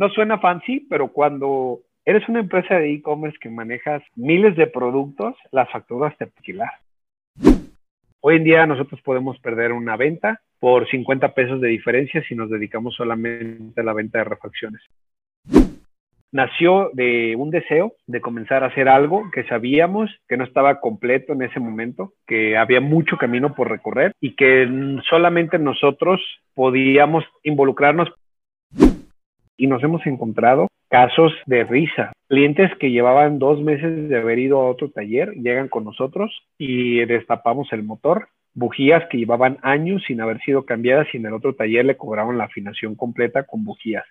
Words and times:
No 0.00 0.08
suena 0.08 0.38
fancy, 0.38 0.86
pero 0.88 1.08
cuando 1.08 1.80
eres 2.06 2.26
una 2.26 2.40
empresa 2.40 2.76
de 2.76 2.90
e-commerce 2.90 3.36
que 3.38 3.50
manejas 3.50 4.02
miles 4.16 4.56
de 4.56 4.66
productos, 4.66 5.36
las 5.52 5.70
facturas 5.70 6.16
te 6.16 6.26
pichilas. 6.26 6.70
Hoy 8.22 8.36
en 8.36 8.44
día 8.44 8.66
nosotros 8.66 8.98
podemos 9.02 9.38
perder 9.40 9.72
una 9.72 9.98
venta 9.98 10.40
por 10.58 10.88
50 10.88 11.34
pesos 11.34 11.60
de 11.60 11.68
diferencia 11.68 12.24
si 12.26 12.34
nos 12.34 12.48
dedicamos 12.48 12.94
solamente 12.94 13.78
a 13.78 13.84
la 13.84 13.92
venta 13.92 14.20
de 14.20 14.24
refacciones. 14.24 14.80
Nació 16.32 16.88
de 16.94 17.36
un 17.36 17.50
deseo 17.50 17.92
de 18.06 18.22
comenzar 18.22 18.64
a 18.64 18.68
hacer 18.68 18.88
algo 18.88 19.30
que 19.30 19.44
sabíamos 19.48 20.08
que 20.26 20.38
no 20.38 20.44
estaba 20.44 20.80
completo 20.80 21.34
en 21.34 21.42
ese 21.42 21.60
momento, 21.60 22.14
que 22.26 22.56
había 22.56 22.80
mucho 22.80 23.18
camino 23.18 23.54
por 23.54 23.68
recorrer 23.68 24.14
y 24.18 24.34
que 24.34 24.66
solamente 25.10 25.58
nosotros 25.58 26.22
podíamos 26.54 27.22
involucrarnos 27.42 28.08
y 29.60 29.66
nos 29.66 29.84
hemos 29.84 30.04
encontrado 30.06 30.68
casos 30.88 31.32
de 31.44 31.64
risa. 31.64 32.12
Clientes 32.30 32.70
que 32.80 32.90
llevaban 32.90 33.38
dos 33.38 33.60
meses 33.60 34.08
de 34.08 34.16
haber 34.16 34.38
ido 34.38 34.58
a 34.58 34.70
otro 34.70 34.90
taller 34.90 35.34
llegan 35.34 35.68
con 35.68 35.84
nosotros 35.84 36.32
y 36.56 37.04
destapamos 37.04 37.68
el 37.72 37.82
motor. 37.82 38.28
Bujías 38.54 39.04
que 39.10 39.18
llevaban 39.18 39.58
años 39.62 40.02
sin 40.06 40.22
haber 40.22 40.40
sido 40.40 40.64
cambiadas 40.64 41.08
y 41.12 41.18
en 41.18 41.26
el 41.26 41.34
otro 41.34 41.54
taller 41.54 41.84
le 41.84 41.98
cobraban 41.98 42.38
la 42.38 42.44
afinación 42.44 42.94
completa 42.94 43.42
con 43.42 43.64
bujías. 43.64 44.04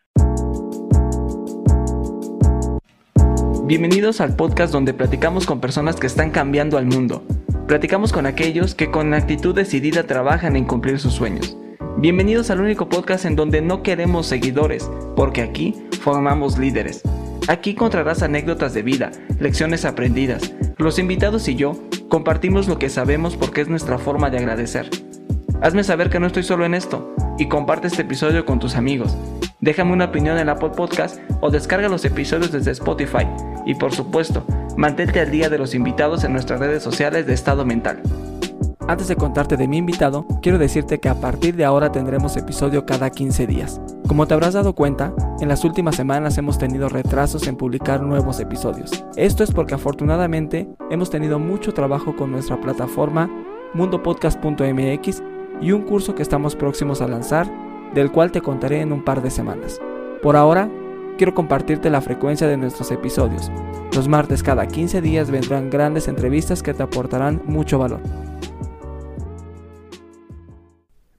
Bienvenidos 3.66 4.22
al 4.22 4.36
podcast 4.36 4.72
donde 4.72 4.94
platicamos 4.94 5.48
con 5.48 5.60
personas 5.60 6.00
que 6.00 6.08
están 6.08 6.30
cambiando 6.30 6.78
al 6.78 6.86
mundo. 6.86 7.24
Platicamos 7.68 8.14
con 8.14 8.28
aquellos 8.28 8.76
que 8.76 8.92
con 8.92 9.16
actitud 9.16 9.56
decidida 9.56 10.06
trabajan 10.06 10.56
en 10.56 10.66
cumplir 10.66 11.00
sus 11.00 11.14
sueños. 11.14 11.58
Bienvenidos 12.02 12.50
al 12.50 12.62
único 12.62 12.88
podcast 12.88 13.26
en 13.26 13.36
donde 13.36 13.62
no 13.62 13.84
queremos 13.84 14.26
seguidores, 14.26 14.90
porque 15.18 15.42
aquí 15.42 15.76
formamos 16.02 16.58
líderes. 16.58 17.02
Aquí 17.50 17.72
encontrarás 17.72 18.24
anécdotas 18.24 18.74
de 18.74 18.84
vida, 18.84 19.12
lecciones 19.38 19.84
aprendidas. 19.84 20.54
Los 20.78 20.98
invitados 20.98 21.50
y 21.50 21.56
yo 21.56 21.76
compartimos 22.08 22.70
lo 22.70 22.80
que 22.80 22.88
sabemos 22.88 23.36
porque 23.36 23.60
es 23.60 23.68
nuestra 23.68 23.98
forma 23.98 24.30
de 24.30 24.38
agradecer. 24.38 24.90
Hazme 25.62 25.84
saber 25.84 26.10
que 26.10 26.22
no 26.22 26.28
estoy 26.28 26.44
solo 26.44 26.64
en 26.64 26.74
esto 26.74 27.14
y 27.38 27.50
comparte 27.50 27.88
este 27.88 28.04
episodio 28.04 28.46
con 28.46 28.60
tus 28.60 28.76
amigos. 28.76 29.18
Déjame 29.60 29.92
una 29.92 30.06
opinión 30.06 30.38
en 30.38 30.48
Apple 30.48 30.70
Podcast 30.70 31.20
o 31.42 31.52
descarga 31.52 31.90
los 31.90 32.06
episodios 32.06 32.54
desde 32.54 32.72
Spotify. 32.72 33.28
Y 33.66 33.76
por 33.76 33.94
supuesto, 33.94 34.46
mantente 34.78 35.20
al 35.20 35.32
día 35.32 35.50
de 35.50 35.58
los 35.58 35.76
invitados 35.76 36.24
en 36.24 36.32
nuestras 36.32 36.62
redes 36.62 36.82
sociales 36.82 37.28
de 37.28 37.34
Estado 37.34 37.66
Mental. 37.66 38.02
Antes 38.90 39.08
de 39.08 39.16
contarte 39.16 39.56
de 39.56 39.68
mi 39.68 39.78
invitado, 39.78 40.26
quiero 40.42 40.58
decirte 40.58 41.00
que 41.00 41.10
a 41.10 41.22
partir 41.22 41.56
de 41.56 41.64
ahora 41.64 41.92
tendremos 41.92 42.36
episodio 42.38 42.88
cada 42.88 43.12
15 43.12 43.46
días. 43.46 43.80
Como 44.08 44.26
te 44.26 44.34
habrás 44.34 44.56
dado 44.56 44.74
cuenta, 44.74 45.14
en 45.40 45.48
las 45.48 45.64
últimas 45.64 45.96
semanas 45.96 46.40
hemos 46.40 46.58
tenido 46.58 46.90
retrasos 46.90 47.46
en 47.46 47.56
publicar 47.56 48.02
nuevos 48.02 48.40
episodios. 48.40 49.06
Esto 49.16 49.44
es 49.44 49.52
porque 49.52 49.76
afortunadamente 49.76 50.68
hemos 50.90 51.12
tenido 51.12 51.38
mucho 51.38 51.72
trabajo 51.72 52.16
con 52.16 52.32
nuestra 52.32 52.60
plataforma 52.60 53.30
mundopodcast.mx 53.76 55.22
y 55.62 55.72
un 55.72 55.84
curso 55.84 56.16
que 56.16 56.24
estamos 56.24 56.56
próximos 56.56 57.00
a 57.02 57.08
lanzar, 57.08 57.48
del 57.94 58.12
cual 58.12 58.32
te 58.32 58.42
contaré 58.42 58.82
en 58.82 58.92
un 58.92 59.06
par 59.06 59.22
de 59.22 59.30
semanas. 59.30 59.80
Por 60.24 60.36
ahora, 60.36 60.68
quiero 61.16 61.36
compartirte 61.36 61.92
la 61.92 62.02
frecuencia 62.02 62.48
de 62.48 62.58
nuestros 62.58 62.90
episodios. 62.90 63.52
Los 63.96 64.08
martes 64.08 64.42
cada 64.42 64.66
15 64.66 65.00
días 65.00 65.30
vendrán 65.30 65.70
grandes 65.70 66.08
entrevistas 66.08 66.64
que 66.64 66.74
te 66.74 66.82
aportarán 66.82 67.44
mucho 67.46 67.78
valor. 67.78 68.02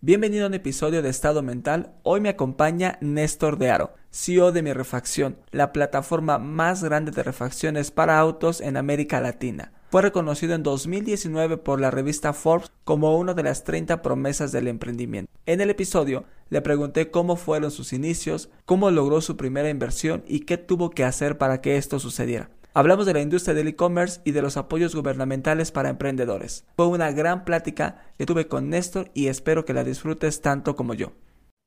Bienvenido 0.03 0.45
a 0.45 0.49
un 0.49 0.55
episodio 0.55 1.03
de 1.03 1.11
Estado 1.11 1.43
Mental. 1.43 1.93
Hoy 2.05 2.23
me 2.23 2.31
acompaña 2.31 2.97
Néstor 3.03 3.59
de 3.59 3.69
Aro, 3.71 3.93
CEO 4.11 4.51
de 4.51 4.63
Mi 4.63 4.73
Refacción, 4.73 5.37
la 5.51 5.75
plataforma 5.75 6.39
más 6.39 6.83
grande 6.83 7.11
de 7.11 7.23
refacciones 7.23 7.91
para 7.91 8.19
autos 8.19 8.63
en 8.63 8.79
América 8.79 9.21
Latina. 9.21 9.75
Fue 9.91 10.01
reconocido 10.01 10.55
en 10.55 10.63
2019 10.63 11.59
por 11.59 11.83
la 11.83 11.91
revista 11.91 12.33
Forbes 12.33 12.73
como 12.85 13.19
una 13.19 13.35
de 13.35 13.43
las 13.43 13.63
30 13.65 14.01
promesas 14.01 14.53
del 14.53 14.69
emprendimiento. 14.69 15.31
En 15.45 15.61
el 15.61 15.69
episodio 15.69 16.25
le 16.49 16.63
pregunté 16.63 17.11
cómo 17.11 17.37
fueron 17.37 17.71
sus 17.71 17.93
inicios, 17.93 18.49
cómo 18.65 18.91
logró 18.91 19.21
su 19.21 19.37
primera 19.37 19.69
inversión 19.69 20.25
y 20.27 20.41
qué 20.41 20.57
tuvo 20.57 20.89
que 20.89 21.05
hacer 21.05 21.37
para 21.37 21.61
que 21.61 21.77
esto 21.77 21.99
sucediera. 21.99 22.49
Hablamos 22.73 23.05
de 23.05 23.15
la 23.15 23.21
industria 23.21 23.53
del 23.53 23.67
e-commerce 23.67 24.21
y 24.25 24.31
de 24.31 24.43
los 24.43 24.57
apoyos 24.57 24.95
gubernamentales 24.95 25.73
para 25.73 25.89
emprendedores. 25.89 26.69
Fue 26.77 26.87
una 26.87 27.11
gran 27.11 27.45
plática 27.45 27.97
que 28.17 28.27
tuve 28.27 28.47
con 28.47 28.71
Néstor 28.71 29.09
y 29.13 29.27
espero 29.27 29.65
que 29.65 29.75
la 29.75 29.83
disfrutes 29.83 30.41
tanto 30.41 30.77
como 30.77 30.95
yo. 30.95 31.13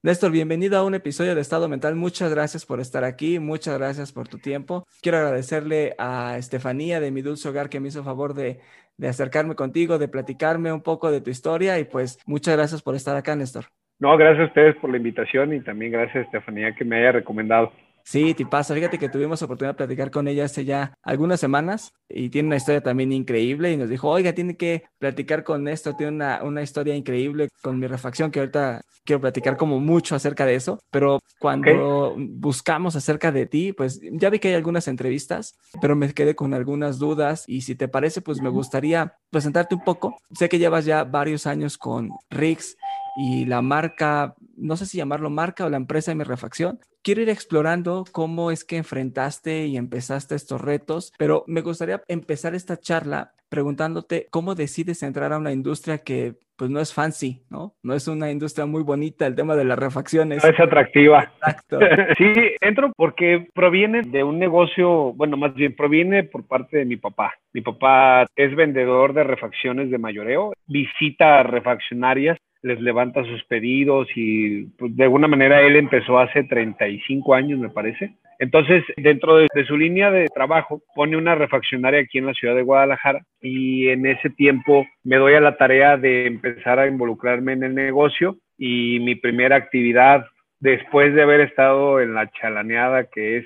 Néstor, 0.02 0.31
bienvenido 0.31 0.78
a 0.78 0.86
un 0.86 0.96
episodio 0.96 1.36
de 1.36 1.42
Estado 1.42 1.68
Mental. 1.68 1.96
Muchas 1.96 2.34
gracias 2.34 2.66
por 2.66 2.80
estar 2.80 3.03
aquí, 3.03 3.40
muchas 3.40 3.78
gracias 3.78 4.13
por 4.13 4.30
tu 4.30 4.38
tiempo. 4.38 4.86
Quiero 5.02 5.18
agradecerle 5.18 5.94
a 5.97 6.38
Estefanía 6.38 7.02
de 7.02 7.12
Mi 7.12 7.22
Dulce 7.22 7.50
Hogar 7.50 7.68
que 7.68 7.81
me 7.81 7.90
hizo 7.90 8.06
favor 8.06 8.34
de, 8.34 8.62
de 8.97 9.08
acercarme 9.09 9.56
contigo, 9.56 9.97
de 9.97 10.08
platicarme 10.08 10.72
un 10.72 10.81
poco 10.81 11.12
de 11.12 11.19
tu 11.19 11.30
historia 11.30 11.80
y 11.80 11.84
pues 11.84 12.18
muchas 12.25 12.56
gracias 12.56 12.81
por 12.81 12.96
estar 12.96 13.18
acá, 13.18 13.36
Néstor. 13.36 13.66
No, 14.00 14.16
gracias 14.16 14.46
a 14.46 14.47
ustedes 14.47 14.75
por 14.78 14.90
la 14.90 14.97
invitación 14.97 15.53
y 15.53 15.59
también 15.59 15.92
gracias 15.92 16.16
a 16.16 16.22
Estefanía 16.22 16.74
que 16.75 16.86
me 16.86 17.00
haya 17.00 17.12
recomendado. 17.12 17.74
Sí, 18.03 18.34
te 18.34 18.46
pasa. 18.46 18.74
Fíjate 18.74 19.00
que 19.00 19.09
tuvimos 19.09 19.41
oportunidad 19.41 19.74
de 19.74 19.78
platicar 19.78 20.12
con 20.12 20.28
ella 20.28 20.46
hace 20.46 20.66
ya 20.66 20.94
algunas 21.02 21.40
semanas 21.40 21.94
y 22.09 22.30
tiene 22.30 22.47
una 22.47 22.58
historia 22.58 22.81
también 22.81 23.14
increíble 23.14 23.72
y 23.72 23.78
nos 23.78 23.90
dijo, 23.90 24.09
oiga, 24.09 24.34
tiene 24.34 24.58
que 24.58 24.84
platicar 25.00 25.44
con 25.44 25.68
esto, 25.68 25.96
tiene 25.96 26.12
una, 26.12 26.44
una 26.44 26.62
historia 26.62 26.96
increíble 26.96 27.50
con 27.62 27.80
mi 27.80 27.88
refacción 27.88 28.30
que 28.30 28.40
ahorita 28.40 28.81
quiero 29.06 29.22
platicar 29.22 29.58
como 29.58 29.80
mucho 29.80 30.16
acerca 30.16 30.46
de 30.46 30.56
eso, 30.56 30.80
pero 30.92 31.19
cuando 31.40 32.16
buscamos 32.18 32.96
acerca 32.96 33.31
de 33.31 33.46
ti, 33.46 33.74
pues 33.74 34.00
ya 34.12 34.30
vi 34.30 34.40
que 34.40 34.50
hay 34.50 34.53
algunas 34.53 34.88
entrevistas, 34.88 35.56
pero 35.81 35.96
me 35.96 36.13
quedé 36.13 36.36
con 36.36 36.53
algunas 36.53 37.00
dudas 37.00 37.44
y 37.47 37.62
si 37.62 37.75
te 37.75 37.88
parece, 37.88 38.22
pues 38.22 38.42
me 38.42 38.50
gustaría 38.50 39.16
presentarte 39.30 39.75
un 39.75 39.84
poco. 39.84 40.18
Sé 40.34 40.50
que 40.50 40.59
llevas 40.59 40.86
ya 40.86 41.03
varios 41.03 41.47
años 41.47 41.78
con 41.78 42.09
Riggs 42.30 42.78
y 43.16 43.46
la 43.46 43.62
marca, 43.62 44.35
no 44.57 44.75
sé 44.75 44.85
si 44.85 44.97
llamarlo 44.97 45.29
marca 45.29 45.66
o 45.66 45.69
la 45.69 45.78
empresa 45.78 46.12
de 46.12 46.16
mi 46.16 46.24
refacción. 46.24 46.79
Quiero 47.01 47.22
ir 47.22 47.29
explorando 47.29 48.06
cómo 48.12 48.51
es 48.51 48.63
que 48.63 48.78
enfrentaste 48.78 49.66
y 49.66 49.78
empezaste 49.78 50.35
estos 50.35 50.62
retos, 50.62 51.12
pero 51.18 51.44
me 51.47 51.62
gustaría 51.62 52.01
empezar 52.07 52.56
esta 52.56 52.78
charla 52.78 53.34
preguntándote 53.50 54.28
cómo 54.31 54.56
decides 54.56 55.03
entrar 55.03 55.34
a 55.34 55.38
una 55.38 55.51
industria 55.51 56.00
que 56.00 56.35
pues 56.57 56.69
no 56.69 56.79
es 56.79 56.94
fancy, 56.94 57.44
¿no? 57.50 57.74
No 57.84 57.94
es 57.94 58.07
una 58.07 58.31
industria 58.31 58.66
muy 58.66 58.84
bonita 58.84 59.28
el 59.28 59.35
tema 59.35 59.56
de 59.56 59.66
las 59.66 59.78
refacciones. 59.78 60.44
No 60.44 60.50
es 60.50 60.59
atractiva. 60.59 61.31
Exacto. 61.35 61.80
sí, 62.18 62.34
entro 62.62 62.91
porque 62.95 63.47
proviene 63.53 64.01
de 64.03 64.24
un 64.24 64.40
negocio, 64.40 65.13
bueno, 65.13 65.35
más 65.35 65.53
bien 65.56 65.75
proviene 65.75 66.24
por 66.24 66.47
parte 66.47 66.78
de 66.78 66.85
mi 66.85 66.95
papá. 66.95 67.34
Mi 67.53 67.62
papá 67.62 68.25
es 68.35 68.56
vendedor 68.56 69.13
de 69.13 69.24
refacciones 69.24 69.91
de 69.91 69.97
mayoreo, 69.97 70.53
visita 70.68 71.44
refaccionarias 71.44 72.38
les 72.63 72.79
levanta 72.81 73.24
sus 73.25 73.44
pedidos 73.44 74.07
y 74.16 74.63
pues, 74.78 74.96
de 74.96 75.03
alguna 75.03 75.28
manera 75.28 75.62
él 75.62 75.75
empezó 75.75 76.18
hace 76.18 76.44
35 76.44 77.35
años, 77.35 77.59
me 77.59 77.69
parece. 77.69 78.16
Entonces, 78.40 78.84
dentro 78.97 79.38
de, 79.38 79.47
su 79.68 79.78
línea 79.78 80.09
de 80.09 80.28
trabajo, 80.34 80.81
pone 80.96 81.16
una 81.16 81.35
refaccionaria 81.35 82.00
aquí 82.00 82.18
en 82.18 82.25
la 82.25 82.34
ciudad 82.34 82.56
de 82.56 82.63
Guadalajara 82.63 83.22
y 83.41 83.90
en 83.90 84.06
ese 84.06 84.29
tiempo 84.29 84.88
me 85.03 85.18
doy 85.18 85.35
a 85.35 85.41
la 85.41 85.57
tarea 85.57 85.97
de 85.97 86.25
empezar 86.25 86.79
a 86.79 86.88
involucrarme 86.88 87.53
en 87.53 87.63
el 87.63 87.75
negocio 87.75 88.38
y 88.57 89.00
mi 89.01 89.16
primera 89.16 89.57
actividad 89.57 90.25
después 90.59 91.13
de 91.13 91.22
haber 91.22 91.41
estado 91.41 92.00
en 92.00 92.13
la 92.13 92.31
chalaneada 92.31 93.06
que 93.06 93.38
es 93.38 93.45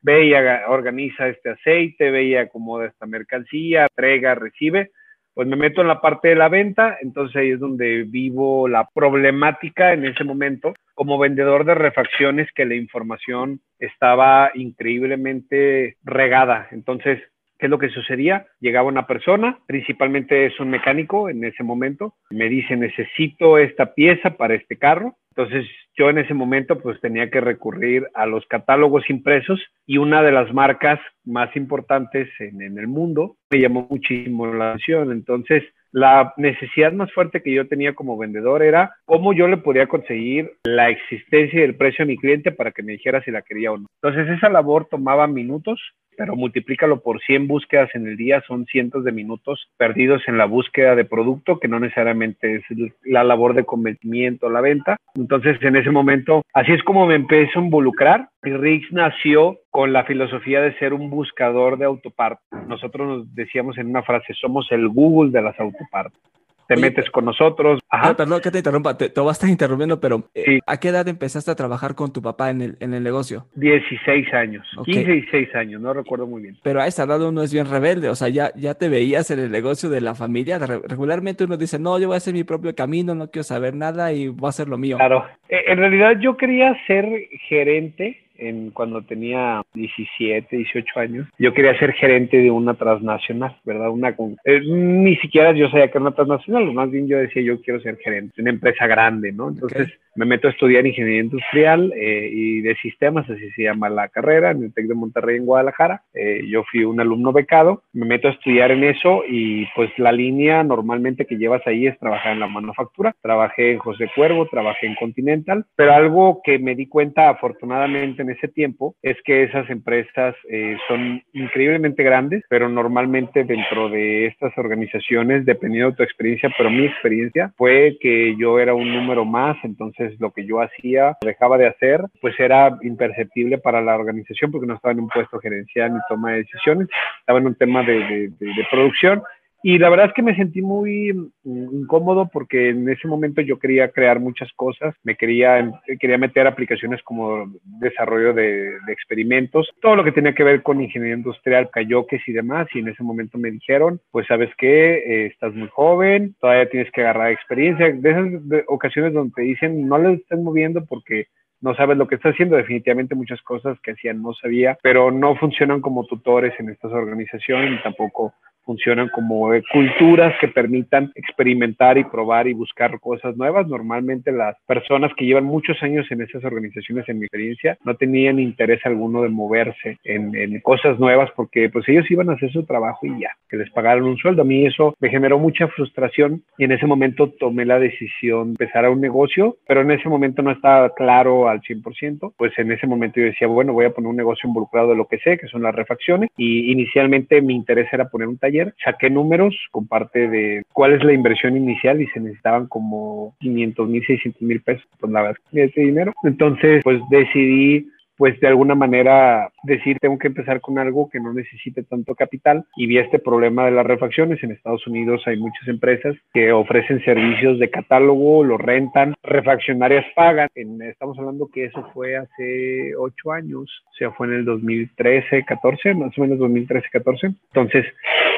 ve 0.00 0.26
y 0.26 0.34
organiza 0.34 1.28
este 1.28 1.50
aceite, 1.50 2.10
ve 2.10 2.24
y 2.24 2.36
acomoda 2.36 2.86
esta 2.86 3.06
mercancía, 3.06 3.86
entrega, 3.90 4.34
recibe, 4.34 4.90
pues 5.34 5.48
me 5.48 5.56
meto 5.56 5.80
en 5.80 5.88
la 5.88 6.00
parte 6.00 6.28
de 6.28 6.36
la 6.36 6.48
venta, 6.48 6.96
entonces 7.02 7.36
ahí 7.36 7.50
es 7.50 7.60
donde 7.60 8.04
vivo 8.04 8.68
la 8.68 8.88
problemática 8.94 9.92
en 9.92 10.06
ese 10.06 10.22
momento 10.22 10.74
como 10.94 11.18
vendedor 11.18 11.64
de 11.64 11.74
refacciones 11.74 12.48
que 12.54 12.64
la 12.64 12.76
información 12.76 13.60
estaba 13.80 14.52
increíblemente 14.54 15.96
regada. 16.04 16.68
Entonces, 16.70 17.20
¿qué 17.58 17.66
es 17.66 17.70
lo 17.70 17.78
que 17.78 17.88
sucedía? 17.88 18.46
Llegaba 18.60 18.88
una 18.88 19.06
persona, 19.06 19.58
principalmente 19.66 20.46
es 20.46 20.58
un 20.60 20.70
mecánico 20.70 21.28
en 21.28 21.42
ese 21.44 21.64
momento, 21.64 22.14
me 22.30 22.48
dice, 22.48 22.76
necesito 22.76 23.58
esta 23.58 23.94
pieza 23.94 24.36
para 24.36 24.54
este 24.54 24.76
carro. 24.76 25.16
Entonces 25.36 25.66
yo 25.96 26.10
en 26.10 26.18
ese 26.18 26.32
momento 26.32 26.78
pues 26.78 27.00
tenía 27.00 27.30
que 27.30 27.40
recurrir 27.40 28.06
a 28.14 28.26
los 28.26 28.46
catálogos 28.46 29.08
impresos 29.10 29.60
y 29.86 29.98
una 29.98 30.22
de 30.22 30.32
las 30.32 30.52
marcas 30.52 31.00
más 31.24 31.54
importantes 31.56 32.28
en, 32.38 32.62
en 32.62 32.78
el 32.78 32.86
mundo 32.86 33.36
me 33.50 33.60
llamó 33.60 33.86
muchísimo 33.90 34.46
la 34.46 34.70
atención. 34.70 35.10
Entonces 35.10 35.64
la 35.94 36.34
necesidad 36.36 36.92
más 36.92 37.12
fuerte 37.12 37.40
que 37.40 37.52
yo 37.52 37.68
tenía 37.68 37.94
como 37.94 38.18
vendedor 38.18 38.64
era 38.64 38.96
cómo 39.04 39.32
yo 39.32 39.46
le 39.46 39.58
podía 39.58 39.86
conseguir 39.86 40.50
la 40.64 40.90
existencia 40.90 41.60
y 41.60 41.62
el 41.62 41.76
precio 41.76 42.02
a 42.02 42.06
mi 42.06 42.16
cliente 42.16 42.50
para 42.50 42.72
que 42.72 42.82
me 42.82 42.92
dijera 42.92 43.22
si 43.22 43.30
la 43.30 43.42
quería 43.42 43.70
o 43.70 43.78
no. 43.78 43.86
Entonces 44.02 44.36
esa 44.36 44.48
labor 44.48 44.88
tomaba 44.90 45.28
minutos 45.28 45.80
pero 46.16 46.36
multiplícalo 46.36 47.00
por 47.00 47.20
100 47.20 47.48
búsquedas 47.48 47.90
en 47.94 48.06
el 48.06 48.16
día, 48.16 48.42
son 48.46 48.66
cientos 48.66 49.04
de 49.04 49.12
minutos 49.12 49.68
perdidos 49.76 50.22
en 50.26 50.38
la 50.38 50.46
búsqueda 50.46 50.94
de 50.94 51.04
producto, 51.04 51.58
que 51.58 51.68
no 51.68 51.80
necesariamente 51.80 52.56
es 52.56 52.62
la 53.04 53.24
labor 53.24 53.54
de 53.54 53.64
convencimiento, 53.64 54.50
la 54.50 54.60
venta. 54.60 54.96
Entonces, 55.14 55.56
en 55.62 55.76
ese 55.76 55.90
momento, 55.90 56.42
así 56.52 56.72
es 56.72 56.82
como 56.82 57.06
me 57.06 57.14
empecé 57.14 57.58
a 57.58 57.62
involucrar. 57.62 58.28
Y 58.42 58.50
Rix 58.50 58.92
nació 58.92 59.58
con 59.70 59.92
la 59.92 60.04
filosofía 60.04 60.60
de 60.60 60.76
ser 60.78 60.92
un 60.92 61.10
buscador 61.10 61.78
de 61.78 61.86
autopartes. 61.86 62.44
Nosotros 62.68 63.08
nos 63.08 63.34
decíamos 63.34 63.78
en 63.78 63.88
una 63.88 64.02
frase, 64.02 64.34
somos 64.34 64.70
el 64.70 64.88
Google 64.88 65.30
de 65.30 65.42
las 65.42 65.58
autopartes 65.58 66.20
te 66.68 66.76
metes 66.76 67.10
con 67.10 67.24
nosotros. 67.24 67.80
Ajá. 67.88 68.16
perdón 68.16 68.40
que 68.40 68.50
te 68.50 68.58
interrumpa, 68.58 68.96
te, 68.96 69.08
vas 69.08 69.28
a 69.28 69.32
estar 69.32 69.50
interrumpiendo, 69.50 70.00
pero 70.00 70.24
eh, 70.34 70.60
¿a 70.66 70.78
qué 70.78 70.88
edad 70.88 71.06
empezaste 71.08 71.50
a 71.50 71.54
trabajar 71.54 71.94
con 71.94 72.12
tu 72.12 72.22
papá 72.22 72.50
en 72.50 72.62
el, 72.62 72.76
en 72.80 72.94
el 72.94 73.02
negocio? 73.02 73.46
16 73.54 74.32
años, 74.34 74.66
15 74.84 75.14
y 75.14 75.22
6 75.30 75.54
años, 75.54 75.80
no 75.80 75.92
recuerdo 75.92 76.26
muy 76.26 76.42
bien. 76.42 76.56
Pero 76.62 76.80
a 76.80 76.86
esa 76.86 77.04
edad 77.04 77.22
uno 77.22 77.42
es 77.42 77.52
bien 77.52 77.68
rebelde, 77.68 78.08
o 78.08 78.14
sea, 78.14 78.28
ya, 78.28 78.52
ya 78.56 78.74
te 78.74 78.88
veías 78.88 79.30
en 79.30 79.38
el 79.38 79.50
negocio 79.50 79.88
de 79.88 80.00
la 80.00 80.14
familia. 80.14 80.58
Regularmente 80.58 81.44
uno 81.44 81.56
dice, 81.56 81.78
no, 81.78 81.98
yo 81.98 82.08
voy 82.08 82.14
a 82.14 82.18
hacer 82.18 82.34
mi 82.34 82.44
propio 82.44 82.74
camino, 82.74 83.14
no 83.14 83.30
quiero 83.30 83.44
saber 83.44 83.74
nada 83.74 84.12
y 84.12 84.28
voy 84.28 84.46
a 84.46 84.50
hacer 84.50 84.68
lo 84.68 84.78
mío. 84.78 84.96
Claro, 84.96 85.24
eh, 85.48 85.64
en 85.66 85.78
realidad 85.78 86.18
yo 86.20 86.36
quería 86.36 86.74
ser 86.86 87.06
gerente 87.48 88.23
en 88.36 88.70
cuando 88.70 89.02
tenía 89.02 89.62
17, 89.74 90.56
18 90.56 91.00
años, 91.00 91.28
yo 91.38 91.52
quería 91.54 91.78
ser 91.78 91.92
gerente 91.92 92.38
de 92.38 92.50
una 92.50 92.74
transnacional, 92.74 93.56
¿verdad? 93.64 93.90
Una 93.90 94.14
eh, 94.44 94.60
ni 94.66 95.16
siquiera 95.16 95.52
yo 95.52 95.68
sabía 95.68 95.86
que 95.88 95.98
era 95.98 96.02
una 96.02 96.14
transnacional, 96.14 96.72
más 96.72 96.90
bien 96.90 97.08
yo 97.08 97.18
decía 97.18 97.42
yo 97.42 97.60
quiero 97.60 97.80
ser 97.80 97.96
gerente 97.98 98.34
de 98.36 98.42
una 98.42 98.50
empresa 98.50 98.86
grande, 98.86 99.32
¿no? 99.32 99.48
Entonces 99.48 99.92
me 100.16 100.26
meto 100.26 100.48
a 100.48 100.50
estudiar 100.50 100.86
ingeniería 100.86 101.22
industrial 101.22 101.92
eh, 101.96 102.28
y 102.32 102.60
de 102.60 102.76
sistemas, 102.76 103.28
así 103.28 103.50
se 103.50 103.62
llama 103.64 103.88
la 103.88 104.08
carrera, 104.08 104.52
en 104.52 104.64
el 104.64 104.72
TEC 104.72 104.86
de 104.86 104.94
Monterrey 104.94 105.36
en 105.36 105.46
Guadalajara. 105.46 106.02
Eh, 106.14 106.42
yo 106.48 106.62
fui 106.70 106.84
un 106.84 107.00
alumno 107.00 107.32
becado, 107.32 107.82
me 107.92 108.06
meto 108.06 108.28
a 108.28 108.32
estudiar 108.32 108.70
en 108.70 108.84
eso 108.84 109.22
y 109.28 109.66
pues 109.74 109.90
la 109.98 110.12
línea 110.12 110.62
normalmente 110.62 111.26
que 111.26 111.36
llevas 111.36 111.66
ahí 111.66 111.86
es 111.86 111.98
trabajar 111.98 112.32
en 112.32 112.40
la 112.40 112.48
manufactura. 112.48 113.14
Trabajé 113.22 113.72
en 113.72 113.78
José 113.78 114.08
Cuervo, 114.14 114.46
trabajé 114.46 114.86
en 114.86 114.94
Continental, 114.94 115.64
pero 115.74 115.92
algo 115.94 116.40
que 116.44 116.58
me 116.58 116.74
di 116.74 116.86
cuenta 116.86 117.28
afortunadamente 117.28 118.23
en 118.24 118.30
ese 118.30 118.48
tiempo 118.48 118.96
es 119.02 119.16
que 119.24 119.44
esas 119.44 119.68
empresas 119.70 120.34
eh, 120.48 120.76
son 120.88 121.22
increíblemente 121.32 122.02
grandes, 122.02 122.42
pero 122.48 122.68
normalmente 122.68 123.44
dentro 123.44 123.88
de 123.88 124.26
estas 124.26 124.56
organizaciones, 124.58 125.44
dependiendo 125.44 125.90
de 125.90 125.96
tu 125.96 126.02
experiencia, 126.02 126.50
pero 126.56 126.70
mi 126.70 126.86
experiencia 126.86 127.52
fue 127.56 127.96
que 128.00 128.34
yo 128.36 128.58
era 128.58 128.74
un 128.74 128.92
número 128.92 129.24
más, 129.24 129.56
entonces 129.62 130.18
lo 130.20 130.32
que 130.32 130.44
yo 130.44 130.60
hacía, 130.60 131.16
dejaba 131.22 131.58
de 131.58 131.68
hacer, 131.68 132.00
pues 132.20 132.38
era 132.38 132.76
imperceptible 132.82 133.58
para 133.58 133.80
la 133.80 133.94
organización 133.94 134.50
porque 134.50 134.66
no 134.66 134.74
estaba 134.74 134.92
en 134.92 135.00
un 135.00 135.08
puesto 135.08 135.38
gerencial 135.38 135.94
ni 135.94 136.00
toma 136.08 136.32
de 136.32 136.38
decisiones, 136.38 136.88
estaba 137.20 137.38
en 137.38 137.46
un 137.46 137.54
tema 137.54 137.82
de, 137.82 138.30
de 138.38 138.66
producción 138.70 139.22
y 139.66 139.78
la 139.78 139.88
verdad 139.88 140.08
es 140.08 140.12
que 140.12 140.22
me 140.22 140.36
sentí 140.36 140.60
muy 140.60 141.14
mm, 141.14 141.80
incómodo 141.80 142.28
porque 142.30 142.68
en 142.68 142.86
ese 142.86 143.08
momento 143.08 143.40
yo 143.40 143.58
quería 143.58 143.90
crear 143.90 144.20
muchas 144.20 144.52
cosas, 144.52 144.94
me 145.04 145.16
quería, 145.16 145.72
quería 145.98 146.18
meter 146.18 146.46
aplicaciones 146.46 147.02
como 147.02 147.50
desarrollo 147.80 148.34
de, 148.34 148.74
experimentos, 148.88 149.70
todo 149.80 149.96
lo 149.96 150.04
que 150.04 150.12
tenía 150.12 150.34
que 150.34 150.44
ver 150.44 150.62
con 150.62 150.82
ingeniería 150.82 151.16
industrial, 151.16 151.70
cayoques 151.72 152.20
y 152.28 152.32
demás, 152.32 152.68
y 152.74 152.80
en 152.80 152.88
ese 152.88 153.02
momento 153.02 153.38
me 153.38 153.50
dijeron, 153.50 154.02
pues 154.10 154.26
sabes 154.26 154.50
qué, 154.58 154.96
eh, 154.96 155.26
estás 155.32 155.54
muy 155.54 155.68
joven, 155.68 156.36
todavía 156.40 156.68
tienes 156.68 156.92
que 156.92 157.00
agarrar 157.00 157.32
experiencia, 157.32 157.90
de 157.90 158.10
esas 158.10 158.64
ocasiones 158.68 159.14
donde 159.14 159.32
te 159.34 159.42
dicen, 159.44 159.88
no 159.88 159.96
le 159.96 160.12
estés 160.12 160.40
moviendo 160.40 160.84
porque 160.84 161.28
no 161.62 161.74
sabes 161.74 161.96
lo 161.96 162.06
que 162.06 162.16
está 162.16 162.28
haciendo, 162.28 162.56
definitivamente 162.56 163.14
muchas 163.14 163.40
cosas 163.40 163.80
que 163.80 163.92
hacían 163.92 164.20
no 164.20 164.34
sabía, 164.34 164.76
pero 164.82 165.10
no 165.10 165.34
funcionan 165.36 165.80
como 165.80 166.04
tutores 166.04 166.52
en 166.60 166.68
estas 166.68 166.92
organizaciones 166.92 167.80
y 167.80 167.82
tampoco 167.82 168.34
funcionan 168.64 169.08
como 169.08 169.50
culturas 169.72 170.34
que 170.40 170.48
permitan 170.48 171.12
experimentar 171.14 171.98
y 171.98 172.04
probar 172.04 172.48
y 172.48 172.52
buscar 172.52 172.98
cosas 173.00 173.36
nuevas. 173.36 173.66
Normalmente 173.66 174.32
las 174.32 174.56
personas 174.66 175.12
que 175.16 175.24
llevan 175.24 175.44
muchos 175.44 175.82
años 175.82 176.06
en 176.10 176.22
esas 176.22 176.44
organizaciones, 176.44 177.08
en 177.08 177.18
mi 177.18 177.26
experiencia, 177.26 177.78
no 177.84 177.94
tenían 177.94 178.38
interés 178.38 178.80
alguno 178.84 179.22
de 179.22 179.28
moverse 179.28 179.98
en, 180.04 180.34
en 180.34 180.60
cosas 180.60 180.98
nuevas 180.98 181.30
porque 181.36 181.68
pues 181.68 181.88
ellos 181.88 182.10
iban 182.10 182.30
a 182.30 182.34
hacer 182.34 182.50
su 182.52 182.64
trabajo 182.64 183.06
y 183.06 183.20
ya, 183.20 183.30
que 183.48 183.56
les 183.56 183.70
pagaron 183.70 184.04
un 184.04 184.16
sueldo. 184.16 184.42
A 184.42 184.46
mí 184.46 184.66
eso 184.66 184.94
me 185.00 185.10
generó 185.10 185.38
mucha 185.38 185.68
frustración 185.68 186.42
y 186.58 186.64
en 186.64 186.72
ese 186.72 186.86
momento 186.86 187.28
tomé 187.28 187.64
la 187.64 187.78
decisión 187.78 188.54
de 188.54 188.64
empezar 188.64 188.84
a 188.84 188.90
un 188.90 189.00
negocio, 189.00 189.56
pero 189.66 189.82
en 189.82 189.90
ese 189.90 190.08
momento 190.08 190.42
no 190.42 190.50
estaba 190.50 190.94
claro 190.94 191.48
al 191.48 191.60
100%, 191.60 192.34
pues 192.36 192.52
en 192.58 192.72
ese 192.72 192.86
momento 192.86 193.20
yo 193.20 193.26
decía, 193.26 193.46
bueno, 193.46 193.72
voy 193.72 193.86
a 193.86 193.90
poner 193.90 194.08
un 194.08 194.16
negocio 194.16 194.48
involucrado 194.48 194.90
de 194.90 194.96
lo 194.96 195.06
que 195.06 195.18
sé, 195.18 195.38
que 195.38 195.48
son 195.48 195.62
las 195.62 195.74
refacciones 195.74 196.30
y 196.36 196.70
inicialmente 196.72 197.40
mi 197.42 197.54
interés 197.54 197.92
era 197.92 198.08
poner 198.08 198.28
un 198.28 198.38
taller 198.38 198.53
saqué 198.84 199.10
números 199.10 199.56
con 199.70 199.86
parte 199.86 200.28
de 200.28 200.64
cuál 200.72 200.92
es 200.92 201.04
la 201.04 201.12
inversión 201.12 201.56
inicial 201.56 202.00
y 202.00 202.06
se 202.08 202.20
necesitaban 202.20 202.66
como 202.66 203.34
500 203.40 203.88
mil, 203.88 204.06
600 204.06 204.42
mil 204.42 204.60
pesos, 204.60 204.86
pues 204.98 205.12
la 205.12 205.22
verdad, 205.22 205.40
ese 205.52 205.80
dinero. 205.80 206.12
Entonces, 206.22 206.82
pues 206.84 207.00
decidí 207.10 207.88
pues 208.16 208.38
de 208.40 208.48
alguna 208.48 208.74
manera 208.74 209.50
decir 209.64 209.98
tengo 210.00 210.18
que 210.18 210.28
empezar 210.28 210.60
con 210.60 210.78
algo 210.78 211.08
que 211.10 211.20
no 211.20 211.32
necesite 211.32 211.82
tanto 211.82 212.14
capital 212.14 212.64
y 212.76 212.86
vi 212.86 212.98
este 212.98 213.18
problema 213.18 213.64
de 213.64 213.72
las 213.72 213.86
refacciones. 213.86 214.42
En 214.42 214.52
Estados 214.52 214.86
Unidos 214.86 215.22
hay 215.26 215.36
muchas 215.36 215.66
empresas 215.68 216.14
que 216.32 216.52
ofrecen 216.52 217.04
servicios 217.04 217.58
de 217.58 217.70
catálogo, 217.70 218.44
lo 218.44 218.58
rentan, 218.58 219.14
refaccionarias 219.22 220.04
pagan. 220.14 220.48
estamos 220.54 221.18
hablando 221.18 221.48
que 221.52 221.64
eso 221.66 221.88
fue 221.92 222.16
hace 222.16 222.94
ocho 222.96 223.32
años, 223.32 223.84
o 223.90 223.94
sea, 223.96 224.10
fue 224.12 224.26
en 224.28 224.34
el 224.34 224.44
2013, 224.44 225.44
14, 225.44 225.94
más 225.94 226.16
o 226.18 226.20
menos 226.22 226.38
2013, 226.38 226.88
14. 226.90 227.26
Entonces, 227.26 227.86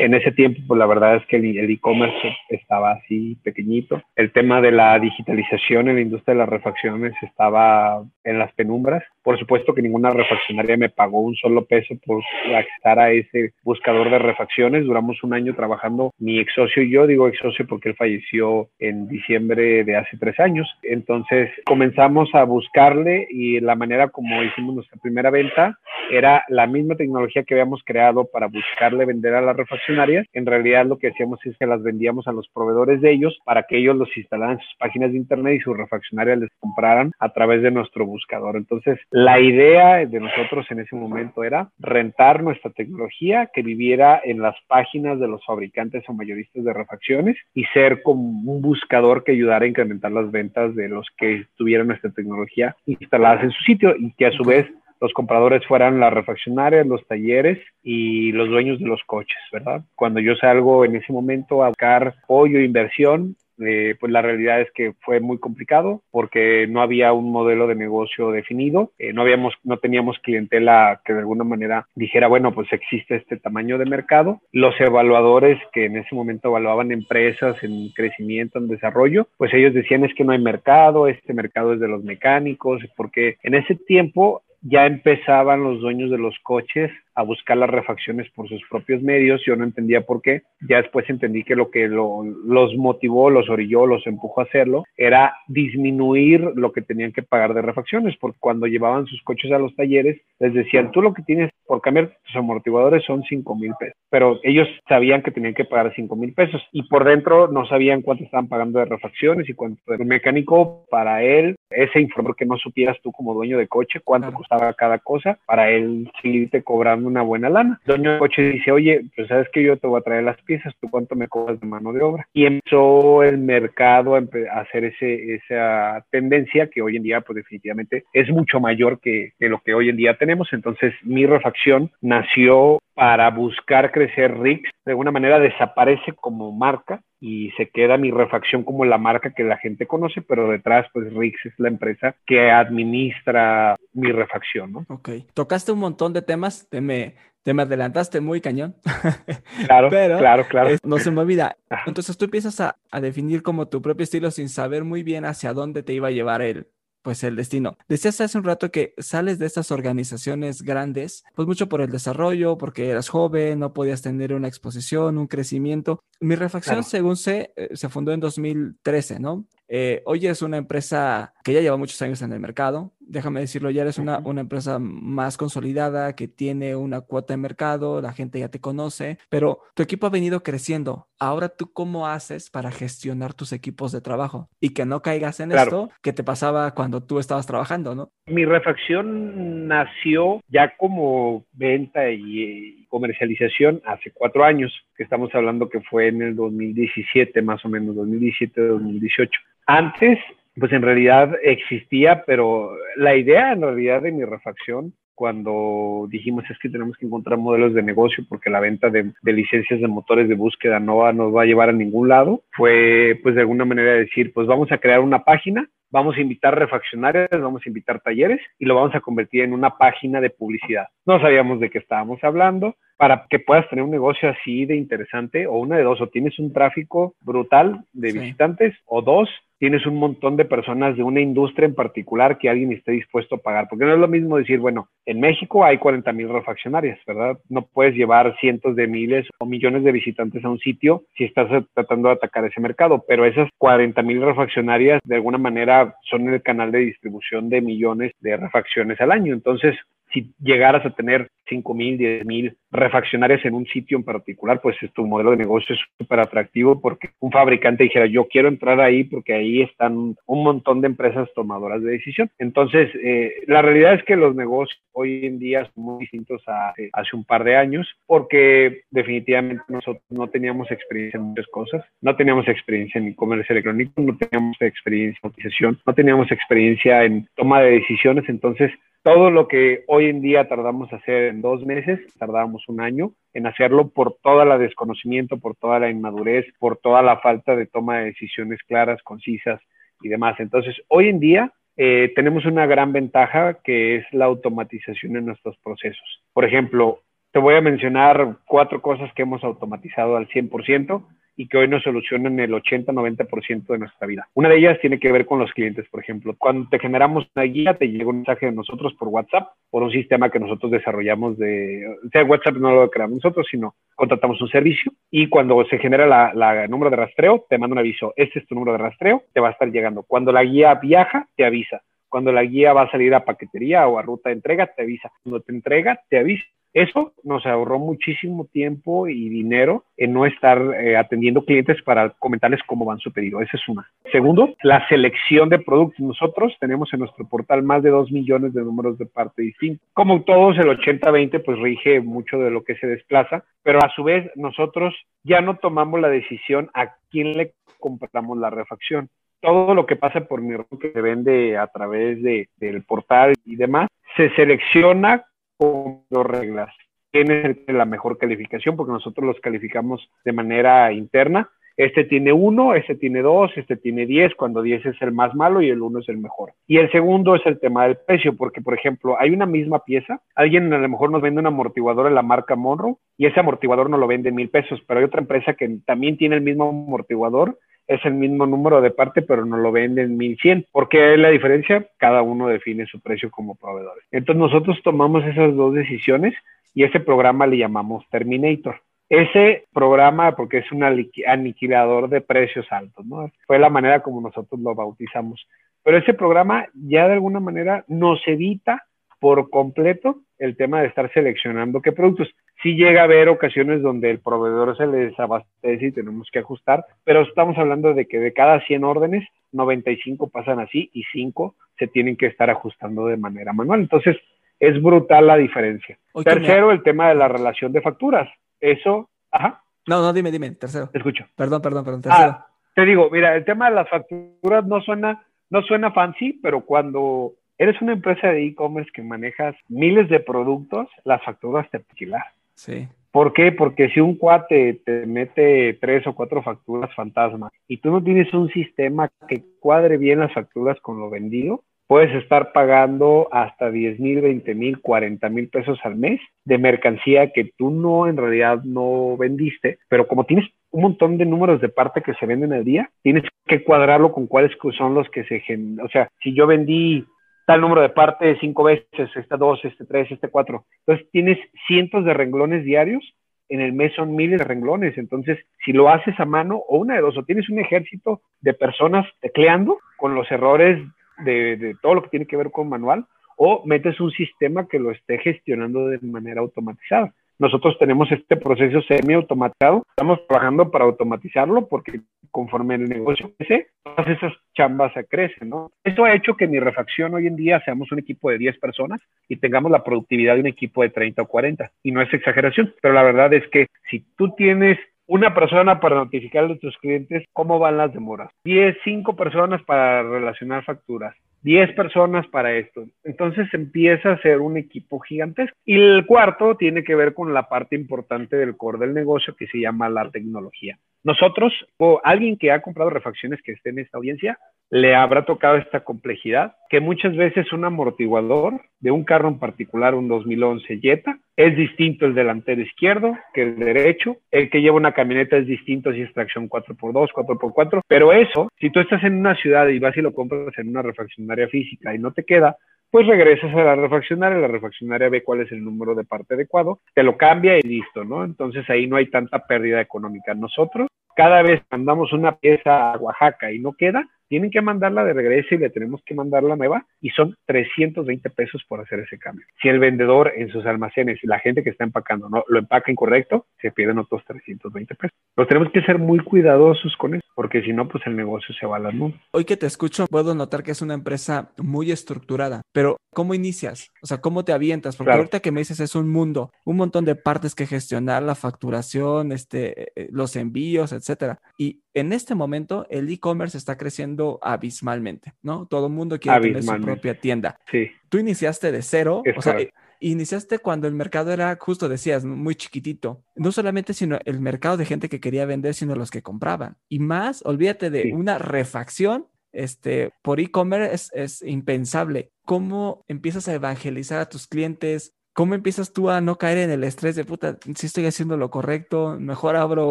en 0.01 0.15
ese 0.15 0.33
tiempo, 0.33 0.61
pues 0.67 0.79
la 0.79 0.87
verdad 0.87 1.17
es 1.17 1.27
que 1.27 1.37
el 1.37 1.71
e-commerce 1.71 2.37
estaba 2.49 2.93
así 2.93 3.37
pequeñito. 3.43 4.03
El 4.15 4.33
tema 4.33 4.61
de 4.61 4.73
la 4.73 4.99
digitalización 4.99 5.89
en 5.89 5.97
la 5.97 6.01
industria 6.03 6.35
de 6.35 6.41
las 6.41 6.49
refacciones 6.49 7.15
estaba 7.23 8.03
en 8.25 8.39
las 8.39 8.53
penumbras. 8.53 9.03
Por 9.23 9.39
supuesto, 9.39 9.75
que 9.75 9.83
ninguna 9.83 10.11
refaccionaria 10.11 10.77
me 10.77 10.91
pagó 10.91 11.16
un 11.21 11.35
solo 11.37 11.65
peso 11.65 11.95
por 12.05 12.23
acceder 12.55 12.99
a 12.99 13.11
ese 13.11 13.53
buscador 13.63 14.11
de 14.11 14.19
refacciones. 14.19 14.85
Duramos 14.85 15.23
un 15.23 15.35
año 15.35 15.55
trabajando, 15.55 16.13
mi 16.19 16.39
ex 16.39 16.53
socio 16.55 16.83
y 16.83 16.91
yo, 16.91 17.07
digo 17.07 17.29
ex 17.29 17.39
socio 17.39 17.67
porque 17.67 17.91
él 17.91 17.97
falleció 17.97 18.69
en 18.79 19.09
diciembre 19.09 19.85
de 19.85 19.97
hace 19.97 20.17
tres 20.19 20.39
años. 20.41 20.69
Entonces 20.83 21.51
comenzamos 21.65 22.35
a 22.35 22.45
buscarle 22.45 23.27
y 23.31 23.61
la 23.61 23.75
manera 23.75 24.09
como 24.09 24.43
hicimos 24.43 24.75
nuestra 24.75 24.99
primera 25.01 25.31
venta 25.31 25.79
era 26.11 26.45
la 26.49 26.67
misma 26.67 26.95
tecnología 26.95 27.45
que 27.45 27.55
habíamos 27.55 27.83
creado 27.85 28.29
para 28.33 28.47
buscarle 28.47 29.05
vender 29.05 29.35
a 29.35 29.41
las 29.41 29.57
refaccionarias. 29.57 30.27
En 30.33 30.47
realidad 30.47 30.87
lo 30.87 30.99
que 30.99 31.09
hacíamos 31.09 31.45
es 31.45 31.57
que 31.59 31.67
las 31.67 31.83
vendíamos 31.83 32.29
a 32.29 32.33
los 32.33 32.49
proveedores 32.49 33.01
de 33.01 33.13
ellos 33.13 33.39
para 33.45 33.65
que 33.65 33.79
ellos 33.79 33.97
los 33.97 34.15
instalaran 34.17 34.55
en 34.55 34.61
sus 34.61 34.77
páginas 34.79 35.13
de 35.13 35.19
internet 35.19 35.57
y 35.57 35.61
sus 35.61 35.77
refaccionarias 35.77 36.39
les 36.39 36.51
compraran 36.61 37.13
a 37.19 37.33
través 37.33 37.63
de 37.63 37.71
nuestro 37.71 38.07
buscador. 38.07 38.57
Entonces 38.57 38.99
la 39.11 39.41
idea 39.41 40.05
de 40.07 40.21
nosotros 40.21 40.67
en 40.71 40.81
ese 40.81 40.95
momento 40.95 41.06
era 41.45 41.71
rentar 41.79 42.43
nuestra 42.43 42.71
tecnología 42.71 43.51
que 43.53 43.63
viviera 43.63 44.21
en 44.25 44.41
las 44.41 44.57
páginas 44.67 45.19
de 45.21 45.29
los 45.29 45.45
fabricantes 45.45 46.05
o 46.09 46.13
mayoristas 46.13 46.65
de 46.65 46.73
refacciones 46.73 47.37
y 47.55 47.65
ser 47.67 48.03
como 48.03 48.53
un 48.53 48.63
buscador 48.63 49.25
que 49.25 49.33
ayudara 49.33 49.65
a 49.65 49.69
incrementar 49.69 50.13
las 50.13 50.31
ventas 50.31 50.75
de 50.75 50.89
los 50.89 51.07
que 51.17 51.47
tuvieran 51.57 51.89
nuestra 51.89 52.11
tecnología 52.11 52.77
instaladas 52.87 53.45
en 53.45 53.51
su 53.51 53.63
sitio 53.65 53.95
y 53.97 54.13
que 54.13 54.27
a 54.27 54.33
su 54.33 54.45
vez 54.45 54.67
los 55.01 55.13
compradores 55.13 55.67
fueran 55.67 56.01
las 56.01 56.13
refaccionarias, 56.13 56.87
los 56.87 57.07
talleres 57.07 57.59
y 57.83 58.33
los 58.33 58.49
dueños 58.49 58.79
de 58.79 58.87
los 58.87 59.03
coches, 59.05 59.37
¿verdad? 59.53 59.83
Cuando 59.95 60.21
yo 60.21 60.35
salgo 60.37 60.85
en 60.85 60.97
ese 60.97 61.13
momento 61.13 61.63
a 61.63 61.69
buscar 61.69 62.15
apoyo, 62.25 62.61
inversión, 62.61 63.37
eh, 63.59 63.97
pues 63.99 64.13
la 64.13 64.23
realidad 64.23 64.61
es 64.61 64.71
que 64.73 64.93
fue 65.01 65.21
muy 65.21 65.39
complicado 65.39 66.03
porque 66.11 66.67
no 66.69 66.83
había 66.83 67.13
un 67.13 67.31
modelo 67.31 67.67
de 67.67 67.75
negocio 67.75 68.31
definido, 68.31 68.93
eh, 68.99 69.13
no 69.13 69.23
habíamos, 69.23 69.55
no 69.65 69.79
teníamos 69.79 70.19
clientela 70.21 71.01
que 71.05 71.13
de 71.13 71.21
alguna 71.21 71.45
manera 71.45 71.87
dijera, 71.95 72.29
bueno, 72.29 72.53
pues 72.53 72.73
existe 72.73 73.17
este 73.17 73.37
tamaño 73.37 73.79
de 73.79 73.87
mercado. 73.87 74.41
Los 74.53 74.79
evaluadores 74.81 75.59
que 75.73 75.87
en 75.87 75.97
ese 75.97 76.15
momento 76.15 76.49
evaluaban 76.49 76.93
empresas 76.93 77.63
en 77.63 77.91
crecimiento, 77.91 78.59
en 78.59 78.69
desarrollo, 78.69 79.29
pues 79.37 79.53
ellos 79.55 79.75
decían 79.75 80.05
es 80.05 80.15
que 80.15 80.25
no 80.25 80.33
hay 80.33 80.41
mercado, 80.41 81.09
este 81.09 81.35
mercado 81.35 81.73
es 81.73 81.81
de 81.81 81.89
los 81.89 82.03
mecánicos, 82.05 82.83
porque 82.97 83.37
en 83.43 83.55
ese 83.55 83.75
tiempo 83.75 84.43
ya 84.63 84.87
empezaban 84.87 85.63
los 85.63 85.81
dueños 85.81 86.11
de 86.11 86.19
los 86.19 86.37
coches 86.43 86.91
a 87.17 87.23
buscar 87.23 87.57
las 87.57 87.71
refacciones 87.71 88.31
por 88.31 88.49
sus 88.49 88.63
propios 88.71 89.03
medios. 89.03 89.43
Yo 89.45 89.57
no 89.57 89.65
entendía 89.65 90.03
por 90.03 90.23
qué. 90.23 90.43
Ya 90.69 90.77
después 90.77 91.09
entendí 91.11 91.43
que 91.43 91.57
lo 91.57 91.71
que 91.71 91.89
los 91.89 92.77
motivó, 92.77 93.31
los 93.31 93.49
orilló, 93.49 93.87
los 93.87 94.07
empujó 94.07 94.43
a 94.43 94.45
hacerlo 94.45 94.85
era 94.97 95.35
disminuir 95.49 96.41
lo 96.55 96.73
que 96.73 96.83
tenían 96.83 97.13
que 97.13 97.23
pagar 97.23 97.55
de 97.55 97.63
refacciones, 97.63 98.17
porque 98.17 98.39
cuando 98.41 98.67
llevaban 98.67 99.07
sus 99.07 99.23
coches 99.23 99.53
a 99.53 99.59
los 99.59 99.75
talleres, 99.77 100.21
les 100.39 100.55
decían, 100.55 100.91
tú 100.91 101.03
lo 101.03 101.13
que 101.13 101.23
tienes 101.23 101.51
por 101.67 101.81
cambiar 101.81 102.17
tus 102.25 102.37
amortiguadores 102.37 103.05
son 103.05 103.23
5 103.25 103.55
mil 103.57 103.73
pesos. 103.79 103.97
Pero 104.11 104.39
ellos 104.43 104.69
sabían 104.89 105.23
que 105.23 105.31
tenían 105.31 105.55
que 105.55 105.65
pagar 105.65 105.93
5 105.95 106.15
mil 106.17 106.33
pesos 106.33 106.63
y 106.73 106.85
por 106.85 107.05
dentro 107.05 107.49
no 107.49 107.67
sabían 107.67 108.03
cuánto 108.03 108.25
estaban 108.25 108.49
pagando 108.49 108.79
de 108.79 108.85
refacciones 108.85 109.49
y 109.49 109.55
cuánto 109.55 109.81
el 109.93 110.07
mecánico 110.07 110.85
para 110.91 111.23
él, 111.23 111.57
ese 111.71 112.01
informe 112.01 112.35
que 112.37 112.47
no 112.47 112.57
supieras 112.57 112.97
tú 113.03 113.13
como 113.13 113.35
dueño 113.35 113.59
de 113.59 113.69
coche, 113.69 114.01
cuánto 114.03 114.33
costaba 114.33 114.73
cada 114.75 114.99
cosa, 114.99 115.39
para 115.47 115.71
él 115.71 116.11
seguirte 116.23 116.63
cobrando 116.63 117.06
una 117.07 117.23
buena 117.23 117.49
lana. 117.49 117.81
El 117.87 117.97
dueño 117.97 118.11
del 118.11 118.19
coche 118.19 118.43
dice, 118.43 118.71
oye, 118.73 119.03
pues 119.15 119.29
sabes 119.29 119.49
que 119.53 119.63
yo 119.63 119.77
te 119.77 119.87
voy 119.87 120.01
a 120.01 120.05
traer 120.05 120.25
las 120.25 120.41
piezas, 120.43 120.75
¿tú 120.81 120.89
cuánto 120.91 121.15
me 121.15 121.29
cobras 121.29 121.61
de 121.61 121.67
mano 121.67 121.93
de 121.93 122.03
obra? 122.03 122.27
Y 122.33 122.47
empezó 122.47 123.23
el 123.23 123.39
mercado 123.39 124.17
a 124.17 124.21
hacer 124.61 124.85
ese, 124.85 125.35
esa 125.35 126.05
tendencia 126.11 126.69
que 126.69 126.83
hoy 126.83 126.97
en 126.97 127.03
día, 127.03 127.21
pues 127.21 127.37
definitivamente 127.37 128.05
es 128.13 128.29
mucho 128.31 128.61
mayor 128.61 129.01
que, 129.01 129.33
que 129.39 129.49
lo 129.49 129.61
que 129.61 129.75
hoy 129.75 129.89
en 129.89 129.97
día 129.97 130.17
tenemos. 130.17 130.53
Entonces, 130.53 130.95
mi 131.03 131.27
refacción 131.27 131.91
nació 132.01 132.79
para 132.97 133.31
buscar 133.31 133.93
crecer 133.93 134.39
Rix. 134.39 134.71
De 134.85 134.93
alguna 134.93 135.11
manera 135.11 135.39
desaparece 135.39 136.13
como 136.13 136.51
marca 136.51 137.03
y 137.21 137.51
se 137.53 137.69
queda 137.71 137.97
mi 137.97 138.11
refacción 138.11 138.63
como 138.63 138.85
la 138.85 138.99
marca 138.99 139.33
que 139.33 139.45
la 139.45 139.57
gente 139.57 139.87
conoce, 139.87 140.23
pero 140.23 140.49
detrás, 140.49 140.87
pues 140.93 141.13
Rix 141.15 141.39
es 141.47 141.55
la 141.59 141.69
empresa 141.69 142.15
que 142.27 142.51
administra 142.51 143.77
mi 143.93 144.13
refacción, 144.13 144.73
¿no? 144.73 144.87
Ok. 144.89 145.11
Tocaste 145.35 145.73
un 145.73 145.79
montón 145.79 146.13
de 146.13 146.23
temas, 146.23 146.69
te 146.69 146.81
me, 146.81 147.15
te 147.43 147.55
me 147.55 147.63
adelantaste 147.63 148.21
muy 148.21 148.41
cañón. 148.41 148.77
Claro, 149.67 149.89
pero, 149.91 150.19
claro, 150.19 150.45
claro. 150.49 150.77
no 150.85 150.99
se 150.99 151.11
me 151.11 151.21
olvida. 151.21 151.57
Entonces 151.87 152.17
tú 152.19 152.27
empiezas 152.27 152.61
a, 152.61 152.77
a 152.91 153.01
definir 153.01 153.43
como 153.43 153.69
tu 153.69 153.81
propio 153.81 154.05
estilo 154.05 154.31
sin 154.31 154.49
saber 154.49 154.85
muy 154.85 155.03
bien 155.03 155.25
hacia 155.25 155.53
dónde 155.53 155.83
te 155.83 155.93
iba 155.93 156.09
a 156.09 156.13
llevar 156.13 156.43
el, 156.43 156.69
pues 157.07 157.23
el 157.23 157.37
destino. 157.37 157.79
Decías 157.89 158.21
hace 158.21 158.37
un 158.37 158.43
rato 158.43 158.73
que 158.73 158.93
sales 158.99 159.39
de 159.39 159.47
estas 159.47 159.71
organizaciones 159.71 160.63
grandes, 160.63 161.23
pues 161.37 161.47
mucho 161.47 161.69
por 161.69 161.81
el 161.81 161.89
desarrollo, 161.89 162.59
porque 162.59 162.91
eras 162.91 163.09
joven, 163.09 163.61
no 163.61 163.73
podías 163.73 164.03
tener 164.03 164.33
una 164.33 164.49
exposición, 164.49 165.17
un 165.17 165.29
crecimiento. 165.29 166.01
Mi 166.19 166.35
refacción, 166.35 166.83
según 166.83 167.17
sé, 167.17 167.53
eh, 167.55 167.69
se 167.77 167.89
fundó 167.91 168.11
en 168.11 168.19
2013, 168.19 169.21
¿no? 169.21 169.47
Eh, 169.69 170.03
hoy 170.05 170.27
es 170.27 170.43
una 170.43 170.57
empresa 170.57 171.33
que 171.45 171.53
ya 171.53 171.61
lleva 171.61 171.77
muchos 171.77 172.03
años 172.03 172.21
en 172.23 172.33
el 172.33 172.41
mercado. 172.41 172.93
Déjame 173.07 173.41
decirlo, 173.41 173.71
ya 173.71 173.83
eres 173.83 173.99
una, 173.99 174.19
una, 174.19 174.41
empresa 174.41 174.79
más 174.79 175.37
consolidada, 175.37 176.15
que 176.15 176.29
tiene 176.29 176.75
una 176.75 177.01
cuota 177.01 177.35
de 177.35 177.39
mercado, 177.39 178.01
la 178.01 178.13
gente 178.13 178.41
ya 178.41 178.51
te 178.51 178.61
conoce, 178.61 179.19
pero 179.29 179.61
tu 179.75 179.83
equipo 179.83 180.07
ha 180.07 180.11
venido 180.11 180.43
creciendo. 180.43 181.07
Ahora 181.19 181.49
tú 181.49 181.73
cómo 181.73 182.07
haces 182.09 182.51
para 182.51 182.71
gestionar 182.71 183.33
tus 183.33 183.53
equipos 183.53 183.93
de 183.93 184.01
trabajo 184.01 184.49
y 184.61 184.75
que 184.75 184.85
no 184.85 185.01
caigas 185.03 185.41
en 185.41 185.53
esto 185.53 185.91
que 186.03 186.13
te 186.13 186.25
pasaba 186.25 186.75
cuando 186.75 187.03
tú 187.03 187.19
estabas 187.19 187.47
trabajando, 187.47 187.95
¿no? 187.95 188.11
Mi 188.27 188.45
refacción 188.45 189.69
nació 189.69 190.41
ya 190.49 190.77
como 190.77 191.47
venta 191.53 192.11
y 192.11 192.87
comercialización 192.89 193.83
hace 193.85 194.11
cuatro 194.13 194.45
años, 194.45 194.73
que 194.97 195.03
estamos 195.03 195.35
hablando 195.35 195.69
que 195.69 195.81
fue 195.81 196.09
en 196.09 196.23
el 196.23 196.37
2017, 196.37 197.41
más 197.43 197.65
o 197.65 197.69
menos, 197.69 197.95
2017-2018. 197.97 199.29
Antes, 199.67 200.19
pues 200.59 200.73
en 200.73 200.83
realidad 200.83 201.37
existía, 201.43 202.25
pero 202.27 202.77
la 202.97 203.15
idea 203.17 203.53
en 203.53 203.63
realidad 203.63 204.03
de 204.03 204.13
mi 204.13 204.25
refacción 204.25 204.95
cuando 205.17 206.07
dijimos 206.11 206.45
es 206.51 206.59
que 206.59 206.69
tenemos 206.69 206.97
que 206.99 207.07
encontrar 207.07 207.39
modelos 207.39 207.73
de 207.73 207.83
negocio 207.83 208.25
porque 208.29 208.51
la 208.51 208.61
venta 208.61 208.91
de, 208.91 209.13
licencias 209.23 209.81
de 209.81 209.89
motores 209.89 210.29
de 210.29 210.35
búsqueda 210.35 210.79
no 210.79 211.11
nos 211.13 211.35
va 211.35 211.43
a 211.43 211.47
llevar 211.47 211.71
a 211.71 211.73
ningún 211.73 212.09
lado, 212.09 212.43
fue 212.53 213.19
pues 213.23 213.35
de 213.35 213.41
alguna 213.41 213.65
manera 213.65 213.93
decir, 213.93 214.33
pues 214.35 214.47
vamos 214.47 214.71
a 214.71 214.79
crear 214.79 215.01
una 215.01 215.25
página, 215.25 215.69
vamos 215.91 216.17
a 216.17 216.21
invitar 216.21 216.59
refaccionarias, 216.59 217.31
vamos 217.31 217.63
a 217.65 217.69
invitar 217.69 218.01
talleres 218.01 218.41
y 218.59 218.67
lo 218.67 218.75
vamos 218.75 218.95
a 218.95 219.01
convertir 219.01 219.43
en 219.43 219.55
una 219.55 219.79
página 219.79 220.21
de 220.21 220.31
publicidad. 220.31 220.89
No 221.07 221.19
sabíamos 221.19 221.61
de 221.61 221.71
qué 221.71 221.79
estábamos 221.79 222.23
hablando, 222.23 222.77
para 222.97 223.27
que 223.29 223.39
puedas 223.39 223.69
tener 223.69 223.85
un 223.85 223.91
negocio 223.91 224.29
así 224.29 224.65
de 224.65 224.77
interesante, 224.77 225.47
o 225.47 225.59
una 225.59 225.77
de 225.77 225.83
dos, 225.83 226.01
o 226.01 226.09
tienes 226.09 226.39
un 226.39 226.53
tráfico 226.53 227.15
brutal 227.21 227.85
de 227.93 228.13
visitantes, 228.13 228.75
o 228.87 229.03
dos, 229.03 229.29
tienes 229.59 229.87
un 229.87 229.97
montón 229.97 230.37
de 230.37 230.45
personas 230.45 230.97
de 230.97 231.03
una 231.03 231.21
industria 231.21 231.67
en 231.67 231.75
particular 231.75 232.39
que 232.39 232.49
alguien 232.49 232.73
esté 232.73 232.93
dispuesto 232.93 233.37
a 233.37 233.39
pagar. 233.39 233.67
Porque 233.69 233.85
no 233.85 233.95
es 233.95 233.99
lo 233.99 234.09
mismo 234.09 234.37
decir, 234.37 234.59
bueno, 234.59 234.89
en 235.05 235.21
México 235.21 235.65
hay 235.65 235.79
40 235.79 236.13
mil 236.13 236.29
refaccionarias, 236.29 236.99
¿verdad? 237.07 237.39
No 237.49 237.63
puedes 237.63 237.95
llevar 237.95 238.37
cientos 238.41 238.77
de 238.77 238.87
miles 238.87 239.27
o 239.39 239.47
millones 239.47 239.85
de 239.85 239.93
visitantes 239.93 240.45
a 240.45 240.51
un 240.51 240.59
sitio 240.59 241.05
si 241.17 241.25
estás 241.25 241.49
tratando 241.75 242.09
de 242.09 242.15
atacar 242.15 242.45
ese 242.45 242.61
mercado, 242.61 243.05
pero 243.07 243.25
esas 243.25 243.49
40 243.59 244.03
mil 244.03 244.23
refaccionarias 244.23 245.01
de 245.05 245.17
alguna 245.17 245.39
manera 245.39 245.97
son 246.09 246.29
el 246.29 246.43
canal 246.43 246.73
de 246.73 246.81
distribución 246.81 247.49
de 247.49 247.61
millones 247.61 248.13
de 248.21 248.37
refacciones 248.37 249.01
al 249.01 249.13
año. 249.13 249.33
Entonces, 249.33 249.77
si 250.17 250.33
llegaras 250.41 250.85
a 250.87 250.91
tener 250.91 251.29
5 251.49 251.75
mil, 251.75 251.99
10 251.99 252.25
mil 252.25 252.57
refaccionarias 252.71 253.45
en 253.45 253.55
un 253.55 253.67
sitio 253.67 253.99
en 253.99 254.05
particular, 254.05 254.61
pues 254.63 254.77
tu 254.95 255.07
modelo 255.07 255.31
de 255.31 255.37
negocio 255.37 255.75
es 255.75 255.81
súper 255.99 256.21
atractivo 256.21 256.81
porque 256.81 257.11
un 257.21 257.31
fabricante 257.31 257.85
dijera, 257.85 258.07
yo 258.07 258.27
quiero 258.27 258.49
entrar 258.49 258.81
ahí 258.81 259.05
porque 259.05 259.35
ahí 259.35 259.63
están 259.63 260.17
un 260.27 260.43
montón 260.43 260.81
de 260.81 260.89
empresas 260.89 261.29
tomadoras 261.35 261.83
de 261.83 261.93
decisión. 261.93 262.31
Entonces, 262.39 262.91
eh, 263.03 263.35
la 263.47 263.63
realidad 263.63 263.95
es 263.95 264.05
que 264.05 264.17
los 264.17 264.35
negocios 264.35 264.81
hoy 264.93 265.27
en 265.27 265.39
día 265.39 265.71
son 265.75 265.85
muy 265.85 266.01
distintos 266.01 266.43
a 266.49 266.73
hace 266.95 267.15
un 267.15 267.25
par 267.25 267.45
de 267.45 267.57
años 267.57 267.87
porque 268.07 268.83
definitivamente 268.91 269.63
nosotros 269.69 270.03
no 270.09 270.29
teníamos 270.29 270.71
experiencia 270.71 271.19
en 271.19 271.25
muchas 271.25 271.47
cosas, 271.49 271.85
no 272.01 272.17
teníamos 272.17 272.49
experiencia 272.49 272.99
en 272.99 273.13
comercio 273.13 273.53
electrónico, 273.53 274.01
no 274.01 274.17
teníamos 274.17 274.57
experiencia 274.61 275.21
en 275.23 275.31
utilización, 275.31 275.79
no 275.87 275.95
teníamos 275.95 276.33
experiencia 276.33 277.05
en 277.05 277.29
toma 277.37 277.61
de 277.61 277.73
decisiones, 277.73 278.25
entonces 278.29 278.73
todo 279.07 279.31
lo 279.31 279.47
que 279.47 279.85
hoy 279.87 280.07
en 280.07 280.21
día 280.21 280.49
tardamos 280.49 280.93
hacer 280.93 281.27
en 281.27 281.41
dos 281.41 281.65
meses, 281.65 282.01
tardamos 282.19 282.69
un 282.69 282.81
año 282.81 283.13
en 283.35 283.47
hacerlo 283.47 283.91
por 283.91 284.17
toda 284.21 284.45
la 284.45 284.59
desconocimiento, 284.59 285.39
por 285.39 285.55
toda 285.55 285.79
la 285.79 285.89
inmadurez, 285.89 286.45
por 286.59 286.79
toda 286.79 287.03
la 287.03 287.19
falta 287.19 287.55
de 287.55 287.67
toma 287.67 287.99
de 287.99 288.07
decisiones 288.07 288.59
claras, 288.67 289.01
concisas 289.05 289.61
y 290.03 290.09
demás. 290.09 290.41
Entonces, 290.41 290.75
hoy 290.89 291.09
en 291.09 291.21
día 291.21 291.53
eh, 291.77 292.11
tenemos 292.17 292.47
una 292.47 292.67
gran 292.67 292.93
ventaja 292.93 293.61
que 293.63 293.95
es 293.95 294.07
la 294.11 294.25
automatización 294.25 295.17
en 295.17 295.27
nuestros 295.27 295.57
procesos. 295.59 296.25
Por 296.33 296.45
ejemplo, 296.45 296.99
te 297.31 297.39
voy 297.39 297.55
a 297.55 297.61
mencionar 297.61 298.39
cuatro 298.45 298.83
cosas 298.83 299.13
que 299.15 299.23
hemos 299.23 299.45
automatizado 299.45 300.17
al 300.17 300.27
100% 300.27 301.05
y 301.37 301.49
que 301.49 301.59
hoy 301.59 301.69
nos 301.69 301.83
solucionan 301.83 302.41
el 302.41 302.53
80-90% 302.53 303.67
de 303.67 303.79
nuestra 303.79 304.07
vida. 304.07 304.29
Una 304.35 304.49
de 304.49 304.59
ellas 304.59 304.79
tiene 304.81 304.99
que 304.99 305.13
ver 305.13 305.27
con 305.27 305.39
los 305.39 305.53
clientes, 305.53 305.87
por 305.91 306.01
ejemplo. 306.01 306.35
Cuando 306.39 306.69
te 306.69 306.79
generamos 306.79 307.27
una 307.35 307.45
guía, 307.45 307.75
te 307.75 307.89
llega 307.89 308.09
un 308.09 308.17
mensaje 308.17 308.47
de 308.47 308.53
nosotros 308.53 308.95
por 308.95 309.09
WhatsApp, 309.09 309.51
por 309.71 309.83
un 309.83 309.91
sistema 309.91 310.31
que 310.31 310.41
nosotros 310.41 310.73
desarrollamos 310.73 311.37
de, 311.39 311.87
o 312.05 312.09
sea, 312.11 312.25
WhatsApp 312.25 312.57
no 312.57 312.75
lo 312.75 312.91
creamos 312.91 313.17
nosotros, 313.17 313.47
sino 313.51 313.75
contratamos 313.95 314.41
un 314.41 314.49
servicio 314.49 314.93
y 315.11 315.29
cuando 315.29 315.65
se 315.67 315.79
genera 315.79 316.07
la, 316.07 316.67
número 316.69 316.91
de 316.91 316.97
rastreo, 316.97 317.45
te 317.49 317.59
manda 317.59 317.75
un 317.75 317.79
aviso, 317.79 318.13
este 318.17 318.39
es 318.39 318.47
tu 318.47 318.55
número 318.55 318.73
de 318.73 318.79
rastreo, 318.79 319.23
te 319.33 319.41
va 319.41 319.49
a 319.49 319.53
estar 319.53 319.71
llegando. 319.71 320.03
Cuando 320.03 320.33
la 320.33 320.45
guía 320.45 320.75
viaja, 320.75 321.29
te 321.37 321.45
avisa. 321.45 321.83
Cuando 322.09 322.33
la 322.33 322.45
guía 322.45 322.73
va 322.73 322.83
a 322.83 322.91
salir 322.91 323.15
a 323.15 323.25
paquetería 323.25 323.87
o 323.89 323.99
a 323.99 324.03
ruta 324.03 324.31
de 324.31 324.37
entrega, 324.37 324.67
te 324.67 324.83
avisa. 324.83 325.11
Cuando 325.23 325.41
te 325.41 325.53
entrega, 325.53 326.01
te 326.09 326.19
avisa. 326.19 326.47
Eso 326.77 327.15
nos 327.25 327.47
ahorró 327.47 327.79
muchísimo 327.79 328.45
tiempo 328.53 329.09
y 329.09 329.31
dinero 329.31 329.85
en 329.97 330.13
no 330.13 330.27
estar 330.27 330.61
eh, 330.79 330.99
atendiendo 330.99 331.43
clientes 331.43 331.83
para 331.83 332.11
comentarles 332.11 332.61
cómo 332.67 332.85
van 332.85 332.99
su 332.99 333.11
pedido. 333.11 333.41
Esa 333.41 333.57
es 333.57 333.67
una. 333.67 333.91
Segundo, 334.13 334.55
la 334.63 334.87
selección 334.87 335.49
de 335.49 335.59
productos. 335.59 336.01
Nosotros 336.01 336.55
tenemos 336.61 336.93
en 336.93 337.01
nuestro 337.01 337.27
portal 337.27 337.63
más 337.63 337.83
de 337.83 337.89
dos 337.89 338.13
millones 338.13 338.53
de 338.53 338.63
números 338.63 338.99
de 338.99 339.07
parte 339.07 339.41
distintos. 339.41 339.89
Como 339.95 340.21
todos, 340.25 340.59
el 340.59 340.67
80-20 340.67 341.43
pues 341.47 341.59
rige 341.61 342.03
mucho 342.03 342.37
de 342.37 342.51
lo 342.51 342.63
que 342.63 342.77
se 342.77 342.87
desplaza, 342.87 343.43
pero 343.63 343.79
a 343.79 343.89
su 343.97 344.05
vez 344.05 344.31
nosotros 344.35 344.95
ya 345.25 345.41
no 345.41 345.57
tomamos 345.57 345.99
la 345.99 346.11
decisión 346.11 346.69
a 346.75 346.93
quién 347.11 347.39
le 347.39 347.55
compramos 347.81 348.37
la 348.37 348.51
refacción 348.51 349.09
todo 349.41 349.75
lo 349.75 349.87
que 349.87 349.97
pasa 349.97 350.23
por 350.23 350.41
mi 350.41 350.57
que 350.81 350.93
se 350.93 351.01
vende 351.01 351.57
a 351.57 351.69
través 351.69 352.21
de, 352.23 352.49
del 352.57 352.83
portal 352.83 353.35
y 353.45 353.55
demás, 353.55 353.89
se 354.17 354.31
selecciona 354.35 355.25
con 355.57 356.03
dos 356.11 356.27
reglas. 356.27 356.73
¿Quién 357.13 357.31
es 357.31 357.57
la 357.69 357.85
mejor 357.85 358.19
calificación? 358.19 358.77
Porque 358.77 358.93
nosotros 358.93 359.27
los 359.27 359.41
calificamos 359.41 360.09
de 360.25 360.33
manera 360.33 360.93
interna. 360.93 361.51
Este 361.77 362.05
tiene 362.05 362.33
uno, 362.33 362.75
este 362.75 362.95
tiene 362.95 363.21
dos, 363.21 363.51
este 363.57 363.77
tiene 363.77 364.07
diez, 364.07 364.35
cuando 364.35 364.63
diez 364.63 364.85
es 364.87 365.01
el 365.03 365.13
más 365.13 365.35
malo 365.35 365.61
y 365.61 365.69
el 365.69 365.83
uno 365.83 365.99
es 365.99 366.09
el 366.09 366.17
mejor. 366.17 366.55
Y 366.67 366.79
el 366.79 366.91
segundo 366.91 367.35
es 367.35 367.45
el 367.45 367.61
tema 367.61 367.85
del 367.87 367.99
precio, 368.07 368.35
porque, 368.35 368.63
por 368.63 368.73
ejemplo, 368.73 369.17
hay 369.21 369.31
una 369.31 369.45
misma 369.45 369.81
pieza, 369.85 370.23
alguien 370.35 370.73
a 370.73 370.79
lo 370.79 370.89
mejor 370.89 371.11
nos 371.11 371.21
vende 371.21 371.41
un 371.41 371.47
amortiguador 371.47 372.07
en 372.07 372.15
la 372.15 372.23
marca 372.23 372.57
Monroe 372.57 372.97
y 373.19 373.27
ese 373.27 373.41
amortiguador 373.41 373.91
no 373.91 373.99
lo 373.99 374.07
vende 374.07 374.31
en 374.31 374.37
mil 374.37 374.49
pesos, 374.49 374.81
pero 374.87 375.01
hay 375.01 375.05
otra 375.05 375.21
empresa 375.21 375.53
que 375.53 375.69
también 375.85 376.17
tiene 376.17 376.37
el 376.37 376.41
mismo 376.41 376.71
amortiguador 376.71 377.59
es 377.87 378.05
el 378.05 378.15
mismo 378.15 378.47
número 378.47 378.81
de 378.81 378.91
parte, 378.91 379.23
pero 379.23 379.45
no 379.45 379.57
lo 379.57 379.73
venden 379.73 380.17
1100. 380.17 380.67
¿Por 380.73 380.89
qué 380.89 381.15
es 381.15 381.19
la 381.19 381.31
diferencia? 381.31 381.87
Cada 381.99 382.23
uno 382.23 382.49
define 382.49 382.87
su 382.87 383.01
precio 383.01 383.31
como 383.31 383.55
proveedor. 383.55 384.03
Entonces 384.11 384.41
nosotros 384.41 384.79
tomamos 384.83 385.25
esas 385.25 385.55
dos 385.55 385.75
decisiones 385.75 386.35
y 386.75 386.85
ese 386.85 387.01
programa 387.01 387.47
le 387.47 387.59
llamamos 387.59 388.05
Terminator. 388.11 388.81
Ese 389.09 389.67
programa, 389.73 390.35
porque 390.35 390.59
es 390.59 390.73
un 390.73 390.83
aniquilador 390.83 392.09
de 392.09 392.21
precios 392.21 392.67
altos, 392.71 393.07
¿no? 393.07 393.31
Fue 393.47 393.59
la 393.59 393.71
manera 393.71 394.01
como 394.01 394.21
nosotros 394.21 394.61
lo 394.61 394.75
bautizamos. 394.75 395.47
Pero 395.85 395.99
ese 395.99 396.15
programa 396.15 396.67
ya 396.75 397.07
de 397.07 397.15
alguna 397.15 397.39
manera 397.39 397.85
nos 397.87 398.21
evita 398.27 398.85
por 399.21 399.49
completo 399.49 400.23
el 400.39 400.57
tema 400.57 400.81
de 400.81 400.89
estar 400.89 401.13
seleccionando 401.13 401.81
qué 401.81 401.93
productos. 401.93 402.29
Sí 402.63 402.75
llega 402.75 403.03
a 403.03 403.05
haber 403.05 403.29
ocasiones 403.29 403.83
donde 403.83 404.11
el 404.11 404.21
proveedor 404.21 404.77
se 404.77 404.87
le 404.87 405.07
desabastece 405.07 405.87
y 405.87 405.93
tenemos 405.93 406.29
que 406.33 406.41
ajustar, 406.41 406.85
pero 407.05 407.23
estamos 407.23 407.57
hablando 407.59 407.95
de 407.95 408.07
que 408.07 408.19
de 408.19 408.33
cada 408.33 408.61
100 408.61 408.85
órdenes, 408.85 409.29
95 409.53 410.29
pasan 410.29 410.61
así 410.61 410.91
y 410.93 411.05
5 411.13 411.55
se 411.79 411.87
tienen 411.87 412.17
que 412.17 412.27
estar 412.27 412.51
ajustando 412.51 413.07
de 413.07 413.17
manera 413.17 413.53
manual. 413.53 413.81
Entonces, 413.81 414.17
es 414.59 414.83
brutal 414.83 415.27
la 415.27 415.37
diferencia. 415.37 415.99
Tercero, 416.25 416.71
el 416.71 416.83
tema 416.83 417.09
de 417.09 417.15
la 417.15 417.29
relación 417.29 417.73
de 417.73 417.83
facturas. 417.83 418.29
Eso, 418.61 419.11
ajá. 419.31 419.63
No, 419.87 420.01
no, 420.01 420.13
dime, 420.13 420.33
dime, 420.33 420.51
tercero. 420.53 420.89
Te 420.89 420.99
escucho. 420.99 421.25
Perdón, 421.37 421.63
perdón, 421.63 421.85
perdón, 421.85 422.03
tercero. 422.03 422.31
Ah, 422.31 422.47
te 422.75 422.85
digo, 422.85 423.09
mira, 423.11 423.37
el 423.37 423.45
tema 423.45 423.69
de 423.69 423.77
las 423.77 423.89
facturas 423.89 424.67
no 424.67 424.81
suena, 424.81 425.25
no 425.51 425.63
suena 425.63 425.93
fancy, 425.93 426.41
pero 426.43 426.63
cuando 426.63 427.35
eres 427.59 427.81
una 427.81 427.93
empresa 427.93 428.29
de 428.29 428.45
e-commerce 428.45 428.91
que 428.93 429.03
manejas 429.03 429.55
miles 429.69 430.09
de 430.09 430.21
productos, 430.21 430.89
las 431.05 431.23
facturas 431.25 431.69
te 431.71 431.79
alquilar. 431.79 432.25
Sí. 432.55 432.89
¿Por 433.11 433.33
qué? 433.33 433.51
Porque 433.53 433.89
si 433.91 434.01
un 434.01 434.17
cuate 434.17 434.81
te 434.85 435.07
mete 435.07 435.75
tres 435.81 436.07
o 436.07 436.15
cuatro 436.15 436.43
facturas 436.43 436.95
fantasma 436.95 437.51
y 437.67 437.79
tú 437.79 437.91
no 437.91 438.03
tienes 438.03 438.33
un 438.35 438.51
sistema 438.51 439.11
que 439.27 439.43
cuadre 439.59 439.97
bien 439.97 440.21
las 440.21 440.35
facturas 440.35 440.79
con 440.81 441.01
lo 441.01 441.09
vendido, 441.09 441.63
puedes 441.87 442.15
estar 442.15 442.53
pagando 442.53 443.29
hasta 443.33 443.71
10 443.71 444.01
mil, 444.01 444.21
20 444.21 444.55
mil, 444.55 444.81
40 444.81 445.29
mil 445.29 445.49
pesos 445.49 445.79
al 445.85 445.97
mes 445.97 446.21
de 446.45 446.59
mercancía 446.59 447.33
que 447.33 447.53
tú 447.57 447.71
no, 447.71 448.07
en 448.07 448.17
realidad 448.17 448.63
no 448.65 449.17
vendiste, 449.17 449.79
pero 449.89 450.07
como 450.07 450.25
tienes 450.25 450.47
un 450.71 450.83
montón 450.83 451.17
de 451.17 451.25
números 451.25 451.61
de 451.61 451.69
parte 451.69 452.03
que 452.03 452.15
se 452.15 452.27
venden 452.27 452.53
al 452.53 452.65
día, 452.65 452.91
tienes 453.03 453.25
que 453.47 453.63
cuadrarlo 453.65 454.13
con 454.13 454.27
cuáles 454.27 454.53
son 454.77 454.95
los 454.95 455.09
que 455.11 455.25
se 455.25 455.41
generan. 455.41 455.87
O 455.87 455.89
sea, 455.89 456.11
si 456.23 456.35
yo 456.35 456.47
vendí 456.47 457.07
tal 457.47 457.61
número 457.63 457.81
de 457.81 457.89
parte 457.89 458.37
cinco 458.41 458.65
veces, 458.65 459.11
este 459.15 459.37
dos, 459.37 459.65
este 459.65 459.87
tres, 459.87 460.11
este 460.11 460.29
cuatro, 460.29 460.67
entonces 460.81 461.09
tienes 461.11 461.39
cientos 461.67 462.05
de 462.05 462.13
renglones 462.13 462.65
diarios 462.65 463.03
en 463.49 463.61
el 463.61 463.73
mes 463.73 463.93
son 463.95 464.15
miles 464.15 464.39
de 464.39 464.45
renglones. 464.45 464.97
Entonces, 464.99 465.39
si 465.65 465.73
lo 465.73 465.89
haces 465.89 466.19
a 466.19 466.25
mano, 466.25 466.57
o 466.57 466.79
una 466.79 466.95
de 466.95 467.01
dos, 467.01 467.17
o 467.17 467.25
tienes 467.25 467.49
un 467.49 467.59
ejército 467.59 468.23
de 468.41 468.55
personas 468.55 469.07
tecleando 469.21 469.79
con 469.97 470.15
los 470.15 470.31
errores 470.31 470.85
de, 471.25 471.77
todo 471.81 471.95
lo 471.95 472.03
que 472.03 472.11
tiene 472.11 472.27
que 472.27 472.37
ver 472.37 472.51
con 472.51 472.69
manual 472.69 473.07
o 473.39 473.63
metes 473.67 474.01
un 474.01 474.11
sistema 474.11 474.67
que 474.67 474.79
lo 474.79 474.91
esté 474.91 475.19
gestionando 475.19 475.89
de 475.89 475.99
manera 476.01 476.41
automatizada. 476.41 477.15
Nosotros 477.39 477.77
tenemos 477.79 478.11
este 478.11 478.37
proceso 478.37 478.81
semi-automatizado, 478.83 479.83
estamos 479.91 480.27
trabajando 480.27 480.71
para 480.71 480.87
automatizarlo 480.87 481.69
porque 481.69 482.01
conforme 482.31 482.77
el 482.77 482.89
negocio 482.89 483.31
crece, 483.37 483.69
todas 483.83 484.09
esas 484.09 484.33
chambas 484.55 484.93
se 484.95 485.07
crecen, 485.07 485.51
¿no? 485.51 485.71
Esto 485.85 486.05
ha 486.05 486.15
hecho 486.15 486.35
que 486.35 486.47
mi 486.47 486.59
refacción 486.59 487.15
hoy 487.15 487.27
en 487.27 487.37
día 487.37 487.61
seamos 487.65 487.93
un 487.93 487.99
equipo 487.99 488.31
de 488.31 488.39
10 488.39 488.59
personas 488.59 489.03
y 489.29 489.37
tengamos 489.37 489.71
la 489.71 489.85
productividad 489.85 490.35
de 490.35 490.41
un 490.41 490.47
equipo 490.47 490.83
de 490.83 490.91
30 490.91 491.23
o 491.23 491.27
40. 491.27 491.71
Y 491.83 491.93
no 491.93 492.01
es 492.01 492.13
exageración, 492.13 492.75
pero 492.81 492.95
la 492.95 493.03
verdad 493.03 493.33
es 493.35 493.47
que 493.49 493.67
si 493.91 494.01
tú 494.17 494.35
tienes 494.35 494.79
una 495.07 495.35
persona 495.35 495.79
para 495.79 495.97
notificarle 495.97 496.55
a 496.55 496.59
tus 496.59 496.77
clientes 496.79 497.25
cómo 497.33 497.59
van 497.59 497.77
las 497.77 497.93
demoras, 497.93 498.31
10, 498.45 498.77
5 498.83 499.15
personas 499.15 499.63
para 499.63 500.03
relacionar 500.03 500.65
facturas, 500.65 501.15
10 501.47 501.75
personas 501.75 502.27
para 502.27 502.57
esto. 502.57 502.87
Entonces 503.05 503.47
empieza 503.53 504.11
a 504.11 504.21
ser 504.21 504.41
un 504.41 504.57
equipo 504.57 504.99
gigantesco. 504.99 505.57
Y 505.65 505.77
el 505.77 506.05
cuarto 506.05 506.57
tiene 506.57 506.83
que 506.83 506.97
ver 506.97 507.15
con 507.15 507.33
la 507.33 507.49
parte 507.49 507.77
importante 507.77 508.35
del 508.35 508.57
core 508.57 508.81
del 508.81 508.93
negocio 508.93 509.37
que 509.37 509.47
se 509.47 509.61
llama 509.61 509.89
la 509.89 510.11
tecnología. 510.11 510.77
Nosotros, 511.07 511.53
o 511.77 512.01
alguien 512.03 512.37
que 512.37 512.51
ha 512.51 512.61
comprado 512.63 512.91
refacciones 512.91 513.41
que 513.41 513.53
esté 513.53 513.71
en 513.71 513.79
esta 513.79 513.97
audiencia, 513.97 514.41
le 514.71 514.97
habrá 514.97 515.25
tocado 515.25 515.57
esta 515.57 515.85
complejidad, 515.85 516.57
que 516.69 516.81
muchas 516.81 517.15
veces 517.15 517.53
un 517.53 517.65
amortiguador 517.65 518.61
de 518.81 518.91
un 518.91 519.05
carro 519.05 519.29
en 519.29 519.39
particular, 519.39 519.95
un 519.95 520.09
2011 520.09 520.81
Jetta, 520.81 521.17
es 521.37 521.57
distinto 521.57 522.07
el 522.07 522.15
delantero 522.17 522.61
izquierdo 522.61 523.17
que 523.33 523.43
el 523.43 523.57
derecho, 523.57 524.17
el 524.33 524.51
que 524.51 524.61
lleva 524.61 524.79
una 524.79 524.95
camioneta 524.95 525.37
es 525.37 525.47
distinto 525.47 525.93
si 525.93 526.01
es 526.03 526.13
tracción 526.13 526.49
4x2, 526.49 527.11
4x4, 527.13 527.83
pero 527.87 528.13
eso, 528.13 528.49
si 528.59 528.71
tú 528.71 528.81
estás 528.81 529.05
en 529.05 529.15
una 529.15 529.37
ciudad 529.37 529.69
y 529.69 529.79
vas 529.79 529.97
y 529.97 530.01
lo 530.03 530.13
compras 530.13 530.59
en 530.59 530.71
una 530.71 530.83
refaccionaria 530.83 531.47
física 531.47 531.95
y 531.95 532.01
no 532.01 532.11
te 532.11 532.25
queda, 532.25 532.57
pues 532.91 533.07
regresas 533.07 533.55
a 533.55 533.63
la 533.63 533.77
refaccionaria, 533.77 534.39
la 534.39 534.49
refaccionaria 534.49 535.09
ve 535.09 535.23
cuál 535.23 535.41
es 535.41 535.53
el 535.53 535.63
número 535.63 535.95
de 535.95 536.05
parte 536.05 536.35
adecuado, 536.35 536.81
te 536.95 537.03
lo 537.03 537.17
cambia 537.17 537.59
y 537.59 537.63
listo, 537.63 538.05
¿no? 538.05 538.25
Entonces 538.25 538.69
ahí 538.71 538.87
no 538.87 538.97
hay 538.97 539.11
tanta 539.11 539.41
pérdida 539.47 539.81
económica. 539.81 540.35
Nosotros, 540.35 540.89
cada 541.15 541.43
vez 541.43 541.61
que 541.61 541.77
mandamos 541.77 542.13
una 542.13 542.37
pieza 542.37 542.93
a 542.93 542.99
Oaxaca 542.99 543.53
y 543.53 543.59
no 543.59 543.73
queda, 543.73 544.09
tienen 544.29 544.51
que 544.51 544.61
mandarla 544.61 545.05
de 545.05 545.13
regreso 545.13 545.55
y 545.55 545.59
le 545.59 545.71
tenemos 545.71 546.03
que 546.05 546.15
mandar 546.15 546.43
la 546.43 546.57
nueva 546.57 546.87
y 547.01 547.11
son 547.11 547.37
320 547.47 548.31
pesos 548.31 548.63
por 548.69 548.81
hacer 548.81 549.01
ese 549.01 549.19
cambio. 549.19 549.47
Si 549.63 549.69
el 549.69 549.79
vendedor 549.79 550.33
en 550.37 550.49
sus 550.51 550.67
almacenes 550.67 551.23
y 551.23 551.27
la 551.27 551.39
gente 551.39 551.63
que 551.63 551.71
está 551.71 551.85
empacando 551.85 552.29
no 552.29 552.45
lo 552.49 552.59
empaca 552.59 552.91
incorrecto, 552.91 553.47
se 553.61 553.71
pierden 553.71 553.99
otros 553.99 554.25
320 554.27 554.95
pesos. 554.95 555.17
Pero 555.35 555.49
tenemos 555.49 555.73
que 555.73 555.83
ser 555.83 555.99
muy 555.99 556.19
cuidadosos 556.21 556.97
con 556.97 557.15
eso, 557.15 557.27
porque 557.35 557.63
si 557.63 557.73
no, 557.73 557.89
pues 557.89 558.07
el 558.07 558.17
negocio 558.17 558.55
se 558.59 558.67
va 558.67 558.77
a 558.77 558.81
las 558.81 558.95
nubes. 558.95 559.17
Hoy 559.33 559.45
que 559.45 559.57
te 559.57 559.67
escucho, 559.67 560.07
puedo 560.07 560.35
notar 560.35 560.63
que 560.63 560.71
es 560.71 560.83
una 560.83 560.95
empresa 560.95 561.53
muy 561.59 561.91
estructurada, 561.91 562.63
pero 562.73 562.97
¿cómo 563.13 563.35
inicias? 563.35 563.91
O 564.03 564.07
sea, 564.07 564.21
¿cómo 564.21 564.45
te 564.45 564.53
avientas? 564.53 564.97
Porque 564.97 565.13
ahorita 565.13 565.41
que 565.41 565.53
me 565.53 565.61
dices 565.61 565.81
es 565.81 565.95
un 565.95 566.09
mundo, 566.09 566.51
un 566.65 566.77
montón 566.77 567.05
de 567.05 567.17
partes 567.17 567.55
que 567.55 567.67
gestionar, 567.67 568.23
la 568.23 568.35
facturación, 568.35 569.33
este, 569.33 570.01
eh, 570.01 570.09
los 570.11 570.37
envíos, 570.37 570.93
etcétera. 570.93 571.39
Y 571.59 571.83
en 571.97 572.13
este 572.13 572.35
momento 572.35 572.87
el 572.91 573.09
e-commerce 573.11 573.57
está 573.57 573.79
creciendo 573.79 574.39
abismalmente, 574.43 575.33
¿no? 575.41 575.67
Todo 575.67 575.87
el 575.87 575.95
mundo 575.95 576.21
quiere 576.21 576.41
tener 576.41 576.63
su 576.63 576.81
propia 576.83 577.19
tienda. 577.19 577.59
Sí. 577.71 577.89
Tú 578.11 578.19
iniciaste 578.19 578.71
de 578.71 578.83
cero, 578.83 579.23
o 579.35 579.41
sea, 579.41 579.57
iniciaste 579.99 580.59
cuando 580.59 580.89
el 580.89 580.95
mercado 580.95 581.33
era, 581.33 581.57
justo 581.59 581.89
decías, 581.89 582.23
muy 582.27 582.55
chiquitito. 582.55 583.25
No 583.35 583.51
solamente 583.51 583.95
sino 583.95 584.19
el 584.27 584.41
mercado 584.41 584.77
de 584.77 584.85
gente 584.85 585.09
que 585.09 585.21
quería 585.21 585.47
vender, 585.47 585.73
sino 585.73 585.95
los 585.95 586.11
que 586.11 586.21
compraban. 586.21 586.77
Y 586.91 586.99
más, 586.99 587.41
olvídate 587.47 587.89
de 587.89 588.13
una 588.13 588.37
refacción 588.37 589.29
este, 589.53 590.13
por 590.21 590.39
e-commerce 590.39 590.93
es, 590.95 591.11
es, 591.15 591.43
impensable. 591.49 592.31
¿Cómo 592.45 593.07
empiezas 593.09 593.49
a 593.49 593.55
evangelizar 593.55 594.21
a 594.21 594.29
tus 594.29 594.47
clientes? 594.47 595.15
¿Cómo 595.37 595.55
empiezas 595.55 595.93
tú 595.93 596.09
a 596.09 596.23
no 596.23 596.37
caer 596.37 596.57
en 596.57 596.71
el 596.71 596.83
estrés 596.83 597.15
de 597.15 597.27
puta, 597.27 597.59
si 597.75 597.85
estoy 597.85 598.07
haciendo 598.07 598.39
lo 598.39 598.49
correcto, 598.49 599.19
mejor 599.21 599.55
abro 599.55 599.91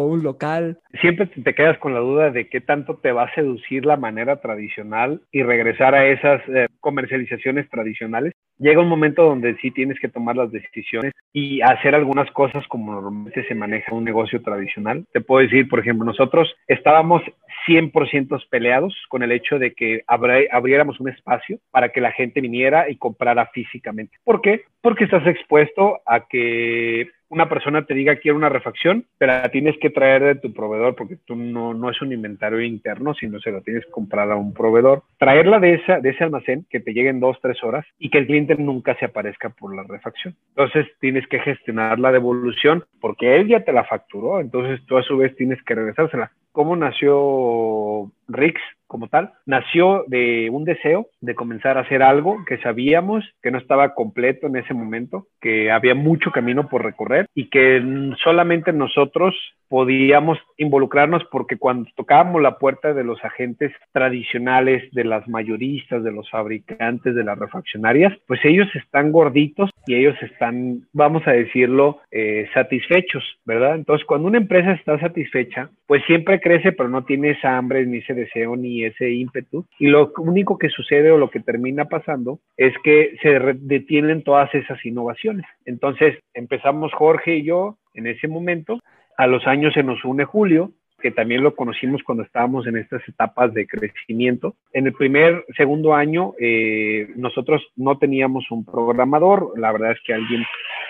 un 0.00 0.24
local? 0.24 0.80
Siempre 1.00 1.26
te 1.26 1.54
quedas 1.54 1.78
con 1.78 1.94
la 1.94 2.00
duda 2.00 2.32
de 2.32 2.48
qué 2.48 2.60
tanto 2.60 2.96
te 2.96 3.12
va 3.12 3.26
a 3.26 3.34
seducir 3.36 3.86
la 3.86 3.96
manera 3.96 4.40
tradicional 4.40 5.20
y 5.30 5.44
regresar 5.44 5.94
a 5.94 6.04
esas 6.08 6.42
eh, 6.48 6.66
comercializaciones 6.80 7.70
tradicionales. 7.70 8.32
Llega 8.58 8.80
un 8.80 8.88
momento 8.88 9.22
donde 9.22 9.56
sí 9.58 9.70
tienes 9.70 10.00
que 10.00 10.08
tomar 10.08 10.34
las 10.34 10.50
decisiones 10.50 11.12
y 11.32 11.60
hacer 11.60 11.94
algunas 11.94 12.28
cosas 12.32 12.66
como 12.66 12.90
normalmente 12.90 13.46
se 13.46 13.54
maneja 13.54 13.94
un 13.94 14.02
negocio 14.02 14.42
tradicional. 14.42 15.04
Te 15.12 15.20
puedo 15.20 15.42
decir, 15.44 15.68
por 15.68 15.78
ejemplo, 15.78 16.04
nosotros 16.04 16.52
estábamos 16.66 17.22
100% 17.66 18.48
peleados 18.48 18.94
con 19.08 19.22
el 19.22 19.32
hecho 19.32 19.58
de 19.58 19.74
que 19.74 20.02
abriéramos 20.06 21.00
un 21.00 21.08
espacio 21.08 21.58
para 21.70 21.90
que 21.90 22.00
la 22.00 22.12
gente 22.12 22.40
viniera 22.40 22.88
y 22.88 22.96
comprara 22.96 23.46
físicamente. 23.46 24.16
¿Por 24.24 24.40
qué? 24.40 24.62
Porque 24.80 25.04
estás 25.04 25.26
expuesto 25.36 26.00
a 26.06 26.26
que 26.26 27.10
una 27.28 27.48
persona 27.48 27.84
te 27.84 27.94
diga 27.94 28.16
quiero 28.16 28.36
una 28.36 28.48
refacción, 28.48 29.04
pero 29.18 29.32
la 29.32 29.48
tienes 29.50 29.76
que 29.78 29.90
traer 29.90 30.22
de 30.22 30.34
tu 30.36 30.52
proveedor 30.52 30.94
porque 30.94 31.16
tú 31.16 31.34
no, 31.34 31.74
no 31.74 31.90
es 31.90 32.00
un 32.00 32.12
inventario 32.12 32.60
interno, 32.60 33.14
sino 33.14 33.40
se 33.40 33.50
lo 33.50 33.62
tienes 33.62 33.84
que 33.84 33.90
comprar 33.90 34.30
a 34.30 34.36
un 34.36 34.54
proveedor. 34.54 35.02
Traerla 35.18 35.58
de, 35.58 35.74
esa, 35.74 36.00
de 36.00 36.10
ese 36.10 36.24
almacén 36.24 36.66
que 36.70 36.80
te 36.80 36.92
llegue 36.92 37.08
en 37.08 37.20
dos, 37.20 37.38
tres 37.40 37.62
horas 37.64 37.84
y 37.98 38.10
que 38.10 38.18
el 38.18 38.26
cliente 38.26 38.54
nunca 38.56 38.96
se 38.98 39.06
aparezca 39.06 39.50
por 39.50 39.74
la 39.74 39.82
refacción. 39.82 40.36
Entonces 40.50 40.86
tienes 41.00 41.26
que 41.26 41.40
gestionar 41.40 41.98
la 41.98 42.12
devolución 42.12 42.84
porque 43.00 43.36
él 43.36 43.48
ya 43.48 43.64
te 43.64 43.72
la 43.72 43.84
facturó, 43.84 44.40
entonces 44.40 44.84
tú 44.86 44.96
a 44.96 45.02
su 45.02 45.16
vez 45.16 45.34
tienes 45.36 45.62
que 45.62 45.74
regresársela. 45.74 46.30
¿Cómo 46.56 46.74
nació 46.74 48.10
Rix? 48.28 48.58
como 48.86 49.08
tal, 49.08 49.32
nació 49.46 50.04
de 50.06 50.48
un 50.50 50.64
deseo 50.64 51.08
de 51.20 51.34
comenzar 51.34 51.76
a 51.76 51.80
hacer 51.80 52.02
algo 52.02 52.44
que 52.46 52.58
sabíamos 52.58 53.24
que 53.42 53.50
no 53.50 53.58
estaba 53.58 53.94
completo 53.94 54.46
en 54.46 54.56
ese 54.56 54.74
momento, 54.74 55.26
que 55.40 55.70
había 55.70 55.94
mucho 55.94 56.30
camino 56.30 56.68
por 56.68 56.84
recorrer 56.84 57.26
y 57.34 57.48
que 57.50 57.82
solamente 58.22 58.72
nosotros 58.72 59.34
podíamos 59.68 60.38
involucrarnos 60.56 61.24
porque 61.30 61.56
cuando 61.56 61.88
tocábamos 61.96 62.42
la 62.42 62.58
puerta 62.58 62.94
de 62.94 63.04
los 63.04 63.22
agentes 63.24 63.72
tradicionales, 63.92 64.90
de 64.92 65.04
las 65.04 65.26
mayoristas, 65.28 66.02
de 66.02 66.12
los 66.12 66.30
fabricantes, 66.30 67.14
de 67.14 67.24
las 67.24 67.38
refaccionarias, 67.38 68.12
pues 68.26 68.40
ellos 68.44 68.68
están 68.74 69.12
gorditos 69.12 69.70
y 69.86 69.94
ellos 69.94 70.16
están, 70.22 70.86
vamos 70.92 71.26
a 71.26 71.32
decirlo, 71.32 72.00
eh, 72.10 72.48
satisfechos, 72.54 73.22
¿verdad? 73.44 73.76
Entonces, 73.76 74.06
cuando 74.06 74.28
una 74.28 74.38
empresa 74.38 74.72
está 74.72 74.98
satisfecha, 74.98 75.70
pues 75.86 76.02
siempre 76.06 76.40
crece, 76.40 76.72
pero 76.72 76.88
no 76.88 77.04
tiene 77.04 77.30
esa 77.30 77.56
hambre, 77.56 77.86
ni 77.86 77.98
ese 77.98 78.14
deseo, 78.14 78.56
ni 78.56 78.84
ese 78.84 79.10
ímpetu. 79.12 79.66
Y 79.78 79.86
lo 79.86 80.12
único 80.18 80.58
que 80.58 80.68
sucede 80.68 81.10
o 81.10 81.18
lo 81.18 81.30
que 81.30 81.40
termina 81.40 81.86
pasando 81.86 82.40
es 82.56 82.74
que 82.82 83.16
se 83.22 83.38
detienen 83.60 84.22
todas 84.22 84.52
esas 84.54 84.84
innovaciones. 84.84 85.46
Entonces, 85.64 86.18
empezamos 86.34 86.92
Jorge 86.92 87.36
y 87.36 87.44
yo 87.44 87.76
en 87.94 88.06
ese 88.06 88.28
momento 88.28 88.80
a 89.16 89.26
los 89.26 89.46
años 89.46 89.74
se 89.74 89.82
nos 89.82 90.04
une 90.04 90.24
Julio, 90.24 90.72
que 91.00 91.10
también 91.10 91.42
lo 91.42 91.54
conocimos 91.54 92.02
cuando 92.02 92.24
estábamos 92.24 92.66
en 92.66 92.76
estas 92.76 93.06
etapas 93.08 93.52
de 93.52 93.66
crecimiento. 93.66 94.56
En 94.72 94.86
el 94.86 94.92
primer, 94.94 95.44
segundo 95.56 95.94
año, 95.94 96.32
eh, 96.40 97.08
nosotros 97.16 97.62
no 97.76 97.98
teníamos 97.98 98.50
un 98.50 98.64
programador, 98.64 99.58
la 99.58 99.72
verdad 99.72 99.92
es 99.92 100.00
que 100.04 100.14
alguien 100.14 100.44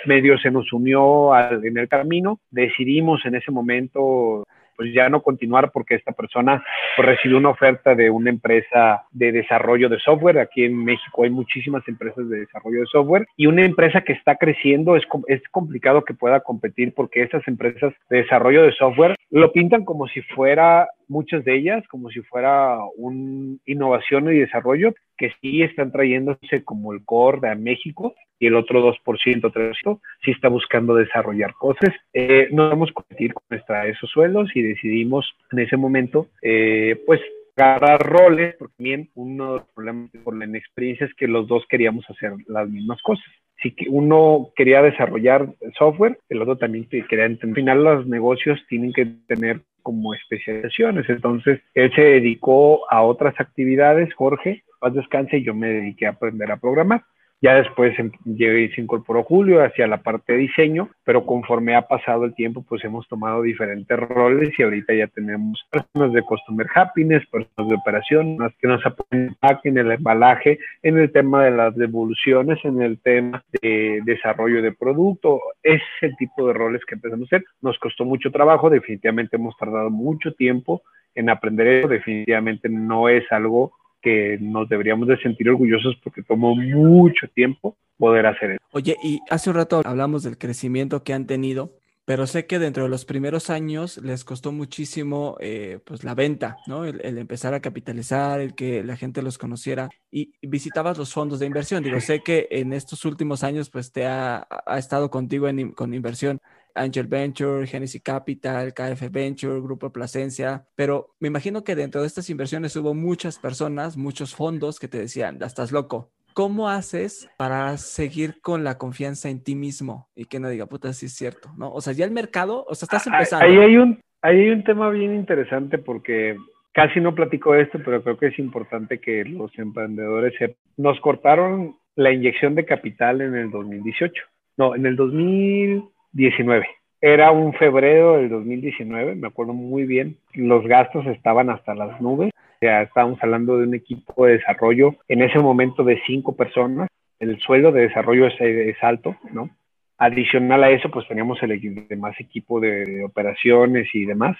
medio 0.07 0.39
se 0.39 0.51
nos 0.51 0.73
unió 0.73 1.33
en 1.63 1.77
el 1.77 1.89
camino, 1.89 2.39
decidimos 2.51 3.25
en 3.27 3.35
ese 3.35 3.51
momento 3.51 4.46
pues 4.77 4.93
ya 4.93 5.09
no 5.09 5.23
continuar 5.23 5.71
porque 5.73 5.95
esta 5.95 6.13
persona 6.13 6.63
pues, 6.97 7.07
recibió 7.07 7.39
una 7.39 7.51
oferta 7.51 7.95
de 7.95 8.11
una 8.11 8.31
empresa 8.31 9.05
de 9.11 9.33
desarrollo 9.33 9.89
de 9.89 9.99
software. 9.99 10.39
Aquí 10.39 10.65
en 10.65 10.85
México 10.85 11.25
hay 11.25 11.31
muchísimas 11.31 11.87
empresas 11.89 12.29
de 12.29 12.41
desarrollo 12.41 12.81
de 12.81 12.87
software 12.87 13.27
y 13.37 13.47
una 13.47 13.65
empresa 13.65 14.03
que 14.03 14.13
está 14.13 14.37
creciendo 14.37 14.97
es, 14.97 15.05
es 15.29 15.43
complicado 15.51 16.05
que 16.05 16.15
pueda 16.15 16.41
competir 16.41 16.95
porque 16.95 17.23
estas 17.23 17.47
empresas 17.49 17.93
de 18.11 18.19
desarrollo 18.19 18.63
de 18.63 18.73
software 18.73 19.17
lo 19.31 19.53
pintan 19.53 19.85
como 19.85 20.07
si 20.09 20.23
fuera 20.23 20.89
muchas 21.09 21.45
de 21.45 21.57
ellas 21.57 21.85
como 21.89 22.11
si 22.11 22.21
fuera 22.23 22.79
una 22.97 23.57
innovación 23.67 24.33
y 24.33 24.39
desarrollo 24.39 24.93
que 25.17 25.33
sí 25.41 25.63
están 25.63 25.93
trayéndose 25.93 26.65
como 26.65 26.93
el 26.93 27.05
core 27.05 27.49
de 27.49 27.55
México 27.57 28.15
y 28.39 28.47
el 28.47 28.55
otro 28.55 28.83
2%, 28.83 28.97
3% 29.05 30.01
sí 30.25 30.31
está 30.31 30.49
buscando 30.49 30.95
desarrollar 30.95 31.55
cosas. 31.55 31.91
Eh, 32.13 32.49
no 32.53 32.69
vamos 32.69 32.91
a 32.91 32.95
competir 32.95 33.33
con 33.35 33.43
nuestra, 33.51 33.87
esos 33.87 34.11
suelos 34.11 34.51
y 34.55 34.63
decidimos 34.63 35.27
en 35.53 35.61
ese 35.61 35.77
momento, 35.77 36.29
eh, 36.43 37.03
pues, 37.07 37.21
agarrar 37.57 38.01
roles, 38.01 38.55
porque 38.59 38.75
también 38.77 39.11
uno 39.15 39.47
de 39.47 39.59
los 39.61 39.69
problemas 39.75 40.11
por 40.23 40.37
la 40.37 40.45
inexperiencia 40.45 41.07
es 41.07 41.15
que 41.15 41.27
los 41.27 41.47
dos 41.49 41.65
queríamos 41.69 42.05
hacer 42.11 42.33
las 42.49 42.69
mismas 42.69 43.01
cosas. 43.03 43.25
Si 43.63 43.75
uno 43.89 44.51
quería 44.55 44.83
desarrollar 44.83 45.49
software, 45.79 46.19
el 46.29 46.43
otro 46.43 46.59
también 46.59 46.87
quería 46.89 47.25
entender. 47.25 47.49
Al 47.49 47.55
final 47.55 47.85
los 47.85 48.07
negocios 48.07 48.61
tienen 48.69 48.93
que 48.93 49.07
tener 49.27 49.63
como 49.83 50.13
especializaciones. 50.13 51.09
Entonces, 51.09 51.61
él 51.75 51.91
se 51.95 52.03
dedicó 52.03 52.91
a 52.91 53.03
otras 53.03 53.35
actividades, 53.39 54.13
Jorge, 54.15 54.65
paz 54.87 54.95
descanse, 54.95 55.39
y 55.39 55.45
yo 55.45 55.55
me 55.55 55.69
dediqué 55.69 56.07
a 56.07 56.11
aprender 56.11 56.51
a 56.51 56.57
programar. 56.57 57.03
Ya 57.43 57.55
después 57.55 57.97
em, 57.99 58.11
se 58.25 58.81
incorporó 58.81 59.23
Julio 59.23 59.63
hacia 59.63 59.87
la 59.87 59.99
parte 59.99 60.33
de 60.33 60.39
diseño, 60.39 60.89
pero 61.05 61.27
conforme 61.27 61.77
ha 61.77 61.87
pasado 61.87 62.25
el 62.25 62.35
tiempo, 62.35 62.65
pues 62.67 62.83
hemos 62.83 63.07
tomado 63.09 63.43
diferentes 63.43 63.99
roles 63.99 64.59
y 64.59 64.63
ahorita 64.63 64.95
ya 64.95 65.07
tenemos 65.09 65.63
personas 65.71 66.15
de 66.15 66.23
Customer 66.23 66.67
Happiness, 66.75 67.27
personas 67.27 67.69
de 67.69 67.75
operación, 67.75 68.39
que 68.59 68.69
nos 68.69 68.85
apoyan 68.87 69.37
en 69.65 69.79
el 69.79 69.91
embalaje, 69.93 70.59
en 70.83 70.97
el 70.97 71.13
tema 71.13 71.45
de 71.45 71.51
las 71.51 71.77
devoluciones, 71.77 72.59
en 72.65 72.81
el 72.81 72.99
tema 73.01 73.45
de 73.61 74.01
desarrollo 74.05 74.63
de 74.63 74.73
producto. 74.73 75.41
Es 75.63 75.83
el 76.01 76.17
tipo 76.17 76.47
de 76.47 76.55
roles 76.55 76.87
que 76.87 76.95
empezamos 76.95 77.31
a 77.31 77.37
hacer. 77.37 77.45
Nos 77.61 77.79
costó 77.79 78.07
mucho 78.07 78.31
trabajo, 78.31 78.71
definitivamente 78.71 79.37
hemos 79.37 79.55
tardado 79.59 79.91
mucho 79.91 80.33
tiempo 80.33 80.83
en 81.15 81.29
aprender 81.29 81.67
eso, 81.67 81.89
definitivamente 81.89 82.69
no 82.69 83.09
es 83.09 83.25
algo 83.31 83.73
que 84.07 84.39
nos 84.41 84.69
deberíamos 84.69 85.09
de 85.09 85.19
sentir 85.19 85.51
orgullosos 85.51 85.97
porque 86.05 86.23
tomó 86.23 86.55
mucho 86.55 87.27
tiempo 87.35 87.77
poder 87.99 88.27
hacer 88.27 88.53
eso. 88.53 88.61
Oye, 88.71 88.97
y 89.03 89.19
hace 89.31 89.51
un 89.51 89.57
rato 89.57 89.83
hablamos 89.85 90.23
del 90.23 90.39
crecimiento 90.39 91.03
que 91.03 91.13
han 91.13 91.27
tenido, 91.27 91.73
pero 92.05 92.29
sé 92.29 92.47
que 92.47 92.61
dentro 92.61 92.85
de 92.85 92.89
los 92.89 93.05
primeros 93.05 93.51
años 93.51 93.99
les 93.99 94.23
costó 94.23 94.53
muchísimo 94.53 95.37
eh, 95.41 95.81
pues 95.85 96.05
la 96.05 96.15
venta, 96.15 96.59
¿no? 96.69 96.85
El, 96.85 97.19
empezar 97.19 97.53
a 97.53 97.59
capitalizar, 97.59 98.39
el 98.39 98.55
que 98.55 98.85
la 98.85 98.97
gente 98.97 99.23
los 99.23 99.39
conociera 99.39 99.89
y 100.13 100.31
visitabas 100.41 100.99
los 100.99 101.13
fondos 101.13 101.41
de 101.41 101.47
inversión. 101.47 101.83
Digo, 101.83 101.99
sé 101.99 102.21
que 102.21 102.47
en 102.53 102.73
estos 102.73 103.05
últimos 103.07 103.43
años 103.43 103.71
pues 103.71 103.91
te 103.91 104.07
ha, 104.07 104.47
ha 104.67 104.79
estado 104.79 105.11
contigo 105.11 105.49
en, 105.49 105.73
con 105.73 105.95
inversión 105.95 106.41
Angel 106.77 107.07
Venture, 107.07 107.67
Genesis 107.67 108.03
Capital, 108.03 108.73
KF 108.75 109.11
Venture, 109.11 109.61
Grupo 109.61 109.91
Plasencia, 109.91 110.65
pero 110.75 111.15
me 111.21 111.29
imagino 111.29 111.65
que 111.65 111.75
dentro 111.75 112.01
de 112.01 112.07
estas 112.07 112.31
inversiones 112.31 112.77
hubo 112.77 112.95
muchas 112.95 113.39
personas, 113.39 113.97
muchos 113.97 114.35
fondos 114.35 114.79
que 114.79 114.89
te 114.89 114.99
decían, 114.99 115.39
ya 115.39 115.47
estás 115.47 115.73
loco. 115.73 116.11
¿Cómo 116.35 116.69
haces 116.69 117.31
para 117.39 117.77
seguir 117.79 118.43
con 118.43 118.63
la 118.63 118.77
confianza 118.77 119.31
en 119.31 119.43
ti 119.43 119.55
mismo 119.55 120.11
y 120.15 120.27
que 120.27 120.39
no 120.39 120.51
diga, 120.51 120.67
puta, 120.67 120.93
sí 120.93 121.07
es 121.07 121.15
cierto, 121.15 121.51
¿no? 121.57 121.73
O 121.73 121.81
sea, 121.81 121.95
ya 121.95 122.05
el 122.05 122.11
mercado, 122.11 122.67
o 122.69 122.75
sea, 122.75 122.85
estás 122.87 123.07
empezando. 123.07 123.47
Ahí 123.47 123.57
hay 123.57 123.77
un, 123.79 123.99
ahí 124.21 124.41
hay 124.41 124.51
un 124.51 124.63
tema 124.63 124.91
bien 124.91 125.15
interesante 125.15 125.79
porque 125.79 126.37
casi 126.73 127.01
no 127.01 127.15
platico 127.15 127.55
esto, 127.55 127.79
pero 127.83 128.03
creo 128.03 128.19
que 128.19 128.27
es 128.27 128.39
importante 128.39 129.01
que 129.01 129.25
los 129.25 129.51
emprendedores 129.59 130.35
sepan. 130.39 130.57
Nos 130.77 131.01
cortaron 131.01 131.77
la 131.95 132.13
inyección 132.13 132.55
de 132.55 132.67
capital 132.67 133.23
en 133.23 133.35
el 133.35 133.51
2018. 133.51 134.23
No, 134.59 134.75
en 134.75 134.85
el 134.85 134.95
2000 134.95 135.85
19. 136.17 136.67
Era 137.01 137.31
un 137.31 137.53
febrero 137.53 138.17
del 138.17 138.31
2019, 138.31 139.15
me 139.17 139.29
acuerdo 139.29 139.53
muy 139.53 139.85
bien. 139.85 140.17
Los 140.33 140.67
gastos 140.67 141.07
estaban 141.07 141.51
hasta 141.51 141.75
las 141.75 142.01
nubes. 142.01 142.31
Sea, 142.59 142.83
estábamos 142.83 143.23
hablando 143.23 143.59
de 143.59 143.67
un 143.67 143.75
equipo 143.75 144.25
de 144.25 144.39
desarrollo 144.39 144.95
en 145.09 145.23
ese 145.23 145.39
momento 145.39 145.85
de 145.85 146.01
cinco 146.07 146.35
personas. 146.35 146.89
El 147.21 147.39
sueldo 147.41 147.71
de 147.71 147.83
desarrollo 147.83 148.27
es, 148.27 148.77
alto, 148.83 149.15
¿no? 149.31 149.51
Adicional 149.99 150.65
a 150.65 150.71
eso, 150.71 150.91
pues 150.91 151.07
teníamos 151.07 151.43
el 151.43 151.87
demás 151.89 152.15
equipo 152.19 152.61
de, 152.61 153.05
operaciones 153.05 153.89
y 153.95 154.07
demás. 154.07 154.37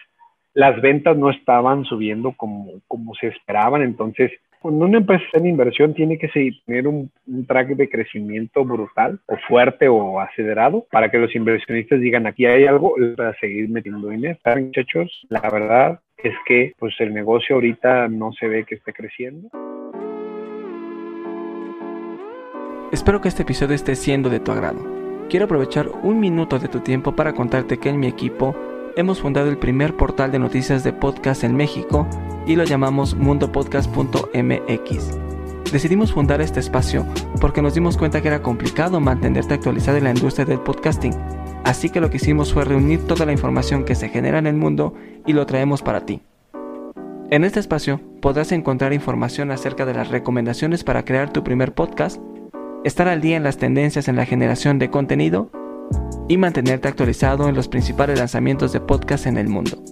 Las 0.55 0.81
ventas 0.81 1.17
no 1.17 1.31
estaban 1.31 1.85
subiendo 1.85 2.33
como, 2.33 2.81
como 2.89 3.15
se 3.15 3.29
esperaban, 3.29 3.83
entonces 3.83 4.33
cuando 4.61 4.85
una 4.85 4.99
empresa 4.99 5.25
en 5.35 5.47
inversión 5.47 5.95
tiene 5.95 6.19
que 6.19 6.29
tener 6.67 6.87
un, 6.87 7.11
track 7.47 7.69
de 7.69 7.89
crecimiento 7.89 8.65
brutal 8.65 9.21
o 9.27 9.37
fuerte 9.49 9.89
o 9.89 10.21
acelerado 10.21 10.87
para 10.91 11.11
que 11.11 11.19
los 11.19 11.35
inversionistas 11.35 12.01
digan 12.01 12.27
aquí 12.27 12.47
hay 12.47 12.65
algo 12.65 12.95
para 13.17 13.35
seguir 13.39 13.69
metiendo 13.69 14.09
dinero. 14.09 14.39
Muchachos, 14.45 15.27
la 15.29 15.41
verdad 15.41 16.01
es 16.19 16.35
que 16.47 16.73
pues 16.79 16.95
el 16.99 17.15
negocio 17.15 17.57
ahorita 17.57 18.09
no 18.09 18.33
se 18.33 18.49
ve 18.49 18.65
que 18.65 18.77
esté 18.77 18.93
creciendo. 18.93 19.49
Espero 22.93 23.21
que 23.21 23.29
este 23.29 23.43
episodio 23.43 23.75
esté 23.75 23.95
siendo 23.95 24.31
de 24.31 24.41
tu 24.41 24.53
agrado. 24.53 24.79
Quiero 25.29 25.47
aprovechar 25.47 25.89
un 26.03 26.21
minuto 26.21 26.59
de 26.59 26.69
tu 26.69 26.81
tiempo 26.81 27.17
para 27.17 27.33
contarte 27.33 27.79
que 27.79 27.89
en 27.89 27.99
mi 27.99 28.07
equipo 28.07 28.57
hemos 28.97 29.21
fundado 29.21 29.51
el 29.51 29.59
primer 29.59 29.95
portal 29.95 30.33
de 30.33 30.39
noticias 30.39 30.85
de 30.85 30.93
podcast 30.93 31.45
en 31.45 31.57
México 31.57 32.09
y 32.47 32.57
lo 32.57 32.65
llamamos 32.65 33.15
mundopodcast.mx. 33.15 35.19
Decidimos 35.73 36.13
fundar 36.13 36.41
este 36.41 36.61
espacio 36.61 37.05
porque 37.41 37.61
nos 37.61 37.75
dimos 37.75 37.97
cuenta 37.97 38.23
que 38.23 38.29
era 38.29 38.43
complicado 38.43 39.01
mantenerte 39.01 39.55
actualizado 39.55 39.99
en 39.99 40.05
la 40.05 40.11
industria 40.11 40.47
del 40.47 40.61
podcasting, 40.61 41.15
así 41.65 41.91
que 41.91 42.01
lo 42.01 42.09
que 42.09 42.19
hicimos 42.19 42.53
fue 42.53 42.65
reunir 42.65 43.05
toda 43.07 43.27
la 43.27 43.33
información 43.33 43.85
que 43.85 43.97
se 43.97 44.09
genera 44.09 44.39
en 44.39 44.47
el 44.47 44.55
mundo 44.55 44.95
y 45.27 45.33
lo 45.33 45.45
traemos 45.45 45.83
para 45.83 46.07
ti. 46.07 46.23
En 47.29 47.43
este 47.43 47.59
espacio 47.59 48.01
podrás 48.23 48.53
encontrar 48.53 48.93
información 48.93 49.51
acerca 49.51 49.85
de 49.85 49.95
las 49.95 50.09
recomendaciones 50.09 50.85
para 50.85 51.05
crear 51.05 51.33
tu 51.33 51.43
primer 51.43 51.75
podcast, 51.75 52.21
estar 52.85 53.09
al 53.09 53.21
día 53.21 53.37
en 53.37 53.43
las 53.43 53.57
tendencias 53.57 54.07
en 54.07 54.15
la 54.15 54.27
generación 54.27 54.79
de 54.79 54.91
contenido 54.91 55.51
y 56.29 56.37
mantenerte 56.37 56.87
actualizado 56.87 57.49
en 57.49 57.57
los 57.57 57.67
principales 57.67 58.21
lanzamientos 58.21 58.73
de 58.73 58.81
podcast 58.81 59.27
en 59.27 59.39
el 59.39 59.49
mundo. 59.49 59.83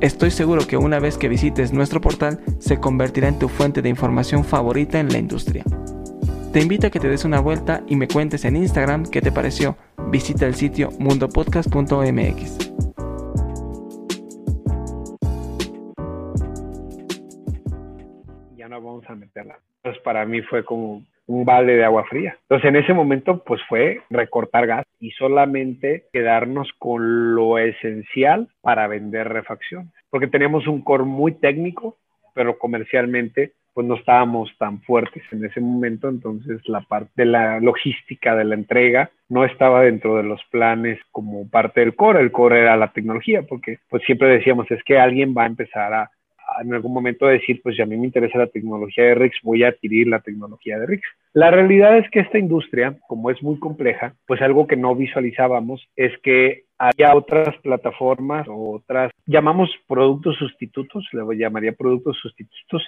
Estoy 0.00 0.30
seguro 0.30 0.66
que 0.66 0.78
una 0.78 0.98
vez 0.98 1.18
que 1.18 1.28
visites 1.28 1.74
nuestro 1.74 2.00
portal 2.00 2.40
se 2.58 2.80
convertirá 2.80 3.28
en 3.28 3.38
tu 3.38 3.50
fuente 3.50 3.82
de 3.82 3.90
información 3.90 4.44
favorita 4.44 4.98
en 4.98 5.10
la 5.10 5.18
industria. 5.18 5.62
Te 6.54 6.60
invito 6.60 6.86
a 6.86 6.90
que 6.90 6.98
te 6.98 7.08
des 7.08 7.26
una 7.26 7.38
vuelta 7.38 7.82
y 7.86 7.96
me 7.96 8.08
cuentes 8.08 8.46
en 8.46 8.56
Instagram 8.56 9.04
qué 9.04 9.20
te 9.20 9.30
pareció. 9.30 9.76
Visita 10.08 10.46
el 10.46 10.54
sitio 10.54 10.88
mundopodcast.mx. 10.98 12.72
Ya 18.56 18.68
no 18.70 18.80
vamos 18.80 19.04
a 19.06 19.14
meterla. 19.14 19.58
Para 20.02 20.24
mí 20.24 20.40
fue 20.40 20.64
como 20.64 21.04
un 21.30 21.44
balde 21.44 21.76
de 21.76 21.84
agua 21.84 22.04
fría. 22.04 22.36
Entonces 22.42 22.68
en 22.68 22.76
ese 22.76 22.92
momento 22.92 23.44
pues 23.44 23.60
fue 23.68 24.00
recortar 24.10 24.66
gas 24.66 24.84
y 24.98 25.12
solamente 25.12 26.06
quedarnos 26.12 26.68
con 26.78 27.36
lo 27.36 27.58
esencial 27.58 28.48
para 28.60 28.88
vender 28.88 29.28
refacciones, 29.28 29.92
porque 30.10 30.26
teníamos 30.26 30.66
un 30.66 30.82
core 30.82 31.04
muy 31.04 31.32
técnico, 31.32 31.96
pero 32.34 32.58
comercialmente 32.58 33.52
pues 33.72 33.86
no 33.86 33.94
estábamos 33.94 34.50
tan 34.58 34.80
fuertes 34.82 35.22
en 35.30 35.44
ese 35.44 35.60
momento, 35.60 36.08
entonces 36.08 36.60
la 36.68 36.80
parte 36.80 37.12
de 37.14 37.26
la 37.26 37.60
logística 37.60 38.34
de 38.34 38.44
la 38.44 38.56
entrega 38.56 39.10
no 39.28 39.44
estaba 39.44 39.82
dentro 39.82 40.16
de 40.16 40.24
los 40.24 40.40
planes 40.50 40.98
como 41.12 41.48
parte 41.48 41.78
del 41.78 41.94
core, 41.94 42.20
el 42.20 42.32
core 42.32 42.58
era 42.58 42.76
la 42.76 42.92
tecnología, 42.92 43.42
porque 43.48 43.78
pues 43.88 44.02
siempre 44.02 44.28
decíamos 44.28 44.68
es 44.72 44.82
que 44.82 44.98
alguien 44.98 45.32
va 45.38 45.44
a 45.44 45.46
empezar 45.46 45.94
a 45.94 46.10
en 46.62 46.74
algún 46.74 46.92
momento 46.92 47.26
decir, 47.26 47.60
pues 47.62 47.76
si 47.76 47.82
a 47.82 47.86
mí 47.86 47.96
me 47.96 48.06
interesa 48.06 48.38
la 48.38 48.46
tecnología 48.46 49.04
de 49.04 49.14
RIX, 49.14 49.36
voy 49.42 49.64
a 49.64 49.68
adquirir 49.68 50.08
la 50.08 50.20
tecnología 50.20 50.78
de 50.78 50.86
RIX. 50.86 51.02
La 51.32 51.50
realidad 51.50 51.98
es 51.98 52.10
que 52.10 52.20
esta 52.20 52.38
industria, 52.38 52.96
como 53.08 53.30
es 53.30 53.42
muy 53.42 53.58
compleja, 53.58 54.14
pues 54.26 54.42
algo 54.42 54.66
que 54.66 54.76
no 54.76 54.94
visualizábamos 54.94 55.86
es 55.96 56.12
que 56.22 56.64
había 56.78 57.14
otras 57.14 57.56
plataformas 57.58 58.48
o 58.48 58.72
otras, 58.72 59.12
llamamos 59.26 59.70
productos 59.86 60.36
sustitutos, 60.36 61.06
le 61.12 61.36
llamaría 61.36 61.72
productos 61.72 62.18
sustitutos 62.20 62.82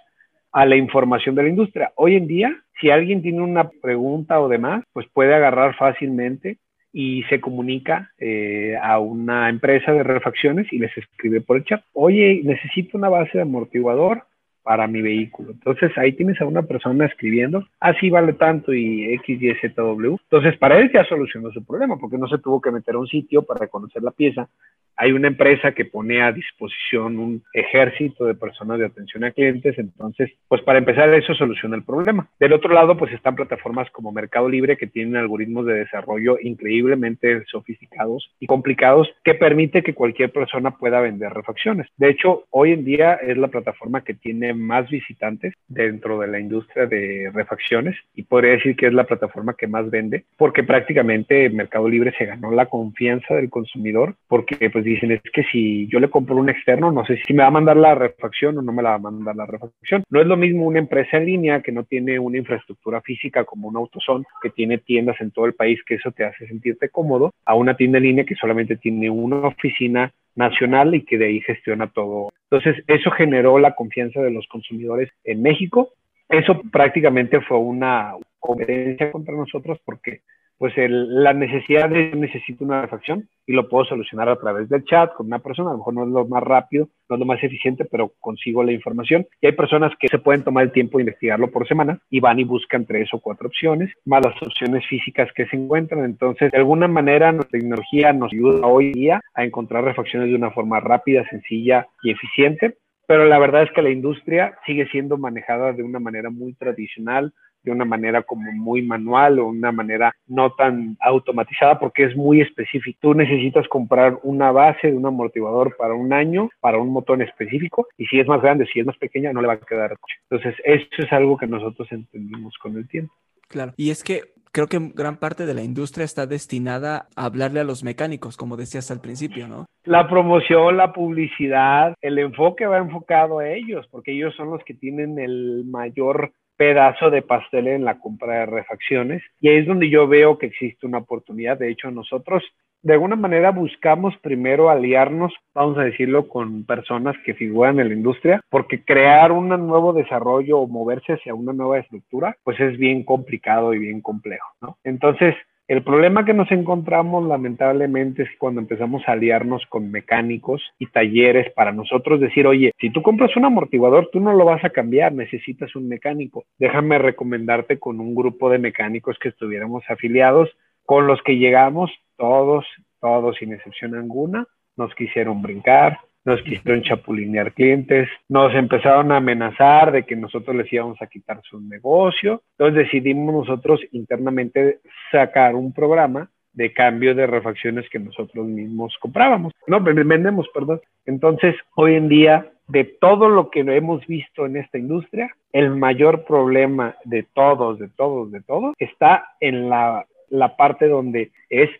a 0.53 0.67
la 0.67 0.77
información 0.77 1.35
de 1.35 1.43
la 1.43 1.49
industria. 1.49 1.93
Hoy 1.97 2.17
en 2.17 2.27
día, 2.27 2.57
si 2.81 2.91
alguien 2.91 3.23
tiene 3.23 3.43
una 3.43 3.71
pregunta 3.71 4.41
o 4.41 4.49
demás, 4.49 4.85
pues 4.93 5.07
puede 5.13 5.35
agarrar 5.35 5.77
fácilmente 5.77 6.59
y 6.93 7.23
se 7.25 7.41
comunica 7.41 8.11
eh, 8.19 8.77
a 8.81 8.99
una 8.99 9.49
empresa 9.49 9.93
de 9.93 10.03
refacciones 10.03 10.73
y 10.73 10.79
les 10.79 10.97
escribe 10.97 11.41
por 11.41 11.57
el 11.57 11.65
chat, 11.65 11.83
oye, 11.93 12.43
necesito 12.45 12.99
una 12.99 13.09
base 13.09 13.39
de 13.39 13.43
amortiguador 13.43 14.25
para 14.63 14.87
mi 14.87 15.03
vehículo. 15.03 15.53
Entonces 15.53 15.91
ahí 15.97 16.13
tienes 16.13 16.41
a 16.41 16.47
una 16.47 16.63
persona 16.63 17.07
escribiendo, 17.07 17.67
así 17.81 18.11
vale 18.11 18.33
tanto 18.35 18.73
y 18.73 19.13
X, 19.15 19.43
Y, 19.43 19.55
Z, 19.61 19.81
W. 19.83 20.17
Entonces 20.23 20.57
para 20.59 20.79
él 20.79 20.91
ya 20.93 21.05
solucionó 21.05 21.51
su 21.51 21.65
problema 21.65 21.99
porque 21.99 22.19
no 22.19 22.29
se 22.29 22.39
tuvo 22.39 22.61
que 22.61 22.71
meter 22.71 22.95
a 22.95 22.99
un 22.99 23.09
sitio 23.09 23.43
para 23.43 23.61
reconocer 23.61 24.03
la 24.03 24.11
pieza. 24.11 24.49
Hay 24.97 25.13
una 25.13 25.29
empresa 25.29 25.73
que 25.73 25.87
pone 25.87 26.23
a 26.23 26.33
disposición 26.33 27.19
un 27.19 27.43
ejército 27.55 28.27
de 28.27 28.35
personas 28.35 28.79
de 28.79 28.87
atención 28.87 29.25
a 29.25 29.31
clientes. 29.31 29.79
Entonces, 29.79 30.31
pues 30.49 30.61
para 30.63 30.79
empezar 30.79 31.13
eso 31.15 31.35
soluciona 31.35 31.77
el 31.77 31.83
problema. 31.83 32.29
Del 32.39 32.53
otro 32.53 32.73
lado, 32.73 32.97
pues 32.97 33.13
están 33.13 33.35
plataformas 33.35 33.91
como 33.91 34.13
Mercado 34.13 34.49
Libre 34.49 34.77
que 34.77 34.87
tienen 34.87 35.17
algoritmos 35.17 35.67
de 35.67 35.75
desarrollo 35.75 36.37
increíblemente 36.41 37.45
sofisticados 37.47 38.31
y 38.39 38.47
complicados 38.47 39.09
que 39.25 39.35
permite 39.35 39.83
que 39.83 39.95
cualquier 39.95 40.31
persona 40.31 40.73
pueda 40.73 41.01
vender 41.01 41.33
refacciones. 41.33 41.89
De 41.97 42.11
hecho, 42.11 42.45
hoy 42.51 42.73
en 42.73 42.85
día 42.85 43.15
es 43.15 43.37
la 43.39 43.49
plataforma 43.49 44.05
que 44.05 44.15
tiene 44.15 44.52
más 44.55 44.89
visitantes 44.91 45.55
dentro 45.69 46.21
de 46.21 46.29
la 46.29 46.41
industria 46.41 46.87
de 46.87 47.31
refacciones 47.33 47.97
y 48.15 48.23
podría 48.23 48.53
decir 48.53 48.77
que 48.77 48.87
es 48.87 48.93
la 48.93 49.05
plataforma 49.05 49.55
que 49.55 49.67
más 49.67 49.91
vende 49.91 50.25
porque 50.37 50.63
prácticamente 50.63 51.49
Mercado 51.51 51.89
Libre 51.89 52.13
se 52.17 52.27
ganó 52.27 52.51
la 52.51 52.67
confianza 52.67 53.35
del 53.35 53.51
consumidor 53.51 54.15
porque 54.29 54.71
pues 54.71 54.85
dicen 54.85 55.13
es 55.13 55.23
que 55.33 55.45
si 55.45 55.87
yo 55.89 56.01
le 56.01 56.11
compro 56.11 56.37
un 56.37 56.49
externo 56.49 56.91
no 56.91 57.05
sé 57.05 57.21
si 57.27 57.33
me 57.33 57.43
va 57.43 57.49
a 57.49 57.53
mandar 57.53 57.77
la 57.77 57.95
refacción 57.95 58.59
o 58.59 58.63
no 58.63 58.73
me 58.73 58.83
la 58.83 58.91
va 58.91 58.97
a 58.97 59.11
mandar 59.11 59.37
la 59.37 59.47
refacción. 59.47 60.05
No 60.11 60.21
es 60.21 60.27
lo 60.27 60.37
mismo 60.37 60.67
una 60.67 60.79
empresa 60.79 61.17
en 61.17 61.27
línea 61.27 61.63
que 61.63 61.73
no 61.73 61.85
tiene 61.85 62.19
una 62.19 62.39
infraestructura 62.39 63.01
física 63.01 63.45
como 63.45 63.69
un 63.69 63.77
AutoZone 63.77 64.25
que 64.43 64.51
tiene 64.51 64.79
tiendas 64.79 65.21
en 65.21 65.31
todo 65.31 65.47
el 65.47 65.55
país 65.55 65.81
que 65.85 65.95
eso 65.95 66.11
te 66.13 66.25
hace 66.25 66.47
sentirte 66.47 66.89
cómodo 66.89 67.33
a 67.45 67.55
una 67.55 67.77
tienda 67.77 67.99
en 67.99 68.05
línea 68.05 68.25
que 68.25 68.35
solamente 68.35 68.77
tiene 68.77 69.11
una 69.11 69.47
oficina 69.47 70.13
nacional 70.35 70.95
y 70.95 71.05
que 71.05 71.19
de 71.19 71.27
ahí 71.27 71.41
gestiona 71.41 71.89
todo. 71.89 72.33
Entonces, 72.51 72.85
eso 72.87 73.11
generó 73.11 73.59
la 73.59 73.75
confianza 73.75 74.21
de 74.21 74.31
los 74.31 74.47
consumidores 74.49 75.11
en 75.25 75.43
México. 75.43 75.91
Eso 76.29 76.61
prácticamente 76.71 77.41
fue 77.41 77.59
una 77.59 78.15
competencia 78.39 79.13
contra 79.13 79.35
nosotros 79.35 79.79
porque 79.85 80.21
pues 80.63 80.75
la 80.77 81.33
necesidad 81.33 81.91
de 81.91 82.15
necesito 82.15 82.65
una 82.65 82.83
refacción 82.83 83.29
y 83.49 83.53
lo 83.53 83.69
puedo 83.69 83.85
solucionar 83.85 84.29
a 84.29 84.39
través 84.39 84.69
del 84.69 84.85
chat 84.85 85.13
con 85.13 85.27
una 85.27 85.41
persona, 85.41 85.71
a 85.71 85.73
lo 85.73 85.79
mejor 85.79 85.95
no 85.95 86.05
es 86.05 86.11
lo 86.11 86.25
más 86.25 86.41
rápido, 86.41 86.89
no 87.09 87.17
es 87.17 87.19
lo 87.19 87.27
más 87.27 87.43
eficiente, 87.43 87.85
pero 87.85 88.13
consigo 88.21 88.63
la 88.63 88.71
información. 88.71 89.27
Y 89.41 89.47
hay 89.47 89.55
personas 89.55 89.91
que 89.99 90.07
se 90.07 90.21
pueden 90.21 90.45
tomar 90.45 90.63
el 90.63 90.71
tiempo 90.71 90.99
de 90.99 91.03
investigarlo 91.03 91.51
por 91.51 91.67
semana 91.67 91.99
y 92.09 92.21
van 92.21 92.39
y 92.39 92.45
buscan 92.45 92.87
tres 92.87 93.13
o 93.13 93.19
cuatro 93.19 93.49
opciones, 93.49 93.93
más 94.05 94.25
las 94.25 94.41
opciones 94.41 94.87
físicas 94.87 95.29
que 95.35 95.47
se 95.47 95.57
encuentran. 95.57 96.05
Entonces, 96.05 96.53
de 96.53 96.59
alguna 96.59 96.87
manera, 96.87 97.33
nuestra 97.33 97.59
tecnología 97.59 98.13
nos 98.13 98.33
ayuda 98.33 98.65
hoy 98.65 98.93
día 98.93 99.21
a 99.35 99.43
encontrar 99.43 99.83
refacciones 99.83 100.29
de 100.29 100.37
una 100.37 100.53
forma 100.53 100.79
rápida, 100.79 101.29
sencilla 101.29 101.89
y 102.05 102.13
eficiente. 102.13 102.77
Pero 103.09 103.25
la 103.25 103.41
verdad 103.41 103.65
es 103.65 103.73
que 103.73 103.83
la 103.83 103.91
industria 103.91 104.57
sigue 104.65 104.87
siendo 104.87 105.19
manejada 105.19 105.73
de 105.73 105.83
una 105.83 105.99
manera 105.99 106.31
muy 106.31 106.55
tradicional, 106.55 107.35
de 107.63 107.71
una 107.71 107.85
manera 107.85 108.23
como 108.23 108.51
muy 108.53 108.83
manual 108.83 109.39
o 109.39 109.47
una 109.47 109.73
manera 109.73 110.15
no 110.27 110.53
tan 110.53 110.97
automatizada 111.01 111.79
porque 111.79 112.05
es 112.05 112.17
muy 112.17 112.41
específico. 112.41 112.99
Tú 113.01 113.15
necesitas 113.15 113.69
comprar 113.69 114.19
una 114.23 114.51
base 114.53 114.91
de 114.91 114.97
un 114.97 115.07
amortiguador 115.07 115.77
para 115.77 115.95
un 115.95 116.13
año, 116.13 116.49
para 116.61 116.79
un 116.79 116.91
motor 116.91 117.23
específico, 117.23 117.89
y 117.97 118.07
si 118.07 118.21
es 118.21 118.27
más 118.27 118.43
grande, 118.43 118.67
si 118.73 118.81
es 118.81 118.87
más 118.87 118.97
pequeña, 118.99 119.33
no 119.33 119.41
le 119.41 119.49
va 119.49 119.55
a 119.55 119.61
quedar. 119.61 119.97
Entonces, 120.31 120.55
eso 120.65 120.87
es 120.99 121.13
algo 121.13 121.37
que 121.37 121.47
nosotros 121.47 121.91
entendimos 121.93 122.57
con 122.59 122.77
el 122.77 122.89
tiempo. 122.89 123.13
Claro, 123.49 123.73
y 123.77 123.91
es 123.91 124.03
que 124.03 124.23
creo 124.53 124.67
que 124.67 124.79
gran 124.95 125.17
parte 125.17 125.47
de 125.47 125.55
la 125.55 125.63
industria 125.63 126.05
está 126.05 126.27
destinada 126.27 127.09
a 127.17 127.25
hablarle 127.25 127.61
a 127.61 127.65
los 127.65 127.83
mecánicos, 127.83 128.37
como 128.37 128.57
decías 128.57 128.91
al 128.91 129.01
principio, 129.01 129.49
¿no? 129.49 129.67
La 129.85 130.09
promoción, 130.09 130.77
la 130.77 130.93
publicidad, 130.93 131.95
el 132.01 132.19
enfoque 132.19 132.67
va 132.67 132.79
enfocado 132.79 133.41
a 133.41 133.49
ellos, 133.49 133.87
porque 133.91 134.13
ellos 134.13 134.35
son 134.37 134.51
los 134.51 134.63
que 134.65 134.75
tienen 134.75 135.19
el 135.19 135.65
mayor 135.65 136.33
pedazo 136.57 137.11
de 137.11 137.23
pastel 137.23 137.69
en 137.69 137.85
la 137.85 137.99
compra 137.99 138.41
de 138.41 138.47
refacciones 138.47 139.23
y 139.41 139.49
ahí 139.49 139.59
es 139.59 139.67
donde 139.67 139.91
yo 139.91 140.07
veo 140.07 140.39
que 140.39 140.47
existe 140.47 140.87
una 140.87 140.99
oportunidad. 140.99 141.59
De 141.59 141.71
hecho, 141.71 141.91
nosotros 141.91 142.43
de 142.83 142.95
alguna 142.95 143.17
manera 143.17 143.51
buscamos 143.53 144.15
primero 144.19 144.69
aliarnos, 144.69 145.33
vamos 145.55 145.79
a 145.79 145.83
decirlo, 145.83 146.29
con 146.29 146.65
personas 146.65 147.15
que 147.25 147.35
figuran 147.35 147.79
en 147.79 147.89
la 147.89 147.95
industria, 147.95 148.41
porque 148.51 148.85
crear 148.85 149.31
un 149.31 149.49
nuevo 149.49 149.93
desarrollo 149.93 150.59
o 150.59 150.67
moverse 150.67 151.13
hacia 151.13 151.35
una 151.35 151.53
nueva 151.53 151.79
estructura, 151.79 152.37
pues 152.43 152.59
es 152.59 152.77
bien 152.79 153.05
complicado 153.05 153.73
y 153.73 153.79
bien 153.79 154.01
complejo, 154.01 154.49
¿no? 154.61 154.79
Entonces, 154.83 155.37
el 155.69 155.85
problema 155.85 156.25
que 156.25 156.35
nos 156.35 156.51
encontramos 156.51 157.27
lamentablemente 157.27 158.25
es 158.25 158.29
cuando 158.39 158.61
empezamos 158.61 159.03
a 159.07 159.13
aliarnos 159.13 159.65
con 159.67 159.91
mecánicos 159.91 160.63
y 160.79 160.87
talleres 160.87 161.53
para 161.55 161.73
nosotros 161.73 162.21
decir, 162.21 162.47
oye, 162.47 162.73
si 162.81 162.91
tú 162.91 163.01
compras 163.03 163.37
un 163.37 163.45
amortiguador, 163.45 164.11
tú 164.13 164.21
no 164.21 164.33
lo 164.33 164.45
vas 164.45 164.65
a 164.65 164.71
cambiar, 164.71 165.13
necesitas 165.13 165.75
un 165.77 165.89
mecánico. 165.89 166.45
Déjame 166.59 166.99
recomendarte 166.99 167.79
con 167.79 168.01
un 168.01 168.15
grupo 168.15 168.51
de 168.51 168.59
mecánicos 168.59 169.19
que 169.19 169.29
estuviéramos 169.29 169.85
afiliados, 169.89 170.51
con 170.85 171.07
los 171.07 171.23
que 171.23 171.39
llegamos 171.39 171.91
todos, 172.17 172.67
todos 173.01 173.37
sin 173.37 173.53
excepción 173.53 173.95
alguna, 173.95 174.47
nos 174.77 174.95
quisieron 174.95 175.43
brincar, 175.43 175.99
nos 176.25 176.41
quisieron 176.43 176.83
chapulinear 176.83 177.53
clientes, 177.53 178.09
nos 178.29 178.55
empezaron 178.55 179.11
a 179.13 179.17
amenazar 179.17 179.93
de 179.93 180.05
que 180.05 180.17
nosotros 180.17 180.55
les 180.57 180.73
íbamos 180.73 181.01
a 181.03 181.07
quitar 181.07 181.41
su 181.43 181.61
negocio. 181.61 182.43
Entonces 182.59 182.85
decidimos 182.85 183.35
nosotros 183.35 183.81
internamente 183.93 184.79
sacar 185.11 185.55
un 185.55 185.73
programa 185.73 186.31
de 186.53 186.73
cambio 186.73 187.15
de 187.15 187.27
refacciones 187.27 187.89
que 187.89 187.99
nosotros 187.99 188.47
mismos 188.47 188.95
comprábamos, 189.01 189.53
no, 189.67 189.81
vendemos, 189.81 190.47
perdón. 190.53 190.81
Entonces, 191.07 191.57
hoy 191.75 191.95
en 191.95 192.09
día, 192.09 192.53
de 192.69 192.85
todo 192.85 193.29
lo 193.29 193.51
que 193.51 193.61
hemos 193.61 194.07
visto 194.07 194.45
en 194.45 194.59
esta 194.59 194.79
industria, 194.79 195.35
el 195.53 195.71
mayor 195.71 196.25
problema 196.25 196.95
de 197.05 197.23
todos, 197.23 197.79
de 197.79 197.89
todos, 197.89 198.31
de 198.31 198.43
todos, 198.43 198.75
está 198.79 199.25
en 199.41 199.71
la, 199.71 200.07
la 200.29 200.57
parte 200.57 200.89
donde 200.89 201.33
es 201.49 201.71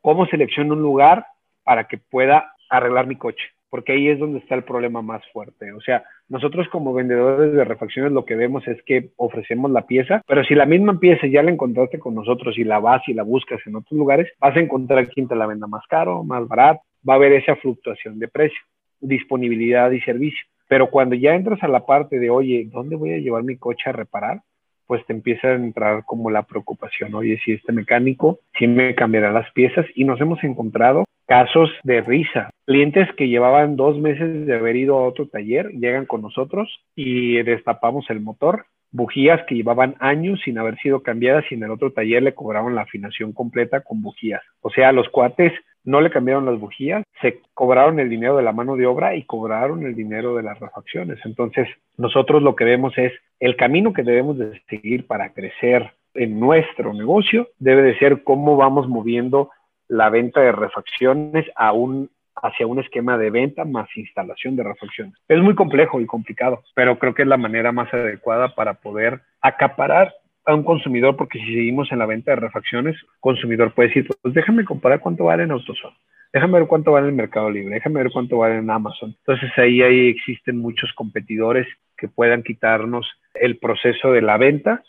cómo 0.00 0.26
selecciono 0.26 0.74
un 0.74 0.82
lugar 0.82 1.26
para 1.62 1.84
que 1.84 1.98
pueda 1.98 2.54
arreglar 2.70 3.06
mi 3.06 3.16
coche 3.16 3.44
porque 3.72 3.92
ahí 3.92 4.08
es 4.08 4.18
donde 4.18 4.38
está 4.38 4.54
el 4.54 4.64
problema 4.64 5.00
más 5.00 5.22
fuerte. 5.32 5.72
O 5.72 5.80
sea, 5.80 6.04
nosotros 6.28 6.68
como 6.68 6.92
vendedores 6.92 7.54
de 7.54 7.64
refacciones 7.64 8.12
lo 8.12 8.26
que 8.26 8.36
vemos 8.36 8.68
es 8.68 8.82
que 8.82 9.12
ofrecemos 9.16 9.70
la 9.70 9.86
pieza, 9.86 10.20
pero 10.28 10.44
si 10.44 10.54
la 10.54 10.66
misma 10.66 11.00
pieza 11.00 11.26
ya 11.26 11.42
la 11.42 11.52
encontraste 11.52 11.98
con 11.98 12.14
nosotros 12.14 12.58
y 12.58 12.64
la 12.64 12.80
vas 12.80 13.00
y 13.08 13.14
la 13.14 13.22
buscas 13.22 13.60
en 13.64 13.76
otros 13.76 13.98
lugares, 13.98 14.30
vas 14.38 14.54
a 14.54 14.60
encontrar 14.60 15.08
quien 15.08 15.26
te 15.26 15.34
la 15.34 15.46
venda 15.46 15.66
más 15.66 15.86
caro, 15.88 16.22
más 16.22 16.46
barato, 16.46 16.82
va 17.08 17.14
a 17.14 17.16
haber 17.16 17.32
esa 17.32 17.56
fluctuación 17.56 18.18
de 18.18 18.28
precio, 18.28 18.60
disponibilidad 19.00 19.90
y 19.90 20.02
servicio. 20.02 20.46
Pero 20.68 20.90
cuando 20.90 21.14
ya 21.14 21.34
entras 21.34 21.62
a 21.62 21.68
la 21.68 21.86
parte 21.86 22.18
de, 22.18 22.28
oye, 22.28 22.68
¿dónde 22.70 22.96
voy 22.96 23.14
a 23.14 23.18
llevar 23.20 23.42
mi 23.42 23.56
coche 23.56 23.84
a 23.88 23.92
reparar? 23.92 24.42
Pues 24.86 25.04
te 25.06 25.12
empieza 25.12 25.48
a 25.48 25.54
entrar 25.54 26.04
como 26.04 26.30
la 26.30 26.42
preocupación, 26.42 27.14
oye, 27.14 27.38
si 27.44 27.52
este 27.52 27.72
mecánico 27.72 28.40
sí 28.58 28.66
me 28.66 28.94
cambiará 28.94 29.32
las 29.32 29.50
piezas 29.52 29.86
y 29.94 30.04
nos 30.04 30.20
hemos 30.20 30.42
encontrado 30.44 31.04
casos 31.26 31.70
de 31.82 32.00
risa. 32.00 32.50
Clientes 32.66 33.08
que 33.16 33.28
llevaban 33.28 33.76
dos 33.76 33.98
meses 33.98 34.46
de 34.46 34.54
haber 34.54 34.76
ido 34.76 34.98
a 34.98 35.06
otro 35.06 35.28
taller 35.28 35.70
llegan 35.70 36.06
con 36.06 36.22
nosotros 36.22 36.68
y 36.94 37.42
destapamos 37.42 38.08
el 38.10 38.20
motor. 38.20 38.66
Bujías 38.90 39.40
que 39.46 39.54
llevaban 39.54 39.94
años 40.00 40.40
sin 40.44 40.58
haber 40.58 40.76
sido 40.78 41.02
cambiadas 41.02 41.44
y 41.50 41.54
en 41.54 41.62
el 41.62 41.70
otro 41.70 41.92
taller 41.92 42.22
le 42.22 42.34
cobraron 42.34 42.74
la 42.74 42.82
afinación 42.82 43.32
completa 43.32 43.80
con 43.80 44.02
bujías. 44.02 44.42
O 44.60 44.70
sea, 44.70 44.92
los 44.92 45.08
cuates 45.08 45.52
no 45.84 46.00
le 46.00 46.10
cambiaron 46.10 46.46
las 46.46 46.58
bujías, 46.58 47.04
se 47.20 47.40
cobraron 47.54 48.00
el 48.00 48.08
dinero 48.08 48.36
de 48.36 48.42
la 48.42 48.52
mano 48.52 48.76
de 48.76 48.86
obra 48.86 49.14
y 49.14 49.24
cobraron 49.24 49.84
el 49.84 49.94
dinero 49.94 50.36
de 50.36 50.42
las 50.42 50.58
refacciones. 50.60 51.18
Entonces, 51.24 51.68
nosotros 51.96 52.42
lo 52.42 52.54
que 52.56 52.64
vemos 52.64 52.96
es 52.96 53.12
el 53.40 53.56
camino 53.56 53.92
que 53.92 54.02
debemos 54.02 54.38
de 54.38 54.60
seguir 54.68 55.06
para 55.06 55.32
crecer 55.32 55.92
en 56.14 56.38
nuestro 56.38 56.92
negocio 56.92 57.48
debe 57.58 57.82
de 57.82 57.98
ser 57.98 58.22
cómo 58.22 58.56
vamos 58.56 58.88
moviendo 58.88 59.50
la 59.88 60.10
venta 60.10 60.40
de 60.40 60.52
refacciones 60.52 61.46
a 61.56 61.72
un, 61.72 62.10
hacia 62.36 62.66
un 62.66 62.80
esquema 62.80 63.18
de 63.18 63.30
venta 63.30 63.64
más 63.64 63.88
instalación 63.96 64.56
de 64.56 64.64
refacciones. 64.64 65.14
Es 65.28 65.40
muy 65.40 65.54
complejo 65.54 66.00
y 66.00 66.06
complicado, 66.06 66.62
pero 66.74 66.98
creo 66.98 67.14
que 67.14 67.22
es 67.22 67.28
la 67.28 67.36
manera 67.36 67.72
más 67.72 67.92
adecuada 67.92 68.54
para 68.54 68.74
poder 68.74 69.20
acaparar 69.40 70.14
a 70.44 70.54
un 70.54 70.64
consumidor, 70.64 71.16
porque 71.16 71.38
si 71.38 71.46
seguimos 71.46 71.90
en 71.92 71.98
la 71.98 72.06
venta 72.06 72.32
de 72.32 72.36
refacciones, 72.36 72.96
consumidor 73.20 73.72
puede 73.74 73.88
decir, 73.88 74.08
pues 74.22 74.34
déjame 74.34 74.64
comparar 74.64 75.00
cuánto 75.00 75.24
vale 75.24 75.44
en 75.44 75.52
AutoZone, 75.52 75.96
déjame 76.32 76.58
ver 76.58 76.68
cuánto 76.68 76.92
vale 76.92 77.06
en 77.06 77.10
el 77.10 77.16
Mercado 77.16 77.50
Libre, 77.50 77.74
déjame 77.74 78.02
ver 78.02 78.12
cuánto 78.12 78.38
vale 78.38 78.56
en 78.56 78.70
Amazon. 78.70 79.14
Entonces 79.18 79.50
ahí, 79.56 79.82
ahí 79.82 80.08
existen 80.08 80.58
muchos 80.58 80.92
competidores 80.94 81.66
que 81.96 82.08
puedan 82.08 82.42
quitarnos 82.42 83.06
el 83.34 83.58
proceso 83.58 84.12
de 84.12 84.22
la 84.22 84.36
venta 84.36 84.82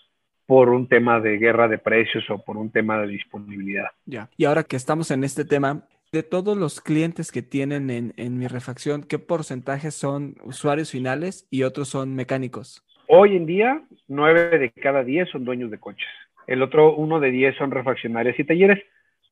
por 0.46 0.70
un 0.70 0.88
tema 0.88 1.20
de 1.20 1.38
guerra 1.38 1.68
de 1.68 1.78
precios 1.78 2.30
o 2.30 2.44
por 2.44 2.58
un 2.58 2.72
tema 2.72 3.00
de 3.02 3.08
disponibilidad. 3.08 3.88
Ya. 4.06 4.30
Y 4.38 4.46
ahora 4.46 4.64
que 4.64 4.76
estamos 4.76 5.12
en 5.12 5.24
este 5.24 5.46
tema, 5.46 5.88
de 6.12 6.22
todos 6.22 6.56
los 6.56 6.80
clientes 6.80 7.32
que 7.32 7.42
tienen 7.42 7.90
en, 7.90 8.14
en 8.18 8.38
mi 8.38 8.46
refacción, 8.48 9.02
¿qué 9.02 9.18
porcentajes 9.18 9.96
son 9.96 10.36
usuarios 10.44 10.92
finales 10.92 11.48
y 11.50 11.64
otros 11.64 11.90
son 11.90 12.14
mecánicos? 12.14 12.84
Hoy 13.08 13.36
en 13.36 13.46
día, 13.46 13.84
nueve 14.08 14.58
de 14.58 14.72
cada 14.72 15.04
diez 15.04 15.30
son 15.30 15.46
dueños 15.46 15.72
de 15.72 15.80
coches. 15.80 16.10
El 16.48 16.62
otro 16.62 16.96
uno 16.96 17.20
de 17.20 17.32
diez 17.32 17.56
son 17.56 17.72
refaccionarios 17.72 18.38
y 18.40 18.44
talleres, 18.44 18.84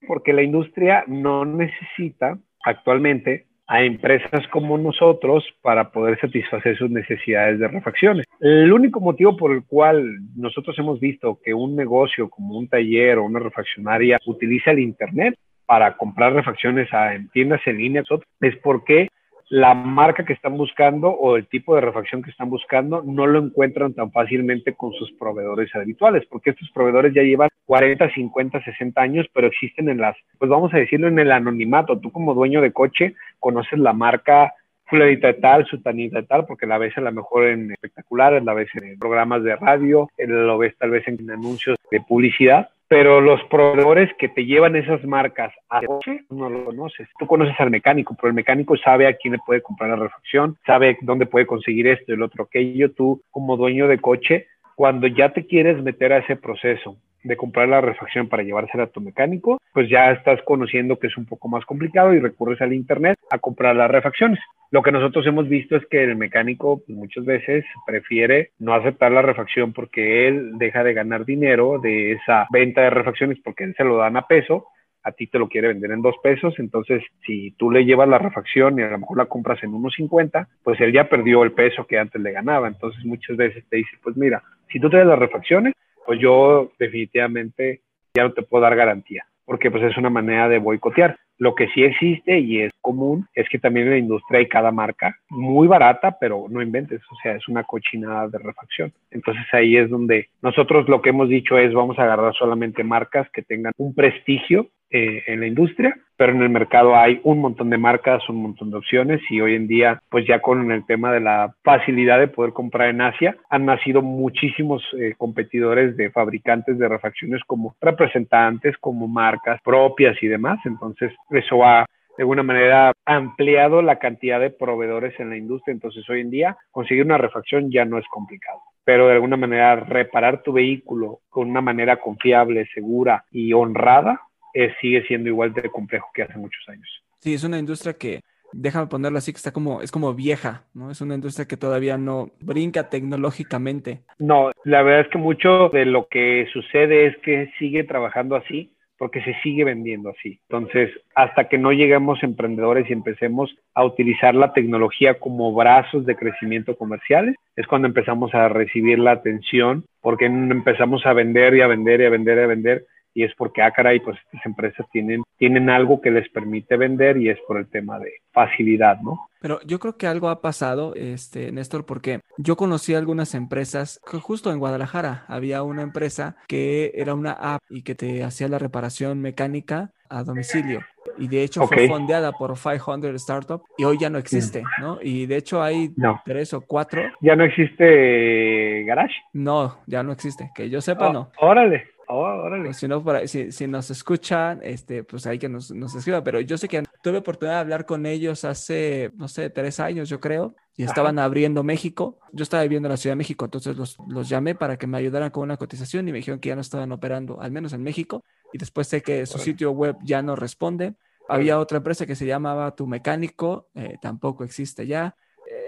porque 0.08 0.34
la 0.34 0.44
industria 0.44 1.04
no 1.08 1.46
necesita 1.46 2.38
actualmente 2.64 3.46
a 3.68 3.84
empresas 3.84 4.46
como 4.50 4.78
nosotros 4.78 5.46
para 5.62 5.92
poder 5.92 6.20
satisfacer 6.20 6.78
sus 6.78 6.90
necesidades 6.90 7.58
de 7.58 7.70
refacciones. 7.70 8.26
El 8.42 8.74
único 8.74 9.00
motivo 9.00 9.38
por 9.38 9.54
el 9.54 9.64
cual 9.64 10.20
nosotros 10.36 10.78
hemos 10.78 11.00
visto 11.00 11.40
que 11.42 11.54
un 11.54 11.76
negocio 11.76 12.30
como 12.30 12.58
un 12.58 12.68
taller 12.68 13.18
o 13.18 13.24
una 13.24 13.40
refaccionaria 13.40 14.20
utiliza 14.26 14.72
el 14.72 14.80
Internet 14.80 15.36
para 15.66 15.96
comprar 15.96 16.34
refacciones 16.34 16.90
en 16.92 17.30
tiendas 17.30 17.62
en 17.66 17.78
línea 17.78 18.04
es 18.42 18.58
porque 18.58 19.08
la 19.52 19.74
marca 19.74 20.24
que 20.24 20.32
están 20.32 20.56
buscando 20.56 21.10
o 21.10 21.36
el 21.36 21.46
tipo 21.46 21.76
de 21.76 21.82
refacción 21.82 22.24
que 22.24 22.32
están 22.32 22.50
buscando 22.50 23.04
no 23.04 23.28
lo 23.28 23.40
encuentran 23.40 23.94
tan 23.94 24.10
fácilmente 24.10 24.76
con 24.76 24.94
sus 24.94 25.12
proveedores 25.12 25.76
habituales, 25.76 26.26
porque 26.30 26.52
estos 26.52 26.72
proveedores 26.72 27.14
ya 27.14 27.22
llevan 27.22 27.50
40, 27.66 28.14
50, 28.14 28.64
60 28.64 29.02
años, 29.02 29.28
pero 29.34 29.48
existen 29.48 29.90
en 29.90 29.98
las, 29.98 30.16
pues 30.40 30.50
vamos 30.50 30.74
a 30.74 30.78
decirlo, 30.78 31.10
en 31.10 31.20
el 31.20 31.34
anonimato. 31.34 32.00
Tú 32.00 32.14
como 32.14 32.34
dueño 32.34 32.62
de 32.62 32.72
coche 32.72 33.16
conoces 33.40 33.78
la 33.78 33.92
marca 33.92 34.54
fulanita 34.86 35.28
de 35.28 35.34
tal, 35.34 35.66
sutanita 35.66 36.22
de 36.22 36.28
tal, 36.28 36.46
porque 36.46 36.66
la 36.66 36.78
ves 36.78 36.98
a 36.98 37.02
lo 37.02 37.12
mejor 37.12 37.48
en 37.48 37.72
espectaculares, 37.72 38.46
la 38.46 38.54
ves 38.54 38.70
en 38.76 38.98
programas 38.98 39.44
de 39.44 39.58
radio, 39.58 40.10
lo 40.18 40.58
ves 40.60 40.78
tal 40.78 40.92
vez 40.92 41.06
en 41.10 41.30
anuncios 41.30 41.78
de 41.92 42.00
publicidad, 42.00 42.70
pero 42.92 43.22
los 43.22 43.42
proveedores 43.46 44.14
que 44.20 44.28
te 44.28 44.44
llevan 44.44 44.76
esas 44.76 45.02
marcas 45.06 45.54
a 45.70 45.82
coche 45.82 46.26
no 46.30 46.50
lo 46.50 46.66
conoces. 46.66 47.08
Tú 47.18 47.26
conoces 47.26 47.56
al 47.58 47.72
mecánico, 47.72 48.18
pero 48.18 48.28
el 48.28 48.34
mecánico 48.34 48.76
sabe 48.76 49.08
a 49.08 49.14
quién 49.14 49.32
le 49.32 49.40
puede 49.46 49.62
comprar 49.62 49.92
la 49.92 49.96
refacción, 49.96 50.58
sabe 50.66 50.98
dónde 51.00 51.26
puede 51.26 51.46
conseguir 51.46 51.88
esto 51.88 52.12
el 52.12 52.22
otro 52.22 52.44
aquello. 52.44 52.92
Tú, 52.92 53.22
como 53.32 53.56
dueño 53.56 53.88
de 53.88 53.98
coche, 53.98 54.48
cuando 54.76 55.08
ya 55.08 55.32
te 55.32 55.46
quieres 55.46 55.82
meter 55.82 56.12
a 56.12 56.18
ese 56.18 56.36
proceso 56.36 56.98
de 57.24 57.38
comprar 57.38 57.68
la 57.68 57.82
refacción 57.82 58.28
para 58.28 58.44
llevársela 58.44 58.84
a 58.84 58.88
tu 58.88 59.02
mecánico, 59.02 59.60
pues 59.74 59.90
ya 59.90 60.12
estás 60.12 60.42
conociendo 60.44 60.98
que 60.98 61.08
es 61.08 61.18
un 61.18 61.26
poco 61.26 61.48
más 61.48 61.66
complicado 61.66 62.14
y 62.14 62.20
recurres 62.20 62.62
al 62.62 62.74
internet 62.74 63.18
a 63.30 63.40
comprar 63.40 63.76
las 63.76 63.92
refacciones. 63.92 64.40
Lo 64.72 64.82
que 64.82 64.92
nosotros 64.92 65.26
hemos 65.28 65.50
visto 65.50 65.76
es 65.76 65.86
que 65.88 66.04
el 66.04 66.16
mecánico 66.16 66.82
muchas 66.88 67.26
veces 67.26 67.66
prefiere 67.86 68.52
no 68.60 68.74
aceptar 68.74 69.12
la 69.12 69.22
refacción 69.22 69.74
porque 69.74 70.28
él 70.28 70.58
deja 70.58 70.84
de 70.84 70.94
ganar 70.94 71.26
dinero 71.26 71.80
de 71.80 72.14
esa 72.14 72.48
venta 72.52 72.82
de 72.82 72.90
refacciones 72.90 73.38
porque 73.44 73.66
él 73.66 73.76
se 73.76 73.84
lo 73.84 73.98
dan 73.98 74.18
a 74.18 74.28
peso 74.28 74.68
a 75.04 75.12
ti 75.12 75.28
te 75.28 75.40
lo 75.40 75.48
quiere 75.48 75.70
vender 75.70 75.92
en 75.92 76.02
dos 76.02 76.16
pesos, 76.22 76.54
entonces 76.60 77.04
si 77.26 77.52
tú 77.52 77.72
le 77.72 77.86
llevas 77.86 78.08
la 78.08 78.18
refacción 78.18 78.78
y 78.78 78.84
a 78.84 78.90
lo 78.90 79.00
mejor 79.00 79.18
la 79.18 79.26
compras 79.26 79.62
en 79.64 79.72
1.50, 79.72 80.48
pues 80.64 80.80
él 80.80 80.94
ya 80.94 81.10
perdió 81.10 81.44
el 81.44 81.54
peso 81.54 81.86
que 81.88 81.98
antes 81.98 82.22
le 82.22 82.32
ganaba, 82.32 82.68
entonces 82.68 83.04
muchas 83.06 83.36
veces 83.38 83.64
te 83.70 83.78
dice, 83.78 83.92
pues 84.04 84.16
mira, 84.16 84.44
si 84.72 84.80
tú 84.80 84.90
traes 84.90 85.08
las 85.08 85.20
refacciones, 85.20 85.74
pues 86.06 86.20
yo 86.20 86.72
definitivamente 86.80 87.82
ya 88.14 88.24
no 88.24 88.34
te 88.34 88.42
puedo 88.42 88.64
dar 88.64 88.76
garantía, 88.76 89.26
porque 89.46 89.72
pues 89.72 89.84
es 89.84 89.98
una 89.98 90.10
manera 90.10 90.50
de 90.50 90.60
boicotear. 90.60 91.18
Lo 91.38 91.56
que 91.56 91.68
sí 91.70 91.84
existe 91.84 92.38
y 92.38 92.62
es 92.62 92.72
común 92.82 93.28
es 93.34 93.50
que 93.50 93.58
también 93.58 93.88
en 93.88 93.94
la 93.94 93.98
industria 93.98 94.40
hay 94.42 94.48
cada 94.48 94.72
marca 94.72 95.18
muy 95.30 95.68
barata, 95.68 96.16
pero 96.20 96.46
no 96.50 96.62
inventes, 96.62 97.02
o 97.10 97.16
sea, 97.24 97.36
es 97.36 97.48
una 97.48 97.64
cochinada 97.64 98.28
de 98.28 98.38
refacción. 98.38 98.94
Entonces 99.10 99.46
ahí 99.52 99.76
es 99.76 99.90
donde 99.90 100.28
nosotros 100.44 100.88
lo 100.88 101.02
que 101.02 101.10
hemos 101.10 101.30
dicho 101.30 101.58
es 101.58 101.74
vamos 101.74 101.98
a 101.98 102.04
agarrar 102.04 102.36
solamente 102.36 102.84
marcas 102.84 103.28
que 103.32 103.42
tengan 103.42 103.74
un 103.78 103.96
prestigio 103.96 104.68
eh, 104.92 105.24
en 105.28 105.40
la 105.40 105.48
industria, 105.48 105.98
pero 106.18 106.34
en 106.34 106.42
el 106.42 106.50
mercado 106.50 106.96
hay 106.96 107.20
un 107.24 107.40
montón 107.40 107.70
de 107.70 107.78
marcas, 107.78 108.28
un 108.30 108.42
montón 108.42 108.72
de 108.72 108.78
opciones 108.78 109.22
y 109.30 109.42
hoy 109.42 109.56
en 109.56 109.66
día, 109.66 110.02
pues 110.10 110.28
ya 110.28 110.42
con 110.42 110.70
el 110.72 110.86
tema 110.86 111.12
de 111.14 111.22
la 111.22 111.56
facilidad 111.64 112.20
de 112.20 112.28
poder 112.28 112.54
comprar 112.54 112.90
en 112.90 113.02
Asia, 113.02 113.36
han 113.50 113.66
nacido 113.66 114.02
muchísimos 114.02 114.84
eh, 115.00 115.16
competidores 115.18 115.96
de 115.98 116.12
fabricantes 116.12 116.78
de 116.78 116.90
refacciones 116.90 117.42
como 117.48 117.76
representantes, 117.80 118.76
como 118.80 119.08
marcas 119.08 119.62
propias 119.64 120.22
y 120.22 120.28
demás. 120.28 120.60
Entonces, 120.66 121.14
eso 121.30 121.64
ha 121.64 121.86
de 122.18 122.24
alguna 122.24 122.44
manera 122.44 122.92
ampliado 123.06 123.82
la 123.82 123.98
cantidad 123.98 124.40
de 124.40 124.50
proveedores 124.50 125.20
en 125.20 125.30
la 125.30 125.38
industria. 125.38 125.74
Entonces, 125.74 126.08
hoy 126.10 126.20
en 126.20 126.32
día, 126.32 126.58
conseguir 126.70 127.06
una 127.06 127.18
refacción 127.18 127.72
ya 127.72 127.86
no 127.86 127.98
es 127.98 128.06
complicado 128.12 128.60
pero 128.84 129.08
de 129.08 129.14
alguna 129.14 129.38
manera 129.38 129.76
reparar 129.76 130.42
tu 130.42 130.54
vehículo 130.54 131.20
con 131.30 131.50
una 131.50 131.62
manera 131.62 131.98
confiable, 131.98 132.68
segura 132.74 133.24
y 133.32 133.54
honrada 133.54 134.22
eh, 134.54 134.74
sigue 134.82 135.04
siendo 135.08 135.30
igual 135.30 135.54
de 135.54 135.70
complejo 135.70 136.10
que 136.14 136.24
hace 136.24 136.38
muchos 136.38 136.68
años. 136.68 136.88
Sí, 137.20 137.34
es 137.34 137.44
una 137.44 137.60
industria 137.60 137.94
que, 137.94 138.22
déjame 138.52 138.88
ponerlo 138.88 139.18
así, 139.18 139.32
que 139.32 139.38
está 139.38 139.52
como, 139.52 139.82
es 139.82 139.92
como 139.92 140.14
vieja, 140.14 140.66
¿no? 140.74 140.92
Es 140.92 141.02
una 141.02 141.16
industria 141.16 141.48
que 141.48 141.58
todavía 141.58 141.98
no 141.98 142.32
brinca 142.40 142.90
tecnológicamente. 142.90 144.02
No, 144.20 144.52
la 144.64 144.82
verdad 144.82 145.02
es 145.02 145.08
que 145.10 145.18
mucho 145.18 145.70
de 145.70 145.86
lo 145.86 146.08
que 146.08 146.48
sucede 146.52 147.08
es 147.08 147.18
que 147.18 147.52
sigue 147.60 147.84
trabajando 147.84 148.36
así 148.36 148.74
porque 149.02 149.24
se 149.24 149.34
sigue 149.42 149.64
vendiendo 149.64 150.12
así. 150.12 150.40
Entonces, 150.48 150.92
hasta 151.16 151.50
que 151.50 151.58
no 151.58 151.72
lleguemos 151.72 152.22
emprendedores 152.22 152.88
y 152.88 152.94
empecemos 152.94 153.50
a 153.74 153.84
utilizar 153.84 154.36
la 154.36 154.54
tecnología 154.54 155.18
como 155.18 155.52
brazos 155.56 156.06
de 156.06 156.16
crecimiento 156.16 156.76
comerciales, 156.76 157.34
es 157.56 157.66
cuando 157.66 157.88
empezamos 157.88 158.32
a 158.36 158.48
recibir 158.48 159.00
la 159.00 159.14
atención, 159.14 159.86
porque 160.02 160.26
empezamos 160.26 161.04
a 161.08 161.14
vender 161.14 161.56
y 161.56 161.62
a 161.62 161.68
vender 161.68 162.02
y 162.02 162.06
a 162.06 162.10
vender 162.12 162.38
y 162.38 162.42
a 162.42 162.46
vender 162.46 162.86
y 163.14 163.24
es 163.24 163.34
porque, 163.36 163.62
ah, 163.62 163.72
caray, 163.72 164.00
pues 164.00 164.18
estas 164.26 164.46
empresas 164.46 164.86
tienen, 164.92 165.24
tienen 165.38 165.70
algo 165.70 166.02
que 166.02 166.12
les 166.12 166.30
permite 166.30 166.78
vender 166.78 167.18
y 167.18 167.30
es 167.30 167.40
por 167.48 167.58
el 167.58 167.68
tema 167.68 168.00
de 168.00 168.12
facilidad, 168.32 169.00
¿no? 169.02 169.28
Pero 169.42 169.60
yo 169.66 169.80
creo 169.80 169.98
que 169.98 170.08
algo 170.08 170.30
ha 170.30 170.42
pasado, 170.42 170.94
este, 170.96 171.52
Néstor, 171.52 171.86
porque 171.86 172.20
yo 172.38 172.56
conocí 172.56 172.94
algunas 172.94 173.34
empresas, 173.34 174.00
que 174.10 174.20
justo 174.20 174.52
en 174.52 174.60
Guadalajara 174.60 175.26
había 175.28 175.64
una 175.64 175.82
empresa 175.82 176.36
que 176.48 176.92
era 176.96 177.16
una 177.16 177.32
app 177.32 177.62
y 177.70 177.82
que 177.82 177.96
te 177.96 178.24
hacía 178.24 178.48
la 178.48 178.60
reparación 178.60 179.20
mecánica 179.20 179.92
a 180.10 180.24
domicilio. 180.24 180.82
Y 181.18 181.28
de 181.28 181.44
hecho 181.44 181.66
fue 181.68 181.88
fondeada 181.88 182.32
por 182.34 182.54
500 182.54 183.16
Startup 183.16 183.62
y 183.78 183.84
hoy 183.84 183.98
ya 184.00 184.10
no 184.10 184.18
existe, 184.18 184.62
mm. 184.62 184.82
¿no? 184.82 185.00
Y 185.02 185.26
de 185.26 185.38
hecho 185.38 185.62
hay 185.64 185.94
tres 186.26 186.54
o 186.54 186.62
cuatro. 186.62 187.02
¿Ya 187.22 187.36
no 187.36 187.44
existe 187.44 188.84
Garage? 188.84 189.16
No, 189.34 189.80
ya 189.88 190.04
no 190.04 190.12
existe. 190.12 190.52
Que 190.54 190.70
yo 190.70 190.82
sepa, 190.82 191.10
oh, 191.10 191.14
no. 191.14 191.32
Órale. 191.40 191.88
Oh, 192.14 192.46
pues 192.66 192.76
si, 192.76 192.90
no, 192.90 193.02
si, 193.26 193.54
si, 193.54 193.68
nos 193.68 193.90
escuchan, 193.90 194.60
este, 194.64 195.02
pues 195.06 195.26
hay 195.26 195.40
que 195.40 195.48
nos, 195.48 195.72
nos 195.72 195.96
escriba. 195.96 196.22
Pero 196.22 196.42
yo 196.42 196.58
sé 196.58 196.68
que 196.68 196.84
tuve 197.02 197.20
oportunidad 197.20 197.56
de 197.56 197.62
hablar 197.62 197.86
con 197.86 198.06
ellos 198.06 198.44
hace, 198.44 199.14
no 199.16 199.30
sé, 199.30 199.50
tres 199.50 199.80
años, 199.80 200.10
yo 200.10 200.20
creo, 200.20 200.54
y 200.76 200.84
estaban 200.84 201.20
abriendo 201.20 201.64
México. 201.64 202.20
Yo 202.34 202.44
estaba 202.44 202.64
viviendo 202.64 202.88
en 202.88 202.92
la 202.92 202.98
Ciudad 202.98 203.14
de 203.14 203.18
México, 203.20 203.46
entonces 203.46 203.78
los, 203.78 203.98
los 204.10 204.28
llamé 204.28 204.56
para 204.56 204.76
que 204.76 204.88
me 204.88 204.98
ayudaran 204.98 205.30
con 205.30 205.44
una 205.44 205.56
cotización 205.56 206.06
y 206.10 206.12
me 206.12 206.18
dijeron 206.18 206.42
que 206.42 206.50
ya 206.50 206.56
no 206.56 206.62
estaban 206.62 206.92
operando, 206.92 207.40
al 207.40 207.54
menos 207.54 207.72
en 207.72 207.82
México. 207.82 208.26
Y 208.52 208.58
después 208.58 208.90
sé 208.90 209.02
que 209.02 209.26
su 209.26 209.38
sitio 209.38 209.72
web 209.72 209.96
ya 210.04 210.22
no 210.22 210.36
responde. 210.36 210.96
Había 211.30 211.60
otra 211.60 211.78
empresa 211.78 212.06
que 212.06 212.16
se 212.16 212.26
llamaba 212.26 212.76
Tu 212.76 212.88
Mecánico, 212.88 213.70
eh, 213.74 213.96
tampoco 214.02 214.44
existe 214.44 214.86
ya. 214.86 215.16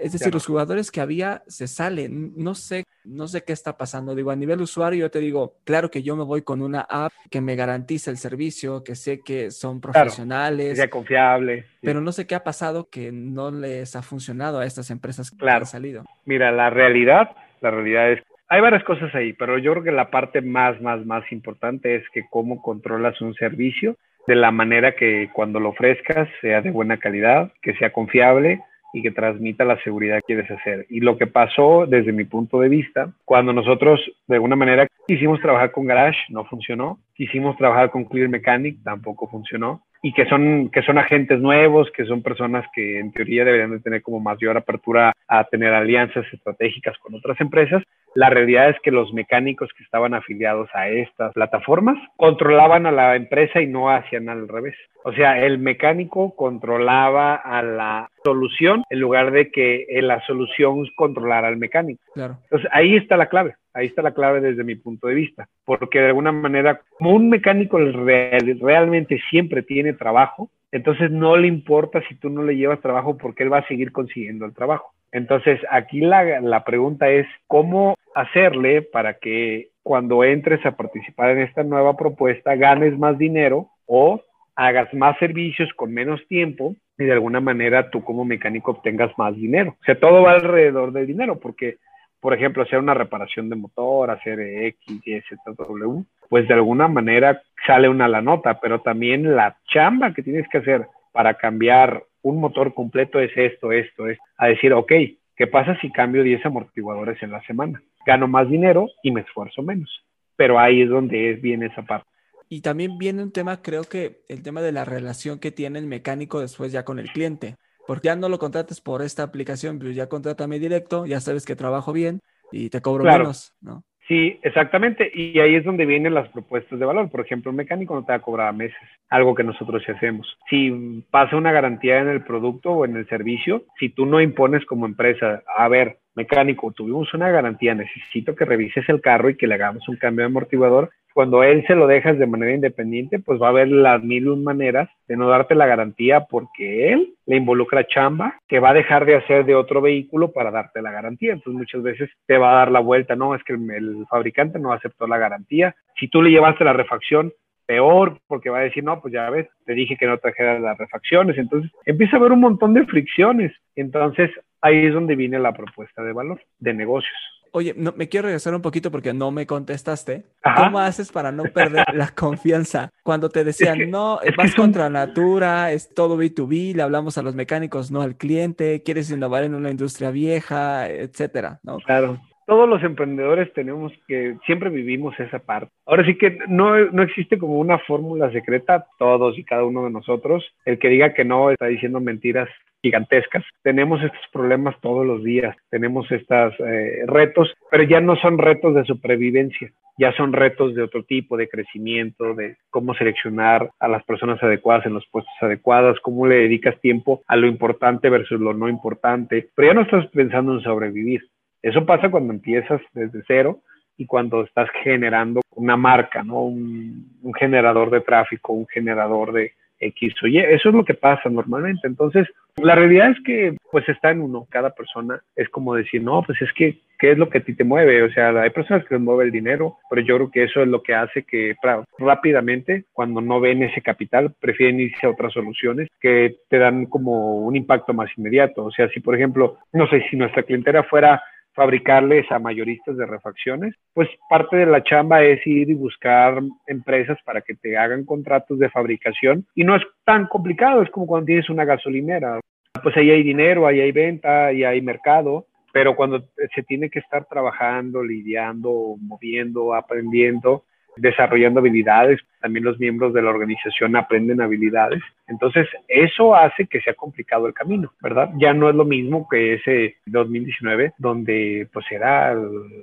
Es 0.00 0.12
decir, 0.12 0.32
los 0.32 0.46
jugadores 0.46 0.90
que 0.90 1.00
había 1.00 1.42
se 1.46 1.66
salen. 1.66 2.32
No 2.36 2.54
sé, 2.54 2.84
no 3.04 3.26
sé 3.26 3.42
qué 3.44 3.52
está 3.52 3.76
pasando. 3.76 4.14
Digo, 4.14 4.30
a 4.30 4.36
nivel 4.36 4.60
usuario, 4.60 5.00
yo 5.00 5.10
te 5.10 5.20
digo, 5.20 5.54
claro 5.64 5.90
que 5.90 6.02
yo 6.02 6.16
me 6.16 6.24
voy 6.24 6.42
con 6.42 6.62
una 6.62 6.82
app 6.82 7.12
que 7.30 7.40
me 7.40 7.56
garantiza 7.56 8.10
el 8.10 8.18
servicio, 8.18 8.84
que 8.84 8.94
sé 8.94 9.20
que 9.24 9.50
son 9.50 9.80
profesionales. 9.80 10.70
que 10.70 10.76
sea 10.76 10.90
confiable. 10.90 11.66
Pero 11.80 12.00
no 12.00 12.12
sé 12.12 12.26
qué 12.26 12.34
ha 12.34 12.44
pasado 12.44 12.88
que 12.90 13.12
no 13.12 13.50
les 13.50 13.96
ha 13.96 14.02
funcionado 14.02 14.58
a 14.58 14.66
estas 14.66 14.90
empresas 14.90 15.30
que 15.30 15.48
han 15.48 15.66
salido. 15.66 16.04
Mira, 16.24 16.52
la 16.52 16.70
realidad, 16.70 17.30
la 17.60 17.70
realidad 17.70 18.12
es 18.12 18.22
hay 18.48 18.60
varias 18.60 18.84
cosas 18.84 19.12
ahí, 19.14 19.32
pero 19.32 19.58
yo 19.58 19.72
creo 19.72 19.84
que 19.84 19.90
la 19.90 20.10
parte 20.10 20.40
más, 20.40 20.80
más, 20.80 21.04
más 21.06 21.24
importante 21.32 21.96
es 21.96 22.04
que 22.12 22.24
cómo 22.30 22.60
controlas 22.60 23.20
un 23.20 23.34
servicio 23.34 23.96
de 24.26 24.36
la 24.36 24.50
manera 24.50 24.94
que 24.94 25.30
cuando 25.32 25.60
lo 25.60 25.70
ofrezcas 25.70 26.28
sea 26.40 26.60
de 26.60 26.70
buena 26.70 26.98
calidad, 26.98 27.52
que 27.62 27.74
sea 27.74 27.92
confiable, 27.92 28.60
y 28.94 29.02
que 29.02 29.10
transmita 29.10 29.64
la 29.64 29.76
seguridad 29.82 30.20
que 30.20 30.34
quieres 30.34 30.50
hacer. 30.50 30.86
Y 30.88 31.00
lo 31.00 31.18
que 31.18 31.26
pasó 31.26 31.84
desde 31.86 32.12
mi 32.12 32.24
punto 32.24 32.60
de 32.60 32.68
vista, 32.68 33.12
cuando 33.24 33.52
nosotros 33.52 34.00
de 34.28 34.36
alguna 34.36 34.56
manera 34.56 34.86
quisimos 35.06 35.40
trabajar 35.40 35.72
con 35.72 35.86
Garage, 35.86 36.18
no 36.30 36.44
funcionó. 36.44 37.00
Quisimos 37.14 37.56
trabajar 37.56 37.90
con 37.90 38.04
Clear 38.04 38.28
Mechanic, 38.28 38.78
tampoco 38.84 39.28
funcionó. 39.28 39.82
Y 40.00 40.12
que 40.12 40.26
son, 40.26 40.70
que 40.70 40.82
son 40.82 40.98
agentes 40.98 41.40
nuevos, 41.40 41.90
que 41.90 42.04
son 42.04 42.22
personas 42.22 42.64
que 42.72 43.00
en 43.00 43.10
teoría 43.12 43.44
deberían 43.44 43.72
de 43.72 43.80
tener 43.80 44.02
como 44.02 44.20
mayor 44.20 44.56
apertura 44.56 45.12
a 45.26 45.44
tener 45.44 45.74
alianzas 45.74 46.24
estratégicas 46.32 46.96
con 46.98 47.14
otras 47.14 47.40
empresas, 47.40 47.82
la 48.14 48.30
realidad 48.30 48.70
es 48.70 48.76
que 48.82 48.90
los 48.90 49.12
mecánicos 49.12 49.70
que 49.76 49.82
estaban 49.82 50.14
afiliados 50.14 50.68
a 50.74 50.88
estas 50.88 51.32
plataformas 51.32 51.96
controlaban 52.16 52.86
a 52.86 52.92
la 52.92 53.16
empresa 53.16 53.60
y 53.60 53.66
no 53.66 53.90
hacían 53.90 54.28
al 54.28 54.48
revés. 54.48 54.76
O 55.04 55.12
sea, 55.12 55.44
el 55.44 55.58
mecánico 55.58 56.34
controlaba 56.34 57.34
a 57.34 57.62
la 57.62 58.08
solución 58.24 58.84
en 58.88 59.00
lugar 59.00 59.32
de 59.32 59.50
que 59.50 59.86
la 60.00 60.24
solución 60.26 60.84
controlara 60.96 61.48
al 61.48 61.56
mecánico. 61.56 62.02
Claro. 62.14 62.38
Entonces, 62.44 62.70
ahí 62.72 62.96
está 62.96 63.16
la 63.16 63.28
clave. 63.28 63.56
Ahí 63.74 63.86
está 63.86 64.02
la 64.02 64.14
clave 64.14 64.40
desde 64.40 64.64
mi 64.64 64.76
punto 64.76 65.08
de 65.08 65.14
vista. 65.14 65.48
Porque 65.64 65.98
de 65.98 66.06
alguna 66.06 66.32
manera, 66.32 66.80
como 66.96 67.10
un 67.10 67.28
mecánico 67.28 67.78
realmente 67.78 69.20
siempre 69.28 69.62
tiene 69.62 69.92
trabajo, 69.92 70.50
entonces 70.70 71.10
no 71.10 71.36
le 71.36 71.48
importa 71.48 72.00
si 72.08 72.14
tú 72.16 72.30
no 72.30 72.42
le 72.42 72.56
llevas 72.56 72.80
trabajo 72.80 73.16
porque 73.16 73.42
él 73.42 73.52
va 73.52 73.58
a 73.58 73.68
seguir 73.68 73.92
consiguiendo 73.92 74.44
el 74.44 74.54
trabajo. 74.54 74.92
Entonces, 75.14 75.60
aquí 75.70 76.00
la, 76.00 76.40
la 76.40 76.64
pregunta 76.64 77.08
es, 77.08 77.24
¿cómo 77.46 77.94
hacerle 78.16 78.82
para 78.82 79.14
que 79.14 79.68
cuando 79.84 80.24
entres 80.24 80.66
a 80.66 80.76
participar 80.76 81.30
en 81.30 81.42
esta 81.42 81.62
nueva 81.62 81.96
propuesta 81.96 82.56
ganes 82.56 82.98
más 82.98 83.16
dinero 83.16 83.68
o 83.86 84.20
hagas 84.56 84.92
más 84.92 85.16
servicios 85.18 85.70
con 85.76 85.94
menos 85.94 86.20
tiempo 86.26 86.74
y 86.98 87.04
de 87.04 87.12
alguna 87.12 87.40
manera 87.40 87.90
tú 87.90 88.02
como 88.02 88.24
mecánico 88.24 88.72
obtengas 88.72 89.16
más 89.16 89.36
dinero. 89.36 89.76
O 89.80 89.84
sea, 89.84 90.00
todo 90.00 90.22
va 90.22 90.32
alrededor 90.32 90.90
del 90.90 91.06
dinero 91.06 91.38
porque, 91.38 91.76
por 92.18 92.34
ejemplo, 92.34 92.64
hacer 92.64 92.80
una 92.80 92.94
reparación 92.94 93.48
de 93.48 93.54
motor, 93.54 94.10
hacer 94.10 94.40
X, 94.40 95.00
Y, 95.04 95.20
Z, 95.20 95.36
W, 95.46 96.02
pues 96.28 96.48
de 96.48 96.54
alguna 96.54 96.88
manera 96.88 97.40
sale 97.64 97.88
una 97.88 98.08
la 98.08 98.20
nota, 98.20 98.58
pero 98.58 98.80
también 98.80 99.36
la 99.36 99.58
chamba 99.72 100.12
que 100.12 100.24
tienes 100.24 100.48
que 100.48 100.58
hacer 100.58 100.88
para 101.12 101.34
cambiar 101.34 102.02
un 102.24 102.40
motor 102.40 102.74
completo 102.74 103.20
es 103.20 103.30
esto, 103.36 103.70
esto, 103.70 104.08
es 104.08 104.18
a 104.36 104.48
decir, 104.48 104.72
ok, 104.72 104.92
¿qué 105.36 105.46
pasa 105.46 105.78
si 105.80 105.92
cambio 105.92 106.22
10 106.22 106.44
amortiguadores 106.46 107.22
en 107.22 107.30
la 107.30 107.42
semana? 107.46 107.82
Gano 108.04 108.26
más 108.26 108.48
dinero 108.48 108.88
y 109.02 109.12
me 109.12 109.20
esfuerzo 109.20 109.62
menos. 109.62 109.90
Pero 110.34 110.58
ahí 110.58 110.82
es 110.82 110.88
donde 110.88 111.30
es 111.30 111.40
bien 111.40 111.62
esa 111.62 111.82
parte. 111.82 112.08
Y 112.48 112.62
también 112.62 112.98
viene 112.98 113.22
un 113.22 113.30
tema, 113.30 113.62
creo 113.62 113.84
que 113.84 114.22
el 114.28 114.42
tema 114.42 114.62
de 114.62 114.72
la 114.72 114.84
relación 114.84 115.38
que 115.38 115.52
tiene 115.52 115.78
el 115.78 115.86
mecánico 115.86 116.40
después 116.40 116.72
ya 116.72 116.84
con 116.84 116.98
el 116.98 117.10
cliente. 117.12 117.56
Porque 117.86 118.06
ya 118.06 118.16
no 118.16 118.30
lo 118.30 118.38
contrates 118.38 118.80
por 118.80 119.02
esta 119.02 119.22
aplicación, 119.22 119.78
pues 119.78 119.94
ya 119.94 120.08
contrátame 120.08 120.58
directo, 120.58 121.04
ya 121.04 121.20
sabes 121.20 121.44
que 121.44 121.54
trabajo 121.54 121.92
bien 121.92 122.20
y 122.50 122.70
te 122.70 122.80
cobro 122.80 123.04
menos, 123.04 123.52
¿no? 123.60 123.84
Sí, 124.06 124.38
exactamente. 124.42 125.10
Y 125.14 125.38
ahí 125.40 125.54
es 125.54 125.64
donde 125.64 125.86
vienen 125.86 126.12
las 126.12 126.28
propuestas 126.28 126.78
de 126.78 126.84
valor. 126.84 127.10
Por 127.10 127.20
ejemplo, 127.20 127.50
un 127.50 127.56
mecánico 127.56 127.94
no 127.94 128.04
te 128.04 128.12
va 128.12 128.16
a 128.16 128.22
cobrar 128.22 128.52
meses, 128.54 128.76
algo 129.08 129.34
que 129.34 129.44
nosotros 129.44 129.82
sí 129.84 129.92
hacemos. 129.92 130.36
Si 130.50 131.02
pasa 131.10 131.36
una 131.36 131.52
garantía 131.52 132.00
en 132.00 132.08
el 132.08 132.22
producto 132.22 132.72
o 132.72 132.84
en 132.84 132.96
el 132.96 133.08
servicio, 133.08 133.64
si 133.78 133.88
tú 133.88 134.04
no 134.04 134.20
impones 134.20 134.66
como 134.66 134.84
empresa, 134.84 135.42
a 135.56 135.68
ver, 135.68 135.98
mecánico, 136.14 136.70
tuvimos 136.72 137.12
una 137.14 137.30
garantía, 137.30 137.74
necesito 137.74 138.34
que 138.34 138.44
revises 138.44 138.86
el 138.88 139.00
carro 139.00 139.30
y 139.30 139.36
que 139.36 139.46
le 139.46 139.54
hagamos 139.54 139.88
un 139.88 139.96
cambio 139.96 140.24
de 140.24 140.26
amortiguador, 140.26 140.90
cuando 141.14 141.44
él 141.44 141.64
se 141.66 141.76
lo 141.76 141.86
dejas 141.86 142.18
de 142.18 142.26
manera 142.26 142.52
independiente, 142.52 143.20
pues 143.20 143.40
va 143.40 143.46
a 143.46 143.50
haber 143.50 143.68
las 143.68 144.02
mil 144.02 144.36
maneras 144.36 144.88
de 145.06 145.16
no 145.16 145.28
darte 145.28 145.54
la 145.54 145.66
garantía 145.66 146.26
porque 146.28 146.92
él 146.92 147.14
le 147.24 147.36
involucra 147.36 147.86
chamba 147.86 148.40
que 148.48 148.58
va 148.58 148.70
a 148.70 148.74
dejar 148.74 149.06
de 149.06 149.14
hacer 149.14 149.44
de 149.44 149.54
otro 149.54 149.80
vehículo 149.80 150.32
para 150.32 150.50
darte 150.50 150.82
la 150.82 150.90
garantía. 150.90 151.32
Entonces 151.32 151.58
muchas 151.58 151.82
veces 151.82 152.10
te 152.26 152.36
va 152.36 152.52
a 152.52 152.56
dar 152.56 152.72
la 152.72 152.80
vuelta, 152.80 153.14
no, 153.14 153.34
es 153.34 153.44
que 153.44 153.52
el 153.52 154.04
fabricante 154.10 154.58
no 154.58 154.72
aceptó 154.72 155.06
la 155.06 155.16
garantía. 155.16 155.76
Si 155.98 156.08
tú 156.08 156.20
le 156.20 156.30
llevaste 156.30 156.64
la 156.64 156.72
refacción, 156.72 157.32
peor 157.64 158.18
porque 158.26 158.50
va 158.50 158.58
a 158.58 158.62
decir, 158.62 158.82
no, 158.82 159.00
pues 159.00 159.14
ya 159.14 159.30
ves, 159.30 159.48
te 159.64 159.74
dije 159.74 159.96
que 159.96 160.06
no 160.06 160.18
trajeras 160.18 160.60
las 160.60 160.76
refacciones. 160.76 161.38
Entonces 161.38 161.70
empieza 161.86 162.16
a 162.16 162.18
haber 162.18 162.32
un 162.32 162.40
montón 162.40 162.74
de 162.74 162.86
fricciones. 162.86 163.52
Entonces 163.76 164.30
ahí 164.60 164.86
es 164.86 164.94
donde 164.94 165.14
viene 165.14 165.38
la 165.38 165.52
propuesta 165.52 166.02
de 166.02 166.12
valor 166.12 166.40
de 166.58 166.74
negocios. 166.74 167.33
Oye, 167.56 167.72
no, 167.76 167.94
me 167.96 168.08
quiero 168.08 168.26
regresar 168.26 168.52
un 168.52 168.62
poquito 168.62 168.90
porque 168.90 169.14
no 169.14 169.30
me 169.30 169.46
contestaste. 169.46 170.24
¿Cómo 170.56 170.80
haces 170.80 171.12
para 171.12 171.30
no 171.30 171.44
perder 171.44 171.84
la 171.94 172.08
confianza? 172.08 172.90
Cuando 173.04 173.28
te 173.28 173.44
decían, 173.44 173.90
no, 173.90 174.18
vas 174.36 174.56
contra 174.56 174.90
natura, 174.90 175.70
es 175.70 175.94
todo 175.94 176.18
B2B, 176.18 176.74
le 176.74 176.82
hablamos 176.82 177.16
a 177.16 177.22
los 177.22 177.36
mecánicos, 177.36 177.92
no 177.92 178.02
al 178.02 178.16
cliente, 178.16 178.82
quieres 178.82 179.08
innovar 179.12 179.44
en 179.44 179.54
una 179.54 179.70
industria 179.70 180.10
vieja, 180.10 180.88
etcétera, 180.88 181.60
¿no? 181.62 181.78
Claro 181.78 182.18
todos 182.46 182.68
los 182.68 182.82
emprendedores 182.82 183.52
tenemos 183.54 183.92
que, 184.06 184.36
siempre 184.44 184.68
vivimos 184.68 185.18
esa 185.18 185.38
parte. 185.38 185.70
Ahora 185.86 186.04
sí 186.04 186.16
que 186.18 186.38
no, 186.48 186.76
no 186.90 187.02
existe 187.02 187.38
como 187.38 187.58
una 187.58 187.78
fórmula 187.78 188.30
secreta, 188.32 188.86
todos 188.98 189.38
y 189.38 189.44
cada 189.44 189.64
uno 189.64 189.84
de 189.84 189.90
nosotros. 189.90 190.44
El 190.64 190.78
que 190.78 190.88
diga 190.88 191.14
que 191.14 191.24
no 191.24 191.50
está 191.50 191.66
diciendo 191.66 192.00
mentiras 192.00 192.48
gigantescas. 192.84 193.42
Tenemos 193.62 194.02
estos 194.02 194.20
problemas 194.30 194.78
todos 194.82 195.06
los 195.06 195.24
días, 195.24 195.56
tenemos 195.70 196.10
estos 196.12 196.52
eh, 196.60 197.04
retos, 197.06 197.54
pero 197.70 197.84
ya 197.84 198.00
no 198.02 198.14
son 198.16 198.36
retos 198.36 198.74
de 198.74 198.84
supervivencia, 198.84 199.72
ya 199.96 200.12
son 200.12 200.34
retos 200.34 200.74
de 200.74 200.82
otro 200.82 201.02
tipo, 201.04 201.38
de 201.38 201.48
crecimiento, 201.48 202.34
de 202.34 202.56
cómo 202.68 202.94
seleccionar 202.94 203.70
a 203.80 203.88
las 203.88 204.04
personas 204.04 204.42
adecuadas 204.42 204.84
en 204.84 204.92
los 204.92 205.06
puestos 205.10 205.32
adecuados, 205.40 205.98
cómo 206.00 206.26
le 206.26 206.36
dedicas 206.36 206.78
tiempo 206.82 207.22
a 207.26 207.36
lo 207.36 207.46
importante 207.46 208.10
versus 208.10 208.38
lo 208.38 208.52
no 208.52 208.68
importante, 208.68 209.48
pero 209.54 209.68
ya 209.68 209.74
no 209.74 209.82
estás 209.82 210.06
pensando 210.08 210.52
en 210.52 210.60
sobrevivir, 210.60 211.22
eso 211.62 211.86
pasa 211.86 212.10
cuando 212.10 212.34
empiezas 212.34 212.82
desde 212.92 213.22
cero 213.26 213.60
y 213.96 214.04
cuando 214.04 214.42
estás 214.42 214.68
generando 214.82 215.40
una 215.54 215.78
marca, 215.78 216.22
¿no? 216.22 216.42
Un, 216.42 217.32
generador 217.38 217.90
de 217.90 218.02
tráfico, 218.02 218.52
un 218.52 218.66
generador 218.66 219.32
de 219.32 219.52
X 219.86 220.14
o 220.22 220.26
Y. 220.26 220.38
Eso 220.38 220.68
es 220.68 220.74
lo 220.74 220.84
que 220.84 220.94
pasa 220.94 221.28
normalmente. 221.28 221.86
Entonces, 221.86 222.28
la 222.56 222.74
realidad 222.74 223.10
es 223.10 223.20
que 223.24 223.56
pues 223.70 223.88
está 223.88 224.10
en 224.10 224.20
uno. 224.20 224.46
Cada 224.50 224.70
persona 224.70 225.20
es 225.34 225.48
como 225.48 225.74
decir, 225.74 226.02
no, 226.02 226.22
pues 226.22 226.40
es 226.40 226.52
que, 226.52 226.78
¿qué 226.98 227.12
es 227.12 227.18
lo 227.18 227.28
que 227.28 227.38
a 227.38 227.44
ti 227.44 227.54
te 227.54 227.64
mueve? 227.64 228.02
O 228.02 228.10
sea, 228.10 228.28
hay 228.40 228.50
personas 228.50 228.84
que 228.86 228.94
les 228.94 229.02
mueve 229.02 229.24
el 229.24 229.32
dinero, 229.32 229.78
pero 229.90 230.02
yo 230.02 230.16
creo 230.16 230.30
que 230.30 230.44
eso 230.44 230.62
es 230.62 230.68
lo 230.68 230.82
que 230.82 230.94
hace 230.94 231.24
que 231.24 231.56
rápidamente, 231.98 232.84
cuando 232.92 233.20
no 233.20 233.40
ven 233.40 233.62
ese 233.62 233.80
capital, 233.80 234.32
prefieren 234.40 234.80
irse 234.80 235.06
a 235.06 235.10
otras 235.10 235.32
soluciones 235.32 235.88
que 236.00 236.36
te 236.48 236.58
dan 236.58 236.86
como 236.86 237.38
un 237.38 237.56
impacto 237.56 237.92
más 237.92 238.10
inmediato. 238.16 238.64
O 238.64 238.70
sea, 238.70 238.88
si 238.90 239.00
por 239.00 239.14
ejemplo, 239.14 239.58
no 239.72 239.88
sé, 239.88 240.04
si 240.08 240.16
nuestra 240.16 240.44
clientela 240.44 240.84
fuera 240.84 241.20
fabricarles 241.54 242.30
a 242.30 242.38
mayoristas 242.38 242.96
de 242.96 243.06
refacciones, 243.06 243.74
pues 243.92 244.08
parte 244.28 244.56
de 244.56 244.66
la 244.66 244.82
chamba 244.82 245.22
es 245.22 245.46
ir 245.46 245.70
y 245.70 245.74
buscar 245.74 246.42
empresas 246.66 247.18
para 247.24 247.40
que 247.40 247.54
te 247.54 247.76
hagan 247.76 248.04
contratos 248.04 248.58
de 248.58 248.70
fabricación. 248.70 249.46
Y 249.54 249.64
no 249.64 249.76
es 249.76 249.82
tan 250.04 250.26
complicado, 250.26 250.82
es 250.82 250.90
como 250.90 251.06
cuando 251.06 251.26
tienes 251.26 251.48
una 251.48 251.64
gasolinera, 251.64 252.40
pues 252.82 252.96
ahí 252.96 253.10
hay 253.10 253.22
dinero, 253.22 253.66
ahí 253.66 253.80
hay 253.80 253.92
venta, 253.92 254.46
ahí 254.46 254.64
hay 254.64 254.82
mercado, 254.82 255.46
pero 255.72 255.96
cuando 255.96 256.24
se 256.54 256.62
tiene 256.62 256.90
que 256.90 256.98
estar 256.98 257.24
trabajando, 257.26 258.02
lidiando, 258.02 258.96
moviendo, 259.00 259.74
aprendiendo, 259.74 260.64
desarrollando 260.96 261.60
habilidades, 261.60 262.20
también 262.40 262.64
los 262.64 262.78
miembros 262.78 263.12
de 263.12 263.22
la 263.22 263.30
organización 263.30 263.96
aprenden 263.96 264.40
habilidades. 264.40 265.02
Entonces, 265.26 265.66
eso 265.88 266.34
hace 266.34 266.66
que 266.66 266.80
sea 266.80 266.94
complicado 266.94 267.46
el 267.46 267.54
camino, 267.54 267.92
¿verdad? 268.00 268.30
Ya 268.38 268.52
no 268.52 268.68
es 268.68 268.74
lo 268.74 268.84
mismo 268.84 269.26
que 269.28 269.54
ese 269.54 269.96
2019, 270.06 270.92
donde 270.98 271.68
pues 271.72 271.86
era 271.90 272.36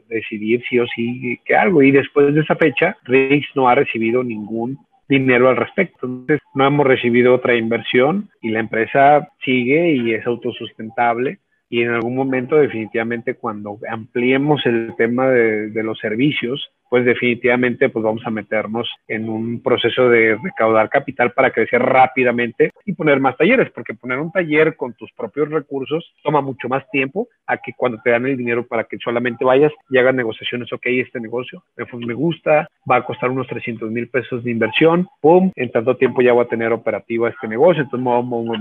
decidir 0.09 0.63
sí 0.69 0.79
o 0.79 0.87
sí 0.87 1.39
que 1.45 1.55
algo. 1.55 1.81
Y 1.81 1.91
después 1.91 2.33
de 2.33 2.41
esa 2.41 2.55
fecha, 2.55 2.97
Rix 3.03 3.47
no 3.55 3.69
ha 3.69 3.75
recibido 3.75 4.23
ningún 4.23 4.77
dinero 5.07 5.49
al 5.49 5.57
respecto. 5.57 6.07
Entonces, 6.07 6.39
no 6.55 6.65
hemos 6.65 6.87
recibido 6.87 7.35
otra 7.35 7.55
inversión 7.55 8.29
y 8.41 8.49
la 8.49 8.59
empresa 8.59 9.27
sigue 9.43 9.93
y 9.93 10.13
es 10.13 10.25
autosustentable 10.25 11.39
y 11.71 11.83
en 11.83 11.89
algún 11.89 12.15
momento 12.15 12.57
definitivamente 12.57 13.35
cuando 13.35 13.79
ampliemos 13.89 14.63
el 14.65 14.93
tema 14.97 15.29
de, 15.29 15.69
de, 15.69 15.83
los 15.83 15.97
servicios, 15.99 16.69
pues 16.91 17.05
definitivamente 17.05 17.87
pues 17.87 18.03
vamos 18.03 18.21
a 18.25 18.29
meternos 18.29 18.85
en 19.07 19.29
un 19.29 19.63
proceso 19.63 20.09
de 20.09 20.37
recaudar 20.43 20.89
capital 20.89 21.31
para 21.31 21.51
crecer 21.51 21.81
rápidamente 21.81 22.73
y 22.85 22.91
poner 22.91 23.21
más 23.21 23.37
talleres, 23.37 23.71
porque 23.71 23.93
poner 23.93 24.19
un 24.19 24.29
taller 24.29 24.75
con 24.75 24.91
tus 24.95 25.09
propios 25.13 25.49
recursos 25.49 26.13
toma 26.21 26.41
mucho 26.41 26.67
más 26.67 26.83
tiempo 26.91 27.29
a 27.47 27.55
que 27.59 27.71
cuando 27.77 28.01
te 28.03 28.09
dan 28.09 28.25
el 28.25 28.35
dinero 28.35 28.67
para 28.67 28.83
que 28.83 28.97
solamente 28.97 29.45
vayas 29.45 29.71
y 29.89 29.99
hagas 29.99 30.13
negociaciones, 30.13 30.73
ok, 30.73 30.85
este 30.87 31.21
negocio 31.21 31.63
me 32.05 32.13
gusta, 32.13 32.67
va 32.89 32.97
a 32.97 33.05
costar 33.05 33.29
unos 33.29 33.47
300 33.47 33.89
mil 33.89 34.09
pesos 34.09 34.43
de 34.43 34.51
inversión, 34.51 35.07
pum, 35.21 35.49
en 35.55 35.71
tanto 35.71 35.95
tiempo 35.95 36.21
ya 36.21 36.33
voy 36.33 36.43
a 36.43 36.49
tener 36.49 36.73
operativo 36.73 37.25
este 37.25 37.47
negocio, 37.47 37.83
entonces 37.83 38.05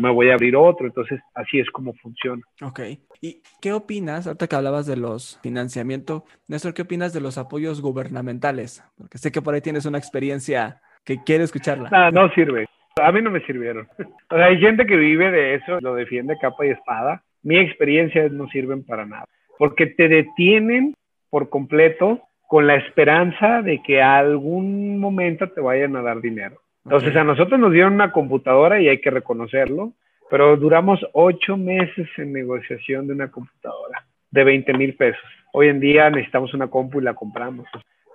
me, 0.00 0.12
voy 0.12 0.30
a 0.30 0.34
abrir 0.34 0.54
otro, 0.54 0.86
entonces 0.86 1.20
así 1.34 1.58
es 1.58 1.68
como 1.70 1.94
funciona. 1.94 2.42
Ok, 2.62 2.80
¿y 3.20 3.42
qué 3.60 3.72
opinas, 3.72 4.28
ahorita 4.28 4.46
que 4.46 4.54
hablabas 4.54 4.86
de 4.86 4.96
los 4.96 5.40
financiamiento, 5.42 6.24
Néstor, 6.46 6.74
qué 6.74 6.82
opinas 6.82 7.12
de 7.12 7.20
los 7.20 7.36
apoyos 7.36 7.80
gubernamentales? 7.80 8.19
Fundamentales? 8.20 8.84
Porque 8.96 9.18
sé 9.18 9.32
que 9.32 9.42
por 9.42 9.54
ahí 9.54 9.60
tienes 9.60 9.86
una 9.86 9.98
experiencia 9.98 10.80
que 11.04 11.22
quiere 11.24 11.44
escucharla. 11.44 11.88
No, 11.90 12.10
no 12.10 12.34
sirve. 12.34 12.66
A 13.00 13.12
mí 13.12 13.22
no 13.22 13.30
me 13.30 13.40
sirvieron. 13.40 13.88
O 14.30 14.36
sea, 14.36 14.46
hay 14.46 14.58
gente 14.58 14.84
que 14.86 14.96
vive 14.96 15.30
de 15.30 15.54
eso, 15.54 15.80
lo 15.80 15.94
defiende 15.94 16.36
capa 16.40 16.66
y 16.66 16.70
espada. 16.70 17.22
Mi 17.42 17.58
experiencia 17.58 18.28
no 18.28 18.48
sirven 18.48 18.84
para 18.84 19.06
nada. 19.06 19.24
Porque 19.58 19.86
te 19.86 20.08
detienen 20.08 20.94
por 21.30 21.48
completo 21.48 22.20
con 22.46 22.66
la 22.66 22.74
esperanza 22.74 23.62
de 23.62 23.80
que 23.82 24.02
a 24.02 24.18
algún 24.18 24.98
momento 24.98 25.48
te 25.48 25.60
vayan 25.60 25.96
a 25.96 26.02
dar 26.02 26.20
dinero. 26.20 26.60
Entonces 26.84 27.14
a 27.16 27.24
nosotros 27.24 27.58
nos 27.58 27.72
dieron 27.72 27.94
una 27.94 28.10
computadora 28.10 28.80
y 28.80 28.88
hay 28.88 29.00
que 29.00 29.10
reconocerlo, 29.10 29.92
pero 30.28 30.56
duramos 30.56 30.98
ocho 31.12 31.56
meses 31.56 32.08
en 32.16 32.32
negociación 32.32 33.06
de 33.06 33.12
una 33.12 33.30
computadora 33.30 34.04
de 34.30 34.44
20 34.44 34.72
mil 34.74 34.94
pesos. 34.94 35.22
Hoy 35.52 35.68
en 35.68 35.78
día 35.78 36.10
necesitamos 36.10 36.52
una 36.54 36.68
compu 36.68 37.00
y 37.00 37.04
la 37.04 37.14
compramos 37.14 37.66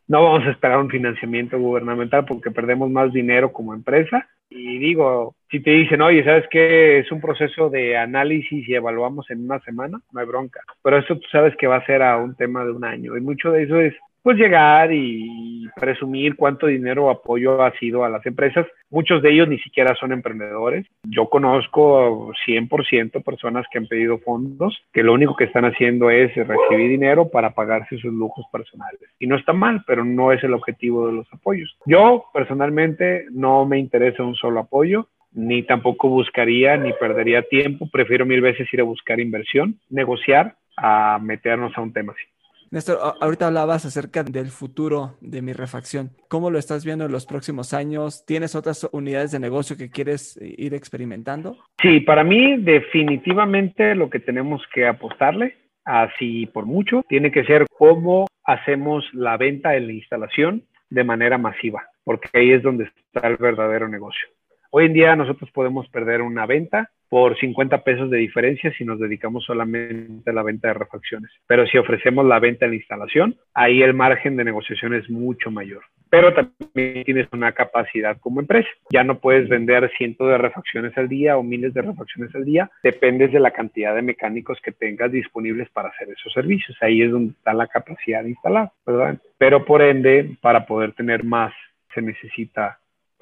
no 0.07 0.23
vamos 0.23 0.45
a 0.47 0.51
esperar 0.51 0.79
un 0.79 0.89
financiamiento 0.89 1.57
gubernamental 1.59 2.25
porque 2.25 2.51
perdemos 2.51 2.89
más 2.89 3.11
dinero 3.11 3.51
como 3.51 3.73
empresa. 3.73 4.27
Y 4.49 4.77
digo, 4.77 5.35
si 5.49 5.59
te 5.59 5.71
dicen, 5.71 6.01
oye, 6.01 6.23
¿sabes 6.23 6.45
qué? 6.51 6.99
Es 6.99 7.11
un 7.11 7.19
proceso 7.19 7.69
de 7.69 7.97
análisis 7.97 8.67
y 8.67 8.75
evaluamos 8.75 9.29
en 9.31 9.43
una 9.43 9.59
semana, 9.61 9.99
no 10.11 10.19
hay 10.19 10.27
bronca. 10.27 10.61
Pero 10.83 10.99
esto 10.99 11.17
tú 11.17 11.27
sabes 11.31 11.55
que 11.57 11.67
va 11.67 11.77
a 11.77 11.85
ser 11.85 12.03
a 12.03 12.17
un 12.17 12.35
tema 12.35 12.63
de 12.63 12.71
un 12.71 12.85
año. 12.85 13.17
Y 13.17 13.21
mucho 13.21 13.51
de 13.51 13.63
eso 13.63 13.79
es 13.79 13.95
pues 14.25 14.39
llegar 14.39 14.91
y 14.91 15.69
presumir 15.75 16.35
cuánto 16.35 16.65
dinero 16.65 17.05
o 17.05 17.09
apoyo 17.11 17.61
ha 17.61 17.71
sido 17.77 18.03
a 18.03 18.09
las 18.09 18.25
empresas. 18.25 18.65
Muchos 18.89 19.21
de 19.21 19.31
ellos 19.31 19.47
ni 19.47 19.59
siquiera 19.59 19.93
son 19.99 20.11
emprendedores. 20.11 20.87
Yo 21.03 21.29
conozco 21.29 22.33
100% 22.47 23.23
personas 23.23 23.67
que 23.71 23.77
han 23.77 23.85
pedido 23.85 24.17
fondos, 24.17 24.81
que 24.91 25.03
lo 25.03 25.13
único 25.13 25.35
que 25.35 25.43
están 25.43 25.65
haciendo 25.65 26.09
es 26.09 26.33
recibir 26.33 26.89
dinero 26.89 27.29
para 27.29 27.51
pagarse 27.51 27.99
sus 27.99 28.11
lujos 28.11 28.47
personales. 28.51 29.01
Y 29.19 29.27
no 29.27 29.35
está 29.35 29.53
mal, 29.53 29.83
pero 29.85 30.03
no 30.03 30.31
es 30.31 30.43
el 30.43 30.55
objetivo 30.55 31.05
de 31.05 31.13
los 31.13 31.31
apoyos. 31.31 31.77
Yo 31.85 32.25
personalmente 32.33 33.25
no 33.29 33.67
me 33.67 33.77
interesa 33.77 34.23
un 34.23 34.33
solo 34.33 34.61
apoyo 34.61 35.07
ni 35.33 35.61
tampoco 35.61 36.09
buscaría 36.09 36.77
ni 36.77 36.93
perdería 36.93 37.43
tiempo. 37.43 37.87
Prefiero 37.91 38.25
mil 38.25 38.41
veces 38.41 38.73
ir 38.73 38.81
a 38.81 38.85
buscar 38.85 39.19
inversión, 39.19 39.79
negociar, 39.91 40.55
a 40.77 41.19
meternos 41.21 41.77
a 41.77 41.81
un 41.81 41.93
tema 41.93 42.13
así. 42.13 42.34
Néstor, 42.75 42.99
ahorita 43.21 43.47
hablabas 43.47 43.85
acerca 43.85 44.21
del 44.21 44.47
futuro 44.47 45.15
de 45.21 45.41
mi 45.41 45.53
refacción. 45.53 46.09
¿Cómo 46.27 46.51
lo 46.51 46.59
estás 46.59 46.83
viendo 46.83 47.05
en 47.05 47.11
los 47.13 47.25
próximos 47.25 47.73
años? 47.73 48.25
¿Tienes 48.25 48.53
otras 48.53 48.89
unidades 48.91 49.31
de 49.31 49.39
negocio 49.39 49.77
que 49.77 49.89
quieres 49.89 50.37
ir 50.41 50.73
experimentando? 50.73 51.55
Sí, 51.81 52.01
para 52.01 52.25
mí 52.25 52.57
definitivamente 52.57 53.95
lo 53.95 54.09
que 54.09 54.19
tenemos 54.19 54.61
que 54.73 54.85
apostarle, 54.85 55.55
así 55.85 56.47
por 56.47 56.65
mucho, 56.65 57.05
tiene 57.07 57.31
que 57.31 57.45
ser 57.45 57.65
cómo 57.77 58.27
hacemos 58.43 59.05
la 59.13 59.37
venta 59.37 59.77
en 59.77 59.87
la 59.87 59.93
instalación 59.93 60.65
de 60.89 61.05
manera 61.05 61.37
masiva, 61.37 61.81
porque 62.03 62.27
ahí 62.33 62.51
es 62.51 62.61
donde 62.61 62.91
está 63.13 63.25
el 63.29 63.37
verdadero 63.37 63.87
negocio. 63.87 64.27
Hoy 64.71 64.87
en 64.87 64.93
día 64.93 65.15
nosotros 65.15 65.49
podemos 65.51 65.87
perder 65.87 66.21
una 66.21 66.45
venta 66.45 66.91
por 67.09 67.37
50 67.37 67.83
pesos 67.83 68.09
de 68.09 68.17
diferencia 68.17 68.73
si 68.77 68.83
nos 68.83 68.99
dedicamos 68.99 69.45
solamente 69.45 70.29
a 70.29 70.33
la 70.33 70.43
venta 70.43 70.69
de 70.69 70.73
refacciones. 70.73 71.31
Pero 71.47 71.65
si 71.67 71.77
ofrecemos 71.77 72.25
la 72.25 72.39
venta 72.39 72.65
en 72.65 72.71
la 72.71 72.77
instalación, 72.77 73.35
ahí 73.53 73.81
el 73.81 73.93
margen 73.93 74.35
de 74.35 74.43
negociación 74.43 74.93
es 74.93 75.09
mucho 75.09 75.51
mayor. 75.51 75.83
Pero 76.09 76.33
también 76.33 77.03
tienes 77.03 77.27
una 77.33 77.51
capacidad 77.51 78.17
como 78.19 78.39
empresa. 78.39 78.69
Ya 78.91 79.03
no 79.03 79.19
puedes 79.19 79.49
vender 79.49 79.91
cientos 79.97 80.27
de 80.29 80.37
refacciones 80.37 80.97
al 80.97 81.09
día 81.09 81.37
o 81.37 81.43
miles 81.43 81.73
de 81.73 81.81
refacciones 81.81 82.33
al 82.35 82.45
día. 82.45 82.69
Dependes 82.83 83.31
de 83.31 83.39
la 83.39 83.51
cantidad 83.51 83.95
de 83.95 84.01
mecánicos 84.01 84.59
que 84.61 84.71
tengas 84.71 85.11
disponibles 85.11 85.69
para 85.71 85.89
hacer 85.89 86.09
esos 86.09 86.31
servicios. 86.31 86.77
Ahí 86.81 87.01
es 87.01 87.11
donde 87.11 87.33
está 87.33 87.53
la 87.53 87.67
capacidad 87.67 88.23
de 88.23 88.29
instalar, 88.29 88.71
¿verdad? 88.85 89.17
Pero 89.37 89.65
por 89.65 89.81
ende, 89.81 90.37
para 90.41 90.65
poder 90.65 90.93
tener 90.93 91.23
más, 91.23 91.53
se 91.93 92.01
necesita 92.01 92.79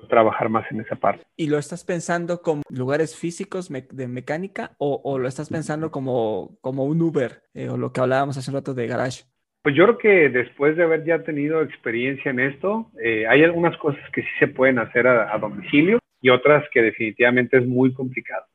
trabajar 0.08 0.50
más 0.50 0.70
en 0.72 0.82
esa 0.82 0.96
parte. 0.96 1.24
¿Y 1.36 1.48
lo 1.48 1.58
estás 1.58 1.84
pensando 1.84 2.42
como 2.42 2.64
lugares 2.70 3.16
físicos 3.16 3.70
de 3.70 4.08
mecánica 4.08 4.72
o, 4.78 5.18
lo 5.18 5.28
estás 5.28 5.50
pensando 5.50 5.92
como, 5.92 6.58
como 6.62 6.86
un 6.86 7.02
Uber 7.02 7.44
eh, 7.54 7.70
o 7.70 7.78
lo 7.78 7.92
que 7.92 8.02
hablábamos 8.02 8.38
hace 8.38 8.52
un 8.52 8.56
rato 8.56 8.74
de 8.74 8.88
garage? 8.88 9.24
Pues 9.62 9.76
yo 9.76 9.86
creo 9.86 9.98
que 9.98 10.30
después 10.30 10.76
de 10.76 10.84
haber 10.84 11.06
ya 11.06 11.24
tenido 11.24 11.62
experiencia 11.62 12.32
en 12.32 12.40
esto, 12.40 12.92
eh, 13.02 13.26
hay 13.28 13.44
algunas 13.44 13.78
cosas 13.78 14.04
que 14.12 14.22
sí 14.22 14.28
se 14.40 14.48
pueden 14.48 14.78
hacer 14.78 15.08
a, 15.08 15.34
a 15.34 15.38
domicilio 15.38 16.00
y 16.22 16.30
otras 16.30 16.66
que 16.72 16.82
definitivamente 16.82 17.58
es 17.58 17.66
muy 17.66 17.94
complicado. 17.94 18.46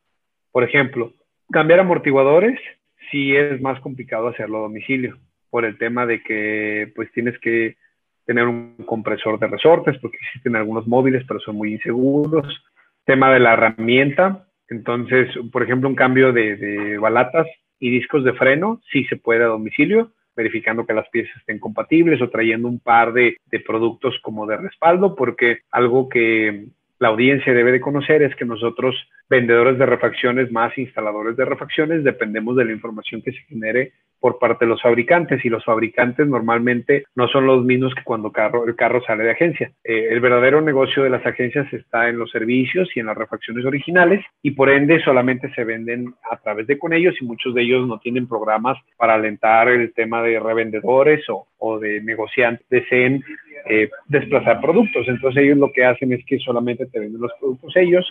Por 0.53 0.65
ejemplo, 0.65 1.13
cambiar 1.51 1.81
amortiguadores 1.81 2.59
sí 3.11 3.35
es 3.35 3.61
más 3.61 3.81
complicado 3.81 4.29
hacerlo 4.29 4.59
a 4.59 4.63
domicilio 4.63 5.19
por 5.51 5.65
el 5.65 5.79
tema 5.79 6.07
de 6.07 6.23
que 6.23 6.93
pues 6.95 7.11
tienes 7.13 7.39
que 7.39 7.77
tener 8.29 8.47
un 8.47 8.75
compresor 8.85 9.39
de 9.39 9.47
resortes, 9.47 9.97
porque 10.03 10.19
existen 10.21 10.55
algunos 10.55 10.87
móviles, 10.87 11.25
pero 11.27 11.41
son 11.41 11.57
muy 11.57 11.73
inseguros. 11.73 12.63
Tema 13.07 13.33
de 13.33 13.41
la 13.41 13.55
herramienta, 13.55 14.47
entonces, 14.69 15.31
por 15.51 15.63
ejemplo, 15.63 15.89
un 15.89 15.95
cambio 15.95 16.31
de, 16.31 16.99
balatas 16.99 17.47
y 17.81 17.89
discos 17.89 18.25
de 18.25 18.35
freno, 18.35 18.83
sí 18.93 19.05
se 19.05 19.17
puede 19.17 19.45
a 19.45 19.47
domicilio, 19.47 20.13
verificando 20.37 20.85
que 20.85 20.93
las 20.93 21.09
piezas 21.09 21.35
estén 21.39 21.59
compatibles 21.59 22.21
o 22.21 22.29
trayendo 22.29 22.69
un 22.69 22.81
par 22.81 23.15
de, 23.15 23.39
de 23.47 23.61
productos 23.61 24.19
como 24.23 24.47
de 24.47 24.59
respaldo, 24.59 25.17
porque 25.17 25.61
algo 25.71 26.11
que 26.11 26.67
la 26.99 27.09
audiencia 27.09 27.55
debe 27.55 27.73
de 27.73 27.81
conocer 27.81 28.21
es 28.23 28.37
que 28.37 28.45
nosotros, 28.45 28.95
vendedores 29.31 29.79
de 29.79 29.87
refacciones 29.87 30.53
más 30.53 30.77
instaladores 30.77 31.35
de 31.39 31.47
refacciones, 31.47 32.05
dependemos 32.05 32.57
de 32.57 32.67
la 32.67 32.73
información 32.73 33.23
que 33.23 33.33
se 33.33 33.41
genere 33.49 33.95
por 34.21 34.39
parte 34.39 34.65
de 34.65 34.71
los 34.71 34.83
fabricantes 34.83 35.45
y 35.45 35.49
los 35.49 35.65
fabricantes 35.65 36.27
normalmente 36.27 37.05
no 37.15 37.29
son 37.29 37.47
los 37.47 37.65
mismos 37.65 37.95
que 37.95 38.05
cuando 38.05 38.33
carro, 38.33 38.67
el 38.67 38.77
carro 38.77 39.03
sale 39.05 39.25
de 39.25 39.31
agencia. 39.31 39.73
Eh, 39.85 40.09
el 40.11 40.21
verdadero 40.21 40.61
negocio 40.61 41.03
de 41.03 41.11
las 41.11 41.25
agencias 41.25 41.73
está 41.73 42.09
en 42.09 42.19
los 42.19 42.31
servicios 42.31 42.89
y 42.95 43.01
en 43.01 43.07
las 43.07 43.17
refacciones 43.17 43.65
originales 43.65 44.25
y 44.43 44.53
por 44.53 44.71
ende 44.71 45.01
solamente 45.03 45.53
se 45.55 45.65
venden 45.65 46.15
a 46.31 46.37
través 46.37 46.67
de 46.67 46.79
con 46.79 46.93
ellos 46.93 47.15
y 47.21 47.25
muchos 47.25 47.55
de 47.55 47.63
ellos 47.63 47.87
no 47.87 47.99
tienen 47.99 48.29
programas 48.29 48.79
para 48.97 49.15
alentar 49.15 49.69
el 49.69 49.93
tema 49.93 50.23
de 50.23 50.41
revendedores 50.41 51.29
o, 51.29 51.47
o 51.59 51.79
de 51.79 52.01
negociantes, 52.03 52.67
deseen 52.69 53.23
eh, 53.69 53.91
desplazar 54.07 54.61
productos. 54.61 55.07
Entonces 55.09 55.43
ellos 55.43 55.59
lo 55.59 55.71
que 55.73 55.85
hacen 55.85 56.13
es 56.13 56.25
que 56.25 56.39
solamente 56.39 56.87
te 56.87 57.01
venden 57.01 57.21
los 57.21 57.33
productos 57.41 57.77
ellos 57.77 58.07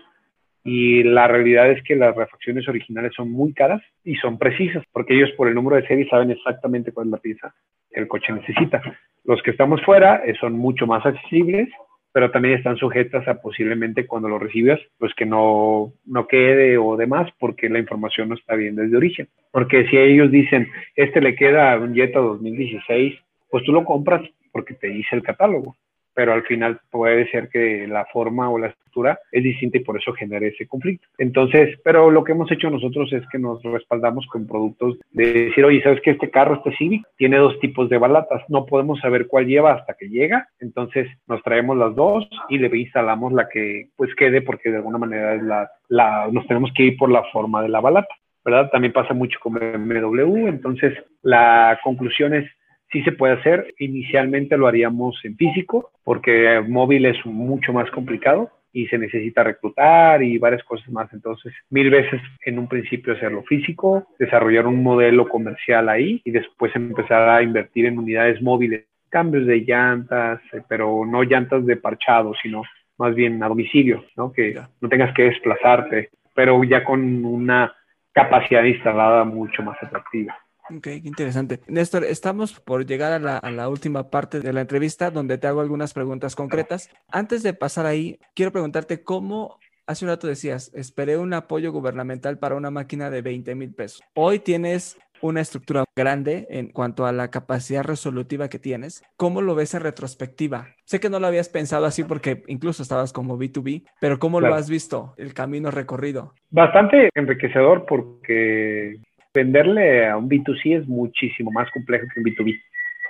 y 0.67 1.01
la 1.01 1.29
realidad 1.29 1.71
es 1.71 1.81
que 1.83 1.95
las 1.95 2.13
refacciones 2.13 2.67
originales 2.67 3.13
son 3.15 3.31
muy 3.31 3.53
caras 3.53 3.81
y 4.03 4.15
son 4.15 4.37
precisas, 4.37 4.83
porque 4.91 5.15
ellos 5.15 5.31
por 5.37 5.47
el 5.47 5.55
número 5.55 5.77
de 5.77 5.87
serie 5.87 6.09
saben 6.09 6.29
exactamente 6.29 6.91
cuál 6.91 7.07
es 7.07 7.11
la 7.11 7.17
pieza 7.19 7.55
que 7.89 8.01
el 8.01 8.09
coche 8.09 8.33
necesita. 8.33 8.81
Los 9.23 9.41
que 9.43 9.51
estamos 9.51 9.81
fuera 9.83 10.23
eh, 10.25 10.35
son 10.37 10.53
mucho 10.57 10.85
más 10.85 11.05
accesibles, 11.05 11.69
pero 12.11 12.31
también 12.31 12.55
están 12.55 12.75
sujetas 12.75 13.25
a 13.29 13.41
posiblemente 13.41 14.05
cuando 14.05 14.27
lo 14.27 14.39
recibas, 14.39 14.77
pues 14.99 15.13
que 15.13 15.25
no, 15.25 15.93
no 16.05 16.27
quede 16.27 16.77
o 16.77 16.97
demás, 16.97 17.31
porque 17.39 17.69
la 17.69 17.79
información 17.79 18.27
no 18.27 18.35
está 18.35 18.55
bien 18.55 18.75
desde 18.75 18.97
origen. 18.97 19.29
Porque 19.53 19.87
si 19.87 19.95
ellos 19.97 20.29
dicen, 20.31 20.67
este 20.97 21.21
le 21.21 21.35
queda 21.35 21.77
un 21.77 21.95
Jetta 21.95 22.19
2016, 22.19 23.17
pues 23.49 23.63
tú 23.63 23.71
lo 23.71 23.85
compras 23.85 24.21
porque 24.51 24.73
te 24.73 24.87
dice 24.87 25.15
el 25.15 25.23
catálogo 25.23 25.77
pero 26.17 26.33
al 26.33 26.41
final 26.41 26.79
puede 26.89 27.29
ser 27.29 27.47
que 27.47 27.85
la 27.87 28.03
forma 28.05 28.49
o 28.49 28.57
la 28.57 28.69
estructura 28.69 29.19
es 29.31 29.43
distinta 29.43 29.77
y 29.77 29.83
por 29.83 29.97
eso 29.97 30.13
genera 30.13 30.47
ese 30.47 30.65
conflicto. 30.65 31.07
Entonces, 31.19 31.79
pero 31.83 32.09
lo 32.09 32.23
que 32.23 32.31
hemos 32.31 32.51
hecho 32.51 32.71
nosotros 32.71 33.13
es 33.13 33.21
que 33.31 33.37
nos 33.37 33.61
respaldamos 33.61 34.25
con 34.25 34.47
productos 34.47 34.97
de 35.11 35.31
decir, 35.31 35.63
oye, 35.63 35.79
¿sabes 35.83 36.01
que 36.01 36.09
este 36.09 36.31
carro, 36.31 36.55
este 36.55 36.75
Civic, 36.75 37.05
tiene 37.17 37.37
dos 37.37 37.59
tipos 37.59 37.87
de 37.87 37.99
balatas? 37.99 38.41
No 38.49 38.65
podemos 38.65 38.99
saber 38.99 39.27
cuál 39.27 39.45
lleva 39.45 39.73
hasta 39.73 39.93
que 39.93 40.09
llega, 40.09 40.47
entonces 40.59 41.07
nos 41.27 41.43
traemos 41.43 41.77
las 41.77 41.93
dos 41.95 42.27
y 42.49 42.57
le 42.57 42.75
instalamos 42.75 43.31
la 43.31 43.47
que 43.47 43.89
pues 43.95 44.09
quede 44.15 44.41
porque 44.41 44.71
de 44.71 44.77
alguna 44.77 44.97
manera 44.97 45.35
es 45.35 45.43
la, 45.43 45.69
la 45.87 46.29
nos 46.31 46.47
tenemos 46.47 46.71
que 46.75 46.81
ir 46.81 46.97
por 46.97 47.11
la 47.11 47.25
forma 47.25 47.61
de 47.61 47.69
la 47.69 47.79
balata. 47.79 48.15
¿verdad? 48.43 48.71
También 48.71 48.93
pasa 48.93 49.13
mucho 49.13 49.37
con 49.41 49.55
BMW, 49.55 50.47
entonces 50.47 50.97
la 51.21 51.77
conclusión 51.83 52.33
es 52.33 52.49
sí 52.91 53.03
se 53.03 53.11
puede 53.11 53.33
hacer. 53.33 53.73
Inicialmente 53.79 54.57
lo 54.57 54.67
haríamos 54.67 55.19
en 55.23 55.35
físico 55.35 55.91
porque 56.03 56.61
móvil 56.67 57.05
es 57.05 57.25
mucho 57.25 57.73
más 57.73 57.89
complicado 57.91 58.51
y 58.71 58.87
se 58.87 58.97
necesita 58.97 59.43
reclutar 59.43 60.21
y 60.21 60.37
varias 60.37 60.63
cosas 60.63 60.89
más. 60.89 61.11
Entonces, 61.13 61.53
mil 61.69 61.89
veces 61.89 62.21
en 62.45 62.59
un 62.59 62.67
principio 62.67 63.13
hacerlo 63.13 63.43
físico, 63.43 64.07
desarrollar 64.19 64.67
un 64.67 64.83
modelo 64.83 65.27
comercial 65.27 65.89
ahí 65.89 66.21
y 66.23 66.31
después 66.31 66.75
empezar 66.75 67.27
a 67.29 67.41
invertir 67.41 67.85
en 67.87 67.97
unidades 67.97 68.41
móviles, 68.41 68.85
cambios 69.09 69.47
de 69.47 69.61
llantas, 69.61 70.41
eh, 70.53 70.61
pero 70.67 71.05
no 71.05 71.23
llantas 71.23 71.65
de 71.65 71.77
parchado, 71.77 72.33
sino 72.41 72.63
más 72.97 73.15
bien 73.15 73.41
a 73.41 73.47
domicilio, 73.47 74.03
¿no? 74.15 74.31
Que 74.31 74.59
no 74.81 74.89
tengas 74.89 75.13
que 75.13 75.23
desplazarte, 75.23 76.09
pero 76.35 76.63
ya 76.63 76.83
con 76.83 77.25
una 77.25 77.73
capacidad 78.11 78.63
instalada 78.63 79.23
mucho 79.23 79.63
más 79.63 79.81
atractiva. 79.81 80.37
Ok, 80.69 80.83
qué 80.83 81.01
interesante. 81.03 81.61
Néstor, 81.67 82.03
estamos 82.03 82.59
por 82.59 82.85
llegar 82.85 83.13
a 83.13 83.19
la, 83.19 83.37
a 83.37 83.51
la, 83.51 83.69
última 83.69 84.09
parte 84.09 84.41
de 84.41 84.51
la 84.51 84.61
entrevista 84.61 85.11
donde 85.11 85.37
te 85.37 85.47
hago 85.47 85.61
algunas 85.61 85.93
preguntas 85.93 86.35
concretas. 86.35 86.89
Antes 87.09 87.41
de 87.43 87.53
pasar 87.53 87.85
ahí, 87.85 88.19
quiero 88.33 88.51
preguntarte 88.51 89.01
cómo, 89.03 89.59
hace 89.85 90.03
un 90.03 90.09
rato 90.09 90.27
decías, 90.27 90.71
esperé 90.73 91.17
un 91.17 91.33
apoyo 91.33 91.71
gubernamental 91.71 92.37
para 92.37 92.55
una 92.55 92.69
máquina 92.69 93.09
de 93.09 93.21
20 93.21 93.55
mil 93.55 93.73
pesos. 93.73 94.03
Hoy 94.13 94.39
tienes 94.39 94.97
una 95.21 95.41
estructura 95.41 95.85
grande 95.95 96.47
en 96.49 96.67
cuanto 96.67 97.05
a 97.05 97.11
la 97.11 97.29
capacidad 97.29 97.83
resolutiva 97.83 98.49
que 98.49 98.59
tienes. 98.59 99.03
¿Cómo 99.15 99.41
lo 99.41 99.55
ves 99.55 99.73
en 99.73 99.81
retrospectiva? 99.81 100.67
Sé 100.85 100.99
que 100.99 101.09
no 101.09 101.19
lo 101.19 101.27
habías 101.27 101.49
pensado 101.49 101.85
así 101.85 102.03
porque 102.03 102.43
incluso 102.47 102.83
estabas 102.83 103.13
como 103.13 103.37
B2B, 103.37 103.83
pero 103.99 104.19
¿cómo 104.19 104.41
lo 104.41 104.53
has 104.53 104.69
visto, 104.69 105.13
el 105.17 105.33
camino 105.33 105.71
recorrido? 105.71 106.33
Bastante 106.51 107.09
enriquecedor 107.15 107.85
porque 107.85 108.99
venderle 109.33 110.07
a 110.07 110.17
un 110.17 110.29
B2C 110.29 110.79
es 110.79 110.87
muchísimo 110.87 111.51
más 111.51 111.69
complejo 111.71 112.05
que 112.13 112.19
un 112.19 112.25
B2B, 112.25 112.61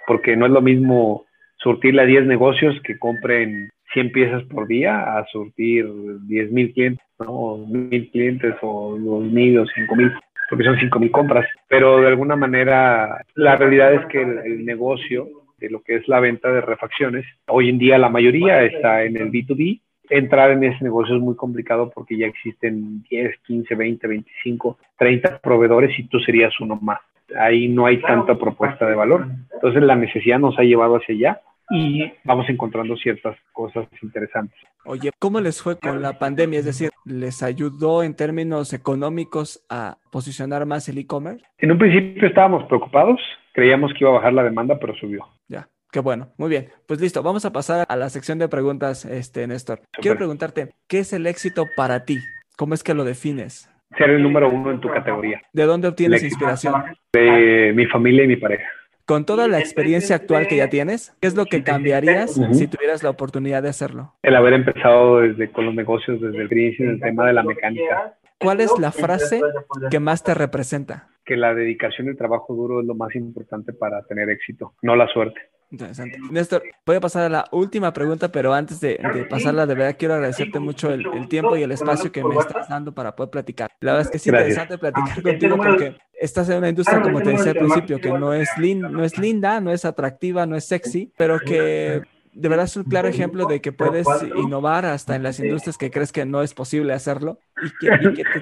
porque 0.05 0.35
no 0.35 0.45
es 0.45 0.51
lo 0.51 0.61
mismo 0.61 1.25
surtirle 1.57 2.01
a 2.03 2.05
10 2.05 2.25
negocios 2.25 2.79
que 2.83 2.97
compren 2.97 3.69
100 3.93 4.11
piezas 4.11 4.43
por 4.43 4.67
día 4.67 5.17
a 5.17 5.25
surtir 5.27 5.87
10 6.27 6.51
mil 6.51 6.73
clientes, 6.73 7.05
¿no? 7.19 7.57
mil 7.67 8.09
clientes 8.11 8.55
o 8.61 8.97
2 8.97 9.23
mil 9.31 9.59
o 9.59 9.65
5 9.65 9.95
mil, 9.95 10.11
porque 10.49 10.65
son 10.65 10.79
5 10.79 10.99
mil 10.99 11.11
compras. 11.11 11.45
Pero 11.67 12.01
de 12.01 12.07
alguna 12.07 12.35
manera, 12.35 13.23
la 13.35 13.55
realidad 13.55 13.93
es 13.93 14.05
que 14.07 14.21
el, 14.21 14.39
el 14.39 14.65
negocio 14.65 15.27
de 15.57 15.69
lo 15.69 15.81
que 15.81 15.95
es 15.95 16.07
la 16.07 16.19
venta 16.19 16.51
de 16.51 16.61
refacciones, 16.61 17.25
hoy 17.47 17.69
en 17.69 17.79
día 17.79 17.97
la 17.97 18.09
mayoría 18.09 18.63
está 18.63 19.03
en 19.03 19.17
el 19.17 19.31
B2B 19.31 19.81
entrar 20.09 20.51
en 20.51 20.63
ese 20.63 20.83
negocio 20.83 21.15
es 21.15 21.21
muy 21.21 21.35
complicado 21.35 21.91
porque 21.93 22.17
ya 22.17 22.27
existen 22.27 23.03
10, 23.09 23.39
15, 23.45 23.75
20, 23.75 24.07
25, 24.07 24.77
30 24.97 25.39
proveedores 25.39 25.97
y 25.99 26.03
tú 26.07 26.19
serías 26.19 26.53
uno 26.59 26.77
más. 26.81 26.99
Ahí 27.37 27.67
no 27.67 27.85
hay 27.85 28.01
tanta 28.01 28.35
propuesta 28.35 28.87
de 28.87 28.95
valor. 28.95 29.27
Entonces 29.53 29.83
la 29.83 29.95
necesidad 29.95 30.39
nos 30.39 30.57
ha 30.57 30.63
llevado 30.63 30.95
hacia 30.95 31.15
allá 31.15 31.41
y 31.69 32.11
vamos 32.23 32.49
encontrando 32.49 32.95
ciertas 32.95 33.37
cosas 33.51 33.87
interesantes. 34.01 34.57
Oye, 34.85 35.11
¿cómo 35.19 35.41
les 35.41 35.61
fue 35.61 35.77
con 35.77 36.01
la 36.01 36.17
pandemia? 36.17 36.59
Es 36.59 36.65
decir, 36.65 36.89
¿les 37.05 37.43
ayudó 37.43 38.03
en 38.03 38.15
términos 38.15 38.71
económicos 38.71 39.65
a 39.69 39.97
posicionar 40.11 40.65
más 40.65 40.87
el 40.87 40.97
e-commerce? 40.97 41.43
En 41.57 41.71
un 41.71 41.77
principio 41.77 42.27
estábamos 42.27 42.63
preocupados, 42.65 43.19
creíamos 43.51 43.91
que 43.93 43.99
iba 44.01 44.11
a 44.11 44.15
bajar 44.15 44.33
la 44.33 44.43
demanda, 44.43 44.77
pero 44.79 44.95
subió. 44.95 45.27
Ya. 45.49 45.67
Qué 45.91 45.99
bueno, 46.01 46.33
muy 46.37 46.49
bien. 46.49 46.69
Pues 46.85 46.99
listo, 46.99 47.23
vamos 47.23 47.45
a 47.45 47.53
pasar 47.53 47.85
a 47.87 47.95
la 47.95 48.09
sección 48.09 48.39
de 48.39 48.49
preguntas, 48.49 49.05
este, 49.05 49.47
Néstor. 49.47 49.81
Quiero 49.93 50.17
preguntarte, 50.17 50.73
¿qué 50.87 50.99
es 50.99 51.13
el 51.13 51.25
éxito 51.27 51.65
para 51.75 52.03
ti? 52.03 52.19
¿Cómo 52.57 52.73
es 52.73 52.83
que 52.83 52.93
lo 52.93 53.05
defines? 53.05 53.69
Ser 53.97 54.09
el 54.09 54.21
número 54.21 54.49
uno 54.49 54.71
en 54.71 54.81
tu 54.81 54.89
categoría. 54.89 55.41
¿De 55.53 55.63
dónde 55.63 55.87
obtienes 55.87 56.23
inspiración? 56.23 56.73
De 57.13 57.71
mi 57.73 57.85
familia 57.85 58.25
y 58.25 58.27
mi 58.27 58.35
pareja. 58.35 58.67
Con 59.05 59.25
toda 59.25 59.47
la 59.47 59.59
experiencia 59.59 60.17
actual 60.17 60.47
que 60.49 60.57
ya 60.57 60.69
tienes, 60.69 61.15
¿qué 61.21 61.29
es 61.29 61.35
lo 61.35 61.45
que 61.45 61.63
cambiarías 61.63 62.33
si 62.51 62.67
tuvieras 62.67 63.03
la 63.03 63.09
oportunidad 63.09 63.63
de 63.63 63.69
hacerlo? 63.69 64.13
El 64.21 64.35
haber 64.35 64.51
empezado 64.51 65.21
desde 65.21 65.49
con 65.49 65.65
los 65.65 65.73
negocios, 65.73 66.19
desde 66.19 66.41
el 66.41 66.51
inicio, 66.51 66.83
en 66.83 66.91
el 66.91 66.99
tema 66.99 67.25
de 67.25 67.31
la 67.31 67.43
mecánica. 67.43 68.17
¿Cuál 68.37 68.59
es 68.59 68.77
la 68.77 68.91
frase 68.91 69.41
que 69.89 70.01
más 70.01 70.23
te 70.23 70.33
representa? 70.33 71.07
Que 71.27 71.37
la 71.37 71.53
dedicación 71.53 72.07
y 72.07 72.11
el 72.11 72.17
trabajo 72.17 72.55
duro 72.55 72.79
es 72.81 72.87
lo 72.87 72.95
más 72.95 73.13
importante 73.15 73.73
para 73.73 74.01
tener 74.03 74.29
éxito, 74.29 74.73
no 74.81 74.95
la 74.95 75.07
suerte. 75.07 75.39
Interesante. 75.69 76.17
Néstor, 76.31 76.63
voy 76.85 76.95
a 76.95 77.01
pasar 77.01 77.23
a 77.23 77.29
la 77.29 77.45
última 77.51 77.91
pregunta, 77.91 78.31
pero 78.31 78.53
antes 78.53 78.79
de, 78.79 78.97
pasarla, 79.29 79.65
de 79.65 79.75
verdad 79.75 79.95
quiero 79.99 80.13
agradecerte 80.13 80.59
mucho 80.59 80.89
el, 80.91 81.27
tiempo 81.27 81.57
y 81.57 81.63
el 81.63 81.71
espacio 81.73 82.09
que 82.09 82.23
me 82.23 82.35
estás 82.35 82.69
dando 82.69 82.93
para 82.93 83.15
poder 83.15 83.31
platicar. 83.31 83.71
La 83.81 83.93
verdad 83.93 84.05
es 84.05 84.11
que 84.11 84.17
es 84.17 84.27
interesante 84.27 84.77
platicar 84.77 85.21
contigo 85.21 85.57
porque 85.57 85.97
estás 86.13 86.49
en 86.49 86.59
una 86.59 86.69
industria, 86.69 87.01
como 87.01 87.21
te 87.21 87.31
decía 87.31 87.51
al 87.51 87.57
principio, 87.57 87.99
que 87.99 88.11
no 88.11 88.33
es, 88.33 88.49
no 88.57 89.03
es 89.03 89.17
linda, 89.17 89.59
no 89.59 89.71
es 89.71 89.83
atractiva, 89.83 90.45
no 90.45 90.55
es 90.55 90.65
sexy, 90.65 91.11
pero 91.17 91.37
que 91.39 92.01
de 92.37 92.49
verdad 92.49 92.65
es 92.65 92.77
un 92.77 92.83
claro 92.83 93.07
ejemplo 93.07 93.45
de 93.45 93.61
que 93.61 93.71
puedes 93.71 94.05
innovar 94.35 94.85
hasta 94.85 95.15
en 95.15 95.23
las 95.23 95.39
industrias 95.39 95.77
que 95.77 95.89
crees 95.89 96.11
que 96.11 96.23
no 96.25 96.43
es 96.43 96.53
posible 96.53 96.93
hacerlo. 96.93 97.39
Y 97.61 97.71
que, 97.79 97.87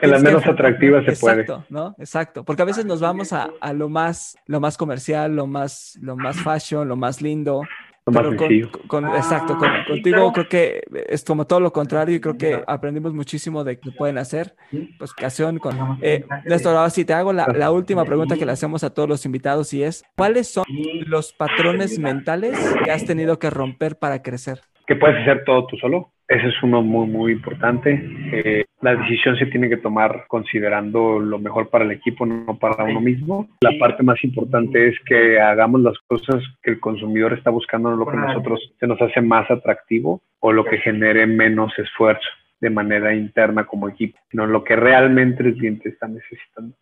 en 0.01 0.11
las 0.11 0.21
menos 0.23 0.45
atractivas 0.45 1.05
se 1.05 1.15
puede. 1.15 1.41
Exacto, 1.41 1.65
¿no? 1.69 1.95
Exacto. 1.97 2.43
Porque 2.43 2.61
a 2.61 2.65
veces 2.65 2.85
nos 2.85 2.99
vamos 2.99 3.31
a, 3.31 3.51
a, 3.61 3.71
lo, 3.71 3.87
más, 3.87 4.37
lo 4.47 4.59
más 4.59 4.77
comercial, 4.77 5.33
lo 5.33 5.47
más, 5.47 5.97
lo 6.01 6.17
más 6.17 6.35
fashion, 6.37 6.89
lo 6.89 6.97
más 6.97 7.21
lindo, 7.21 7.61
con, 8.87 9.05
exacto, 9.15 9.57
contigo 9.87 10.31
creo 10.31 10.47
que 10.47 10.83
es 11.09 11.23
como 11.23 11.47
todo 11.47 11.59
lo 11.59 11.73
contrario 11.73 12.15
y 12.15 12.19
creo 12.19 12.37
que 12.37 12.63
aprendimos 12.67 13.15
muchísimo 13.15 13.63
de 13.63 13.79
que 13.79 13.91
pueden 13.91 14.19
hacer. 14.19 14.55
Pues 14.99 15.11
ocasión 15.11 15.57
con... 15.57 15.97
Eh, 16.01 16.23
Néstor, 16.45 16.75
ahora 16.75 16.91
sí 16.91 17.03
te 17.03 17.13
hago 17.13 17.33
la, 17.33 17.47
la, 17.47 17.71
última 17.71 18.05
pregunta 18.05 18.37
que 18.37 18.45
le 18.45 18.51
hacemos 18.51 18.83
a 18.83 18.91
todos 18.91 19.09
los 19.09 19.25
invitados 19.25 19.73
y 19.73 19.81
es, 19.81 20.03
¿cuáles 20.15 20.47
son 20.47 20.65
los 21.07 21.33
patrones 21.33 21.97
mentales 21.97 22.59
que 22.83 22.91
has 22.91 23.05
tenido 23.05 23.39
que 23.39 23.49
romper 23.49 23.97
para 23.97 24.21
crecer? 24.21 24.61
Que 24.87 24.95
puedes 24.95 25.17
hacer 25.21 25.43
todo 25.43 25.67
tú 25.67 25.77
solo. 25.77 26.09
Ese 26.27 26.47
es 26.47 26.63
uno 26.63 26.81
muy, 26.81 27.07
muy 27.07 27.31
importante. 27.33 28.03
Eh, 28.31 28.65
la 28.81 28.95
decisión 28.95 29.37
se 29.37 29.45
tiene 29.45 29.69
que 29.69 29.77
tomar 29.77 30.25
considerando 30.27 31.19
lo 31.19 31.39
mejor 31.39 31.69
para 31.69 31.85
el 31.85 31.91
equipo, 31.91 32.25
no 32.25 32.57
para 32.57 32.83
uno 32.83 32.99
mismo. 32.99 33.47
La 33.61 33.71
parte 33.79 34.03
más 34.03 34.23
importante 34.23 34.87
es 34.87 34.95
que 35.05 35.39
hagamos 35.39 35.81
las 35.81 35.97
cosas 36.07 36.43
que 36.63 36.71
el 36.71 36.79
consumidor 36.79 37.33
está 37.33 37.51
buscando, 37.51 37.91
no 37.91 37.97
lo 37.97 38.07
que 38.07 38.17
nosotros 38.17 38.59
se 38.79 38.87
nos 38.87 38.99
hace 39.01 39.21
más 39.21 39.49
atractivo 39.51 40.21
o 40.39 40.51
lo 40.51 40.65
que 40.65 40.77
genere 40.77 41.27
menos 41.27 41.77
esfuerzo 41.77 42.27
de 42.59 42.69
manera 42.69 43.13
interna 43.13 43.65
como 43.65 43.89
equipo, 43.89 44.17
sino 44.29 44.47
lo 44.47 44.63
que 44.63 44.75
realmente 44.75 45.43
el 45.43 45.55
cliente 45.55 45.89
está 45.89 46.07
necesitando. 46.07 46.75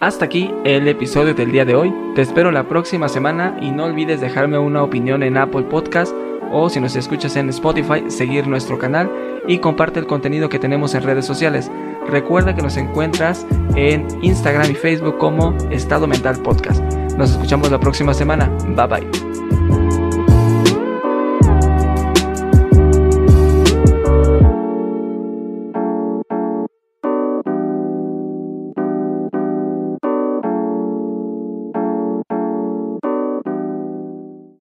Hasta 0.00 0.26
aquí 0.26 0.54
el 0.64 0.86
episodio 0.86 1.34
del 1.34 1.50
día 1.50 1.64
de 1.64 1.74
hoy. 1.74 1.92
Te 2.14 2.22
espero 2.22 2.52
la 2.52 2.68
próxima 2.68 3.08
semana 3.08 3.58
y 3.60 3.72
no 3.72 3.84
olvides 3.84 4.20
dejarme 4.20 4.56
una 4.56 4.84
opinión 4.84 5.24
en 5.24 5.36
Apple 5.36 5.64
Podcast 5.64 6.14
o 6.52 6.70
si 6.70 6.80
nos 6.80 6.94
escuchas 6.94 7.36
en 7.36 7.48
Spotify, 7.48 8.04
seguir 8.08 8.46
nuestro 8.46 8.78
canal 8.78 9.10
y 9.48 9.58
comparte 9.58 9.98
el 9.98 10.06
contenido 10.06 10.48
que 10.48 10.60
tenemos 10.60 10.94
en 10.94 11.02
redes 11.02 11.26
sociales. 11.26 11.70
Recuerda 12.06 12.54
que 12.54 12.62
nos 12.62 12.76
encuentras 12.76 13.44
en 13.74 14.06
Instagram 14.22 14.70
y 14.70 14.74
Facebook 14.74 15.18
como 15.18 15.56
Estado 15.70 16.06
Mental 16.06 16.40
Podcast. 16.42 16.80
Nos 17.16 17.32
escuchamos 17.32 17.70
la 17.70 17.80
próxima 17.80 18.14
semana. 18.14 18.48
Bye 18.68 18.86
bye. 18.86 19.27